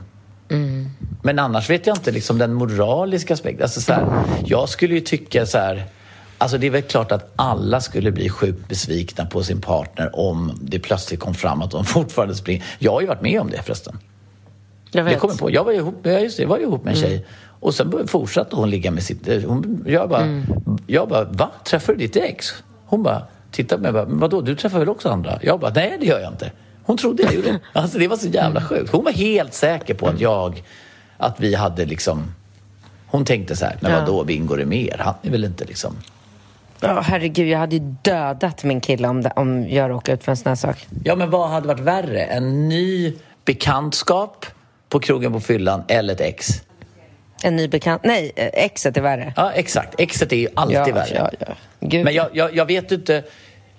Mm. 0.49 0.89
Men 1.23 1.39
annars 1.39 1.69
vet 1.69 1.87
jag 1.87 1.97
inte 1.97 2.11
liksom 2.11 2.37
den 2.37 2.53
moraliska 2.53 3.33
aspekten. 3.33 3.63
Alltså, 3.63 3.81
så 3.81 3.93
här, 3.93 4.05
jag 4.45 4.69
skulle 4.69 4.93
ju 4.93 5.01
tycka 5.01 5.45
så 5.45 5.57
här 5.57 5.83
Alltså 6.41 6.57
det 6.57 6.67
är 6.67 6.71
väl 6.71 6.81
klart 6.81 7.11
att 7.11 7.31
alla 7.35 7.81
skulle 7.81 8.11
bli 8.11 8.29
sjukt 8.29 8.67
besvikna 8.67 9.25
på 9.25 9.43
sin 9.43 9.61
partner 9.61 10.19
om 10.19 10.59
det 10.61 10.79
plötsligt 10.79 11.19
kom 11.19 11.33
fram 11.33 11.61
att 11.61 11.71
de 11.71 11.85
fortfarande 11.95 12.35
springer. 12.35 12.63
Jag 12.79 12.91
har 12.91 13.01
ju 13.01 13.07
varit 13.07 13.21
med 13.21 13.41
om 13.41 13.49
det 13.49 13.61
förresten. 13.61 13.99
Jag 14.91 15.03
vet. 15.03 15.11
Jag, 15.11 15.21
kommer 15.21 15.35
på, 15.35 15.51
jag 15.51 15.63
var 15.63 15.71
ihop, 15.71 16.05
just 16.05 16.37
det, 16.37 16.43
jag 16.43 16.49
var 16.49 16.57
ihop 16.57 16.83
med 16.83 16.91
en 16.91 16.97
mm. 16.97 17.09
tjej 17.09 17.25
och 17.59 17.73
sen 17.73 18.07
fortsatte 18.07 18.55
hon 18.55 18.69
ligga 18.69 18.91
med 18.91 19.03
sitt... 19.03 19.45
Hon, 19.45 19.83
jag, 19.87 20.09
bara, 20.09 20.21
mm. 20.21 20.45
jag 20.87 21.09
bara, 21.09 21.23
va? 21.23 21.51
Träffade 21.63 21.97
du 21.97 22.07
ditt 22.07 22.15
ex? 22.15 22.53
Hon 22.85 23.03
bara, 23.03 23.21
tittade 23.51 23.77
på 23.77 23.91
mig 23.91 24.01
och 24.01 24.07
bara, 24.07 24.19
vadå, 24.19 24.41
du 24.41 24.55
träffar 24.55 24.79
väl 24.79 24.89
också 24.89 25.09
andra? 25.09 25.39
Jag 25.41 25.59
bara, 25.59 25.71
nej 25.73 25.97
det 25.99 26.05
gör 26.05 26.19
jag 26.19 26.33
inte. 26.33 26.51
Hon 26.83 26.97
trodde 26.97 27.23
jag 27.23 27.33
gjorde. 27.33 27.59
Alltså 27.73 27.97
det 27.97 28.07
var 28.07 28.17
så 28.17 28.27
jävla 28.27 28.61
sjukt. 28.61 28.91
Hon 28.91 29.03
var 29.03 29.11
helt 29.11 29.53
säker 29.53 29.93
på 29.93 30.07
att 30.07 30.19
jag, 30.19 30.63
att 31.17 31.39
vi 31.39 31.55
hade 31.55 31.85
liksom... 31.85 32.33
Hon 33.07 33.25
tänkte 33.25 33.55
så 33.55 33.65
här, 33.65 33.77
men 33.79 33.91
vadå, 33.91 34.23
vi 34.23 34.33
ingår 34.33 34.61
i 34.61 34.65
mer? 34.65 34.95
Han 34.99 35.13
är 35.21 35.31
väl 35.31 35.43
inte 35.43 35.65
liksom... 35.65 35.95
Ja, 36.81 37.01
herregud, 37.01 37.47
jag 37.47 37.59
hade 37.59 37.75
ju 37.75 37.95
dödat 38.01 38.63
min 38.63 38.81
kille 38.81 39.07
om, 39.07 39.21
det, 39.21 39.33
om 39.35 39.69
jag 39.69 39.89
råkade 39.89 40.15
ut 40.15 40.23
för 40.23 40.31
en 40.31 40.37
sån 40.37 40.49
här 40.49 40.55
sak. 40.55 40.87
Ja, 41.03 41.15
men 41.15 41.29
vad 41.29 41.49
hade 41.49 41.67
varit 41.67 41.79
värre? 41.79 42.23
En 42.23 42.69
ny 42.69 43.13
bekantskap 43.45 44.45
på 44.89 44.99
krogen 44.99 45.33
på 45.33 45.39
fyllan 45.39 45.83
eller 45.87 46.13
ett 46.13 46.21
ex? 46.21 46.61
En 47.43 47.55
ny 47.55 47.67
bekant... 47.67 48.03
Nej, 48.03 48.31
exet 48.35 48.97
är 48.97 49.01
värre. 49.01 49.33
Ja, 49.35 49.51
exakt. 49.51 49.99
Exet 49.99 50.31
är 50.31 50.37
ju 50.37 50.47
alltid 50.55 50.77
ja, 50.77 50.93
värre. 50.93 51.31
Ja, 51.39 51.55
ja. 51.79 52.03
Men 52.03 52.13
jag, 52.13 52.29
jag, 52.33 52.55
jag 52.55 52.65
vet 52.65 52.91
inte... 52.91 53.23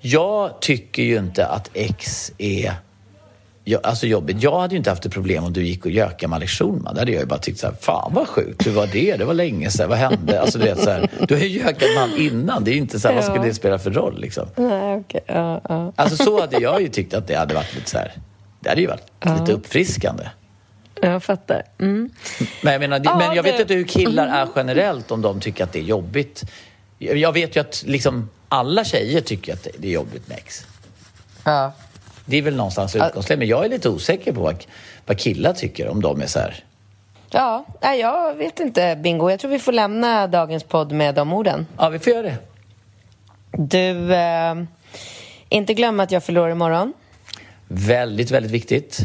Jag 0.01 0.61
tycker 0.61 1.03
ju 1.03 1.18
inte 1.18 1.46
att 1.46 1.70
ex 1.74 2.32
är 2.38 2.74
jag, 3.64 3.86
alltså 3.86 4.06
jobbigt. 4.06 4.42
Jag 4.42 4.61
hade 4.61 4.74
ju 4.74 4.78
inte 4.78 4.90
haft 4.90 5.06
ett 5.06 5.12
problem 5.12 5.44
om 5.44 5.52
du 5.52 5.62
gick 5.66 5.84
och 5.84 5.90
gökade 5.90 6.28
med 6.28 6.36
Alex 6.36 6.52
Schulman. 6.52 6.94
Där 6.94 7.00
hade 7.00 7.12
jag 7.12 7.20
ju 7.20 7.26
bara 7.26 7.38
tyckt 7.38 7.61
så 7.61 7.66
här, 7.66 7.74
fan 7.80 8.14
vad 8.14 8.28
sjukt, 8.28 8.66
hur 8.66 8.72
var 8.72 8.86
det? 8.86 9.16
Det 9.16 9.24
var 9.24 9.34
länge 9.34 9.70
sedan, 9.70 9.88
vad 9.88 9.98
hände? 9.98 10.40
Alltså 10.40 10.58
du 10.58 10.64
vet 10.64 10.78
så 10.82 10.90
här, 10.90 11.11
du 11.28 11.34
har 11.34 11.42
ju 11.42 11.48
gökat 11.58 11.80
med 11.94 12.00
honom 12.00 12.18
innan. 12.18 12.64
Det 12.64 12.70
är 12.70 12.72
ju 12.72 12.78
inte 12.78 13.00
så 13.00 13.08
här, 13.08 13.14
vad 13.14 13.24
skulle 13.24 13.44
det 13.44 13.54
spela 13.54 13.78
för 13.78 13.90
roll 13.90 14.20
liksom? 14.20 14.46
Nej, 14.56 14.96
okay. 14.96 15.20
ja, 15.26 15.61
ja. 15.68 15.92
Alltså 15.96 16.24
så 16.24 16.40
hade 16.40 16.58
jag 16.58 16.82
ju 16.82 16.88
tyckt 16.88 17.14
att 17.14 17.26
det 17.26 17.34
hade 17.34 17.54
varit 17.54 17.74
lite 17.74 17.90
så 17.90 17.98
här, 17.98 18.12
det 18.61 18.68
hade 18.68 18.80
ju 18.80 18.86
varit 18.86 19.40
lite 19.40 19.52
uppfriskande. 19.52 20.24
Jag 21.02 21.22
fattar. 21.22 21.62
Mm. 21.78 22.11
Men 22.62 22.72
jag, 22.72 22.80
menar, 22.80 23.00
Ja, 23.04 23.18
men 23.18 23.36
jag 23.36 23.42
vet 23.42 23.56
det- 23.56 23.62
inte 23.62 23.74
hur 23.74 23.84
killar 23.84 24.26
är 24.26 24.48
generellt, 24.56 25.11
om 25.11 25.22
de 25.22 25.40
tycker 25.40 25.64
att 25.64 25.72
det 25.72 25.78
är 25.78 25.82
jobbigt. 25.82 26.42
Jag 26.98 27.16
jag 27.16 27.32
vet 27.32 27.56
ju 27.56 27.61
att 27.61 27.84
liksom 27.86 28.30
alla 28.48 28.84
tjejer 28.84 29.20
tycker 29.20 29.52
att 29.52 29.66
det 29.78 29.88
är 29.88 29.92
jobbigt 29.92 30.28
med 30.28 30.38
ex. 30.38 30.66
Ja. 31.44 31.72
Det 32.30 32.36
är 32.36 32.42
väl 32.42 32.56
någonstans 32.56 32.96
utgångsläget. 32.96 33.38
Men 33.38 33.48
jag 33.48 33.64
är 33.64 33.68
lite 33.68 33.88
osäker 33.88 34.32
på 34.32 34.40
vad, 34.40 34.64
vad 35.06 35.18
killar 35.18 35.52
tycker, 35.52 35.88
om 35.88 36.02
de 36.02 36.20
är 36.20 36.26
så 36.26 36.38
här. 36.38 36.64
Ja, 37.30 37.64
nej, 37.82 38.00
jag 38.00 38.34
vet 38.34 38.60
inte 38.60 38.96
Bingo. 38.96 39.30
Jag 39.30 39.40
tror 39.40 39.50
vi 39.50 39.58
får 39.58 39.72
lämna 39.72 40.26
dagens 40.26 40.64
podd 40.64 40.92
med 40.92 41.14
de 41.14 41.32
orden. 41.32 41.66
Ja, 41.78 41.88
vi 41.88 41.98
får 41.98 42.12
göra 42.12 42.22
det. 42.22 42.36
Du, 43.52 44.14
eh, 44.14 44.54
inte 45.48 45.74
glömma 45.74 46.02
att 46.02 46.12
jag 46.12 46.24
förlorar 46.24 46.50
imorgon. 46.50 46.92
Väldigt, 47.68 48.30
väldigt 48.30 48.52
viktigt. 48.52 49.00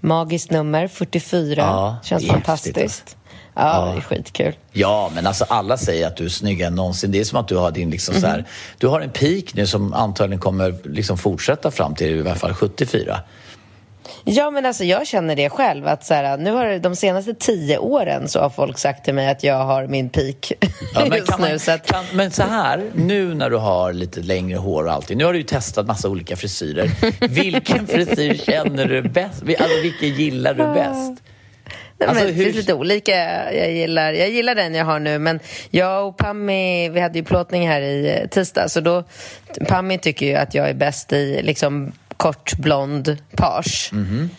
Magiskt 0.00 0.50
nummer 0.50 0.88
44. 0.88 1.54
Ja, 1.62 1.96
Känns 2.04 2.26
fantastiskt. 2.28 2.78
alltså. 2.78 3.16
Ja, 3.56 3.90
det 3.92 3.98
är 3.98 4.00
skitkul. 4.00 4.52
Ja, 4.72 5.10
men 5.14 5.26
alltså 5.26 5.44
alla 5.48 5.76
säger 5.76 6.06
att 6.06 6.16
du 6.16 6.24
är 6.24 6.28
snyggare 6.28 6.66
än 6.68 6.74
någonsin. 6.74 7.12
Det 7.12 7.20
är 7.20 7.24
som 7.24 7.38
att 7.40 7.48
du 7.48 7.56
har 7.56 7.70
din 7.70 7.90
liksom 7.90 8.14
så 8.14 8.20
Mhm. 8.20 8.30
här, 8.30 8.44
du 8.78 8.86
har 8.86 9.00
en 9.00 9.10
peak 9.10 9.54
nu 9.54 9.66
som 9.66 9.92
antagligen 9.94 10.40
kommer 10.40 10.74
liksom 10.84 11.18
fortsätta 11.18 11.70
fram 11.70 11.94
till 11.94 12.16
i 12.16 12.20
alla 12.20 12.34
fall 12.34 12.54
74. 12.54 13.20
Ja, 14.24 14.50
men 14.50 14.66
alltså 14.66 14.84
jag 14.84 15.06
känner 15.06 15.36
det 15.36 15.50
själv. 15.50 15.86
Att 15.86 16.04
så 16.06 16.14
här, 16.14 16.36
nu 16.38 16.50
har 16.52 16.78
de 16.78 16.96
senaste 16.96 17.34
tio 17.34 17.78
åren 17.78 18.28
så 18.28 18.40
har 18.40 18.50
folk 18.50 18.78
sagt 18.78 19.04
till 19.04 19.14
mig 19.14 19.28
att 19.28 19.44
jag 19.44 19.64
har 19.64 19.86
min 19.86 20.08
peak 20.08 20.52
Ja, 20.94 21.06
men, 21.08 21.18
just 21.18 21.30
kan 21.30 21.40
man, 21.40 21.50
nu. 21.50 21.58
Så 21.58 21.70
att, 21.72 21.86
kan, 21.86 22.04
men 22.12 22.30
så 22.30 22.42
här, 22.42 22.90
nu 22.94 23.34
när 23.34 23.50
du 23.50 23.56
har 23.56 23.92
lite 23.92 24.20
längre 24.20 24.58
hår 24.58 24.84
och 24.86 24.92
allting. 24.92 25.18
Nu 25.18 25.24
har 25.24 25.32
du 25.32 25.38
ju 25.38 25.44
testat 25.44 25.86
massa 25.86 26.08
olika 26.08 26.36
frisyrer. 26.36 26.90
Vilken 27.28 27.86
frisyr 27.86 28.34
känner 28.34 28.84
du 28.86 29.02
bäst? 29.02 29.42
Alltså, 29.42 29.80
vilken 29.82 30.08
gillar 30.08 30.54
du 30.54 30.62
bäst? 30.74 31.22
Nej, 31.98 32.08
Alltså, 32.08 32.24
men 32.24 32.32
det 32.32 32.36
hur- 32.38 32.44
finns 32.44 32.56
lite 32.56 32.74
olika. 32.74 33.14
Jag 33.54 33.72
gillar, 33.72 34.12
jag 34.12 34.28
gillar 34.30 34.54
den 34.54 34.74
jag 34.74 34.84
har 34.84 34.98
nu, 34.98 35.18
men 35.18 35.40
jag 35.70 36.08
och 36.08 36.16
Pammi, 36.16 36.88
vi 36.88 37.00
hade 37.00 37.18
ju 37.18 37.24
plåtning 37.24 37.68
här 37.68 37.80
i 37.80 38.18
eh, 38.22 38.28
tisdag, 38.28 38.68
så 38.68 38.80
då, 38.80 39.04
Pammi 39.68 39.98
tycker 39.98 40.26
ju 40.26 40.34
att 40.34 40.54
jag 40.54 40.68
är 40.68 40.74
bäst 40.74 41.12
i 41.12 41.42
liksom 41.42 41.92
kort 42.16 42.52
blond 42.58 43.16
page. 43.36 43.90
Mhm. 43.92 44.30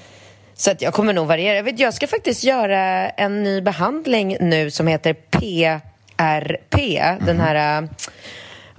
Så 0.56 0.72
att 0.72 0.82
jag 0.82 0.94
kommer 0.94 1.14
nog 1.14 1.28
variera. 1.28 1.56
Jag, 1.56 1.64
vet, 1.64 1.80
jag 1.80 1.94
ska 1.94 2.08
faktiskt 2.08 2.44
göra 2.44 3.10
en 3.10 3.44
ny 3.44 3.62
behandling 3.62 4.38
nu 4.42 4.72
som 4.72 4.88
heter 4.88 5.14
PRP. 5.14 6.76
Mhm. 7.02 7.26
Den 7.26 7.40
här... 7.40 7.82
äh, 7.84 7.90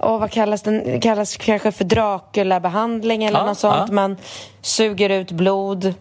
Åh, 0.01 0.19
vad 0.19 0.31
kallas 0.31 0.61
den? 0.61 1.01
Kallas 1.01 1.37
kanske 1.37 1.71
för 1.71 1.83
Dracula-behandling 1.85 3.23
eller 3.25 3.39
Ja, 3.39 3.45
något 3.45 3.57
sånt. 3.59 3.83
ja. 3.87 3.93
Man 3.93 4.17
suger 4.61 5.09
ut 5.09 5.31
blod, 5.31 5.93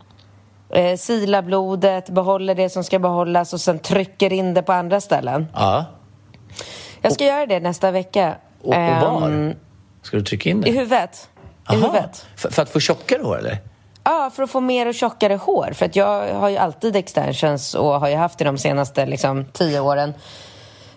eh, 0.70 0.96
silar 0.96 1.42
blodet, 1.42 2.08
behåller 2.08 2.54
det 2.54 2.70
som 2.70 2.84
ska 2.84 2.98
behållas 2.98 3.52
och 3.52 3.60
sen 3.60 3.78
trycker 3.78 4.32
in 4.32 4.54
det 4.54 4.62
på 4.62 4.72
andra 4.72 5.00
ställen. 5.00 5.46
Ja. 5.54 5.84
Jag 7.02 7.12
ska 7.12 7.24
göra 7.24 7.46
det 7.46 7.60
nästa 7.60 7.90
vecka. 7.90 8.36
Och, 8.62 8.68
och 8.68 8.74
var? 8.74 9.28
Ehm, 9.28 9.54
Ska 10.02 10.16
du 10.16 10.22
trycka 10.22 10.50
in 10.50 10.58
I 10.58 10.70
det? 10.70 10.78
huvudet. 10.78 11.28
I 11.70 11.74
Aha. 11.74 11.76
huvudet. 11.76 12.26
För, 12.36 12.50
för 12.50 12.62
att 12.62 12.70
få 12.70 12.80
tjockare 12.80 13.22
hår 13.22 13.38
eller? 13.38 13.58
Ja, 14.04 14.30
för 14.34 14.42
att 14.42 14.50
få 14.50 14.60
mer 14.60 14.86
och 14.86 14.94
tjockare 14.94 15.34
hår. 15.34 15.70
För 15.74 15.86
att 15.86 15.96
jag 15.96 16.34
har 16.34 16.48
ju 16.48 16.56
alltid 16.56 16.96
extensions 16.96 17.74
och 17.74 18.00
har 18.00 18.08
ju 18.08 18.16
haft 18.16 18.38
det 18.38 18.44
de 18.44 18.58
senaste 18.58 19.06
liksom, 19.06 19.44
tio 19.44 19.80
åren. 19.80 20.14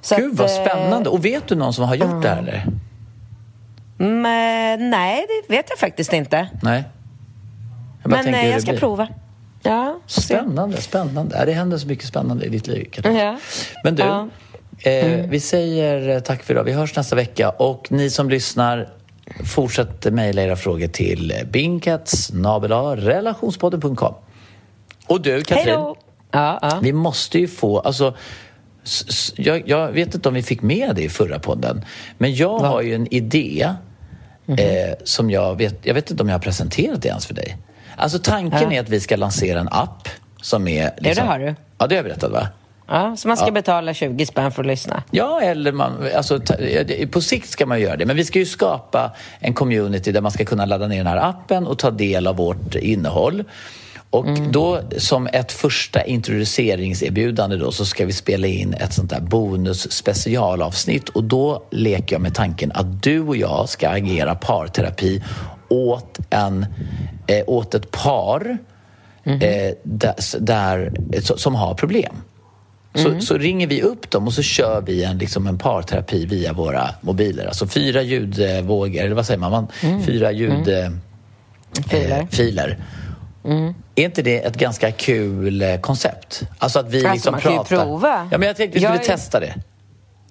Så 0.01 0.15
Gud 0.15 0.31
att, 0.33 0.39
vad 0.39 0.49
eh, 0.49 0.65
spännande. 0.65 1.09
Och 1.09 1.25
vet 1.25 1.47
du 1.47 1.55
någon 1.55 1.73
som 1.73 1.85
har 1.85 1.95
gjort 1.95 2.21
det 2.21 2.29
här 2.29 2.37
eller? 2.37 2.65
Men, 3.97 4.89
nej, 4.89 5.25
det 5.27 5.55
vet 5.55 5.65
jag 5.69 5.79
faktiskt 5.79 6.13
inte. 6.13 6.49
Nej? 6.61 6.83
Jag 8.03 8.11
Men 8.11 8.33
eh, 8.33 8.49
jag 8.49 8.61
ska 8.61 8.73
prova. 8.73 9.07
Ja, 9.63 9.99
får 10.07 10.21
se. 10.21 10.33
Spännande, 10.35 10.81
spännande. 10.81 11.43
Det 11.45 11.51
händer 11.53 11.77
så 11.77 11.87
mycket 11.87 12.05
spännande 12.05 12.45
i 12.45 12.49
ditt 12.49 12.67
liv, 12.67 12.87
Katarina. 12.91 13.23
Ja. 13.23 13.37
Men 13.83 13.95
du, 13.95 14.03
Ja. 14.03 14.27
Mm. 14.83 15.19
eh, 15.19 15.29
vi 15.29 15.39
säger 15.39 16.09
eh, 16.09 16.19
tack 16.19 16.43
för 16.43 16.53
idag. 16.53 16.63
Vi 16.63 16.71
hörs 16.71 16.95
nästa 16.95 17.15
vecka. 17.15 17.49
Och 17.49 17.91
ni 17.91 18.09
som 18.09 18.29
lyssnar, 18.29 18.89
fortsätt 19.45 20.13
mejla 20.13 20.41
era 20.41 20.55
frågor 20.55 20.87
till 20.87 21.33
binkats 21.51 22.31
relationspodden.com. 22.97 24.13
Och 25.07 25.21
du, 25.21 25.41
Katrin! 25.41 25.73
Ja, 25.73 25.95
ja. 26.61 26.79
vi 26.81 26.93
måste 26.93 27.39
ju 27.39 27.47
få... 27.47 27.79
Alltså, 27.79 28.15
jag, 29.35 29.69
jag 29.69 29.91
vet 29.91 30.15
inte 30.15 30.29
om 30.29 30.35
vi 30.35 30.43
fick 30.43 30.61
med 30.61 30.95
det 30.95 31.03
i 31.03 31.09
förra 31.09 31.39
podden, 31.39 31.85
men 32.17 32.35
jag 32.35 32.59
har 32.59 32.81
ju 32.81 32.95
en 32.95 33.13
idé 33.13 33.73
Mhm. 34.45 34.59
eh, 34.59 34.93
som 35.03 35.31
jag 35.31 35.55
vet... 35.57 35.85
Jag 35.85 35.93
vet 35.93 36.11
inte 36.11 36.23
om 36.23 36.29
jag 36.29 36.35
har 36.35 36.39
presenterat 36.39 37.01
det 37.01 37.07
ens 37.07 37.25
för 37.25 37.33
dig. 37.33 37.57
Alltså 37.95 38.19
tanken 38.19 38.61
Ja. 38.61 38.73
är 38.73 38.79
att 38.79 38.89
vi 38.89 38.99
ska 38.99 39.15
lansera 39.15 39.59
en 39.59 39.69
app 39.71 40.09
som 40.41 40.67
är... 40.67 40.91
liksom- 40.97 41.25
det 41.25 41.31
har 41.31 41.39
du. 41.39 41.55
Ja, 41.77 41.87
det 41.87 41.95
har 41.95 41.97
jag 41.97 42.05
berättat 42.05 42.31
va? 42.31 42.47
ja, 42.87 43.15
så 43.17 43.27
man 43.27 43.37
ska 43.37 43.45
Ja. 43.45 43.51
betala 43.51 43.93
20 43.93 44.25
spänn 44.25 44.51
för 44.51 44.63
att 44.63 44.67
lyssna. 44.67 45.03
Ja, 45.11 45.41
eller 45.41 45.71
man, 45.71 45.93
alltså, 46.15 46.39
på 47.11 47.21
sikt 47.21 47.49
ska 47.49 47.65
man 47.65 47.79
göra 47.81 47.95
det. 47.97 48.05
Men 48.05 48.15
vi 48.15 48.25
ska 48.25 48.39
ju 48.39 48.45
skapa 48.45 49.11
en 49.39 49.53
community 49.53 50.11
där 50.11 50.21
man 50.21 50.31
ska 50.31 50.45
kunna 50.45 50.65
ladda 50.65 50.87
ner 50.87 50.97
den 50.97 51.07
här 51.07 51.29
appen 51.29 51.67
och 51.67 51.79
ta 51.79 51.91
del 51.91 52.27
av 52.27 52.35
vårt 52.35 52.75
innehåll. 52.75 53.43
Och 54.09 54.25
då 54.49 54.79
som 54.97 55.27
ett 55.33 55.51
första 55.51 56.03
introduceringserbjudande 56.03 57.57
då 57.57 57.71
så 57.71 57.85
ska 57.85 58.05
vi 58.05 58.13
spela 58.13 58.47
in 58.47 58.73
ett 58.73 58.93
sånt 58.93 59.09
där 59.09 59.19
bonus 59.19 59.91
specialavsnitt 59.91 61.09
och 61.09 61.23
då 61.23 61.63
leker 61.71 62.15
jag 62.15 62.21
med 62.21 62.35
tanken 62.35 62.71
att 62.75 63.03
du 63.03 63.19
och 63.21 63.37
jag 63.37 63.69
ska 63.69 63.89
agera 63.89 64.35
parterapi 64.35 65.23
åt, 65.71 66.19
en, 66.29 66.65
eh, 67.27 67.43
åt 67.47 67.75
ett 67.75 67.91
par 67.91 68.57
eh, 69.23 69.73
där, 69.83 70.39
där, 70.39 70.91
som 71.37 71.55
har 71.55 71.73
problem. 71.73 72.15
Så, 72.93 73.19
så 73.19 73.37
ringer 73.37 73.67
vi 73.67 73.81
upp 73.81 74.11
dem 74.11 74.27
och 74.27 74.33
så 74.33 74.41
kör 74.41 74.81
vi 74.81 75.03
en, 75.03 75.17
liksom 75.17 75.47
en 75.47 75.57
parterapi 75.57 76.25
via 76.25 76.53
våra 76.53 76.89
mobiler. 77.01 77.45
Alltså 77.45 77.67
fyra 77.67 78.01
ljudvågor, 78.01 79.01
eller 79.01 79.15
vad 79.15 79.25
säger 79.25 79.39
man? 79.39 79.51
man 79.51 79.67
Fyra 80.05 80.31
ljudfiler. 80.31 80.91
Filer. 81.89 82.19
Eh, 82.19 82.27
filer. 82.27 82.77
Är 83.95 84.05
inte 84.05 84.21
det 84.21 84.37
ett 84.39 84.55
ganska 84.55 84.91
kul 84.91 85.61
eh, 85.61 85.77
koncept? 85.77 86.43
Alltså 86.57 86.79
att 86.79 86.89
vi 86.89 86.97
Alltså, 86.97 87.13
liksom 87.13 87.31
man 87.31 87.41
kan 87.41 87.51
ju 87.51 87.57
pratar... 87.57 87.85
prova. 87.85 88.27
Ja, 88.31 88.37
men 88.37 88.47
jag 88.47 88.57
tänkte 88.57 88.79
vi 88.79 88.85
skulle 88.85 88.97
Jag 88.97 89.03
testa 89.03 89.39
det. 89.39 89.53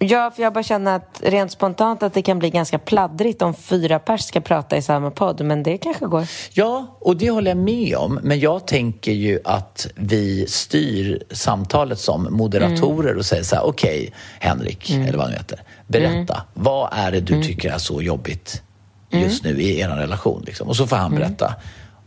Ja, 0.03 0.31
för 0.37 0.43
jag 0.43 0.53
bara 0.53 0.65
känner 0.65 0.97
att 0.97 1.21
rent 1.25 1.53
spontant 1.53 2.03
att 2.03 2.15
det 2.15 2.23
kan 2.23 2.39
bli 2.39 2.51
ganska 2.51 2.79
pladdrigt 2.79 3.43
om 3.43 3.55
fyra 3.55 3.99
pers 3.99 4.21
ska 4.23 4.41
prata 4.41 4.77
i 4.77 4.83
samma 4.83 5.11
podd, 5.11 5.45
men 5.45 5.63
det 5.63 5.79
kanske 5.79 6.07
går. 6.07 6.27
Ja, 6.53 6.99
och 7.01 7.17
det 7.17 7.31
håller 7.31 7.51
jag 7.51 7.59
med 7.59 7.97
om. 7.97 8.19
Men 8.23 8.41
jag 8.41 8.67
tänker 8.67 9.13
ju 9.13 9.41
att 9.45 9.87
vi 9.95 10.47
styr 10.47 11.23
samtalet 11.31 11.99
som 11.99 12.29
moderatorer 12.31 13.17
och 13.17 13.27
säger 13.27 13.43
så 13.43 13.57
här, 13.57 13.67
okej 13.67 14.13
Henrik, 14.39 14.91
eller 14.91 15.19
vad 15.19 15.27
han 15.27 15.33
heter, 15.33 15.63
berätta. 15.87 16.43
Vad 16.55 16.89
är 16.93 17.13
det 17.13 17.21
du 17.21 17.43
tycker 17.43 17.71
är 17.71 17.79
så 17.79 18.03
jobbigt 18.03 18.63
just 19.11 19.45
nu 19.45 19.61
i 19.61 19.81
er 19.81 19.89
relation? 19.89 20.43
Liksom? 20.47 20.69
Och 20.69 20.77
så 20.77 20.87
får 20.87 20.97
han 20.97 21.15
berätta. 21.15 21.55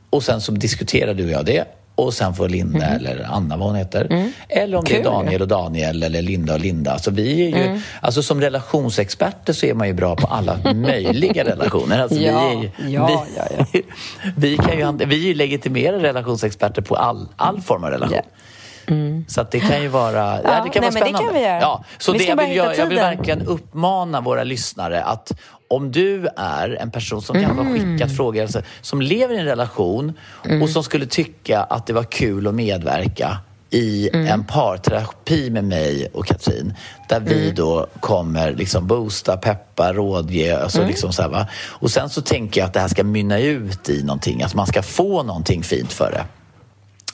Och 0.09 0.23
sen 0.23 0.41
så 0.41 0.51
diskuterar 0.51 1.13
du 1.13 1.23
och 1.23 1.31
jag 1.31 1.45
det. 1.45 1.65
Och 1.95 2.13
sen 2.13 2.33
får 2.33 2.49
Linda 2.49 2.85
eller 2.85 3.27
Anna, 3.31 3.57
vad 3.57 3.67
hon 3.67 3.75
heter. 3.77 4.31
Eller 4.49 4.77
om 4.77 4.83
det 4.83 4.91
är 4.91 4.95
Kul. 4.95 5.03
Daniel 5.03 5.41
och 5.41 5.47
Daniel 5.47 6.03
eller 6.03 6.21
Linda 6.21 6.53
och 6.53 6.59
Linda. 6.59 6.91
Alltså 6.91 7.11
vi 7.11 7.41
är 7.53 7.57
ju, 7.57 7.81
alltså 8.01 8.23
som 8.23 8.41
relationsexperter 8.41 9.53
så 9.53 9.65
är 9.65 9.73
man 9.73 9.87
ju 9.87 9.93
bra 9.93 10.15
på 10.15 10.27
alla 10.27 10.73
möjliga 10.73 11.43
relationer. 11.51 11.99
Alltså 12.01 12.17
Ja, 12.19 12.49
vi, 12.49 12.55
är, 12.57 12.61
ju- 12.61 12.93
ja, 12.93 13.07
vi, 13.07 13.13
ja, 13.37 13.45
ja. 13.73 13.79
vi, 14.37 14.57
kan 14.57 14.77
ju, 14.77 14.83
hant- 14.83 15.05
vi 15.05 15.15
är 15.23 15.27
ju 15.27 15.33
legitimerade 15.33 16.03
relationsexperter 16.03 16.81
på 16.81 16.95
all, 16.95 17.27
all 17.35 17.61
form 17.61 17.83
av 17.83 17.89
relation. 17.89 18.17
Ja. 18.17 18.93
Så 19.27 19.41
att 19.41 19.51
det 19.51 19.59
kan 19.59 19.81
ju 19.81 19.87
vara, 19.87 20.41
ja, 20.43 20.63
det 20.63 20.69
kan 20.69 20.81
nej, 20.81 20.81
vara 20.81 20.81
men 20.81 20.93
det 20.93 20.99
spännande. 20.99 21.17
kan 21.27 21.33
vi 21.33 21.41
göra. 21.41 21.59
Ja, 21.61 21.83
så 21.97 22.11
Vi 22.11 22.17
det 22.17 22.23
jag, 22.25 22.35
vill 22.47 22.55
göra, 22.55 22.75
jag 22.75 22.85
vill 22.85 22.97
verkligen 22.97 23.41
uppmana 23.41 24.21
våra 24.21 24.43
lyssnare 24.43 25.03
att 25.03 25.31
om 25.75 25.91
du 25.91 26.27
är 26.37 26.77
en 26.81 26.91
person 26.91 27.21
som 27.21 27.35
kanske 27.41 27.63
har 27.63 27.69
Mm. 27.75 27.97
skickat 27.97 28.15
frågor, 28.17 28.41
alltså, 28.41 28.61
som 28.81 29.01
lever 29.01 29.35
i 29.35 29.39
en 29.39 29.45
relation 29.45 30.13
och 30.61 30.69
som 30.69 30.83
skulle 30.83 31.05
tycka 31.05 31.59
att 31.63 31.87
det 31.87 31.93
var 31.93 32.03
kul 32.03 32.47
att 32.47 32.55
medverka 32.55 33.37
i 33.69 34.09
Mm. 34.13 34.27
en 34.27 34.43
parterapi 34.45 35.49
med 35.49 35.63
mig 35.63 36.07
och 36.13 36.25
Katrin 36.25 36.73
där 37.09 37.19
vi 37.19 37.43
Mm. 37.43 37.55
då 37.55 37.87
kommer 37.99 38.51
liksom 38.53 38.87
boosta, 38.87 39.37
peppa, 39.37 39.93
rådge. 39.93 40.57
Alltså 40.63 40.77
Mm. 40.77 40.89
liksom 40.89 41.13
så 41.13 41.21
här, 41.21 41.29
va? 41.29 41.47
Och 41.69 41.91
sen 41.91 42.09
så 42.09 42.21
tänker 42.21 42.61
jag 42.61 42.67
att 42.67 42.73
det 42.73 42.79
här 42.79 42.87
ska 42.87 43.03
mynna 43.03 43.39
ut 43.39 43.89
i 43.89 44.03
någonting, 44.03 44.43
att 44.43 44.55
man 44.55 44.67
ska 44.67 44.81
få 44.81 45.23
någonting 45.23 45.63
fint 45.63 45.93
för 45.93 46.11
det. 46.11 46.23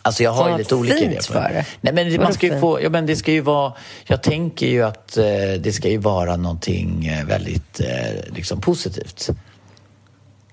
Alltså 0.02 0.24
jag 0.24 0.32
har 0.32 0.46
ju 0.46 0.52
Vad 0.52 0.60
lite 0.60 0.76
olika 0.76 0.98
idéer 0.98 1.34
på 1.34 1.34
det. 1.34 1.66
Nej, 1.82 1.94
men 1.94 2.12
Vadå 2.12 2.24
man 2.24 2.34
ska 2.34 2.48
ju 2.48 2.60
få, 2.60 2.82
ja, 2.82 2.90
men 2.90 3.06
det 3.06 3.16
ska 3.16 3.32
ju 3.32 3.42
vara, 3.42 3.74
jag 4.06 4.24
tänker 4.24 4.68
ju 4.68 4.84
att 4.84 5.18
eh, 5.18 5.26
det 5.60 5.74
ska 5.74 5.90
ju 5.90 5.98
vara 5.98 6.36
någonting 6.36 7.08
eh, 7.08 7.26
väldigt 7.26 7.80
eh, 7.80 8.34
liksom 8.36 8.62
positivt. 8.62 9.30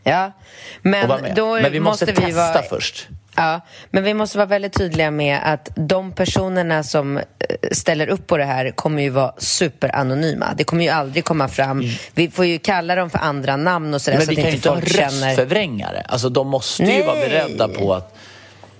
Ja, 0.02 0.32
men 0.82 1.34
då 1.34 1.54
men 1.54 1.72
vi 1.72 1.80
måste, 1.80 2.04
vi 2.06 2.12
testa 2.12 2.52
vara... 2.52 2.62
först. 2.62 3.08
Ja, 3.36 3.60
men 3.90 4.04
vi 4.04 4.14
måste 4.14 4.38
vara 4.38 4.46
väldigt 4.46 4.72
tydliga 4.72 5.10
med 5.10 5.40
att 5.44 5.68
de 5.74 6.12
personerna 6.12 6.82
som 6.82 7.16
eh, 7.16 7.22
ställer 7.72 8.08
upp 8.08 8.26
på 8.26 8.36
det 8.36 8.44
här 8.44 8.70
kommer 8.70 9.02
ju 9.02 9.10
vara 9.10 9.32
superanonyma. 9.38 10.54
Det 10.56 10.64
kommer 10.64 10.84
ju 10.84 10.90
aldrig 10.90 11.24
komma 11.24 11.48
fram. 11.48 11.82
Vi 12.14 12.30
får 12.30 12.44
ju 12.44 12.58
kalla 12.58 12.94
dem 12.94 13.10
för 13.10 13.18
andra 13.18 13.56
namn 13.56 13.94
och 13.94 14.02
sådär 14.02 14.18
Men 14.18 14.26
så 14.26 14.30
vi 14.30 14.36
att 14.36 14.42
kan 14.42 14.50
ju 14.50 14.56
inte 14.56 14.68
inte 14.68 15.00
ha 15.00 15.06
röstförvrängare. 15.06 16.02
Alltså 16.08 16.28
de 16.28 16.48
måste 16.48 16.82
ju 16.82 17.02
vara 17.02 17.14
Nej. 17.14 17.28
beredda 17.28 17.68
på 17.68 17.94
att, 17.94 18.15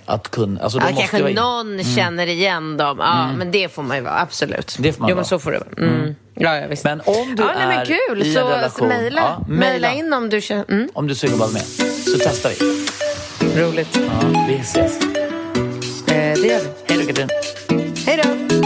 att 0.07 0.31
kunna... 0.31 0.61
Alltså, 0.63 0.79
Ja, 0.79 0.87
kanske 0.99 1.23
vara 1.23 1.33
någon 1.33 1.85
känner 1.85 2.27
igen 2.27 2.77
dem. 2.77 2.97
Ja, 3.01 3.29
men 3.37 3.51
det 3.51 3.73
får 3.73 3.83
man 3.83 3.97
ju 3.97 4.03
vara, 4.03 4.21
absolut. 4.21 4.77
Det 4.79 4.93
får 4.93 5.01
man 5.01 5.09
Jo, 5.11 5.15
men 5.15 5.17
vara. 5.17 5.25
så 5.29 5.39
får 5.39 5.53
det 5.53 5.59
vara. 5.59 5.89
Mm. 5.89 6.15
Ja, 6.35 6.57
ja, 6.57 6.67
visst. 6.69 6.85
Men 6.85 7.01
om 7.01 7.35
du 7.37 7.43
ja, 7.43 7.51
nej, 7.59 7.67
men 7.69 7.79
är 7.79 7.85
kul. 8.09 8.23
i 8.23 8.29
en 8.29 8.35
så 8.35 8.49
relation... 8.49 8.89
mejla, 8.89 9.21
ja, 9.21 9.45
mejla 9.49 9.93
in 9.93 10.13
om 10.13 10.29
du 10.31 10.41
känner... 10.41 10.65
Mm. 10.69 10.89
Om 10.95 11.07
du 11.07 11.13
är 11.13 11.17
sugen 11.17 11.39
på 11.39 11.49
med, 11.49 11.63
så 11.63 12.19
testar 12.19 12.51
vi. 12.51 13.63
Roligt. 13.63 13.89
Ja, 13.97 14.45
vi 14.49 14.55
ses. 14.55 15.01
Eh, 15.01 15.05
det 16.09 16.47
gör 16.47 16.61
vi. 16.61 16.95
Hej 16.95 16.99
då, 16.99 17.07
Katrin. 17.07 17.29
Hej 18.07 18.21
då! 18.25 18.66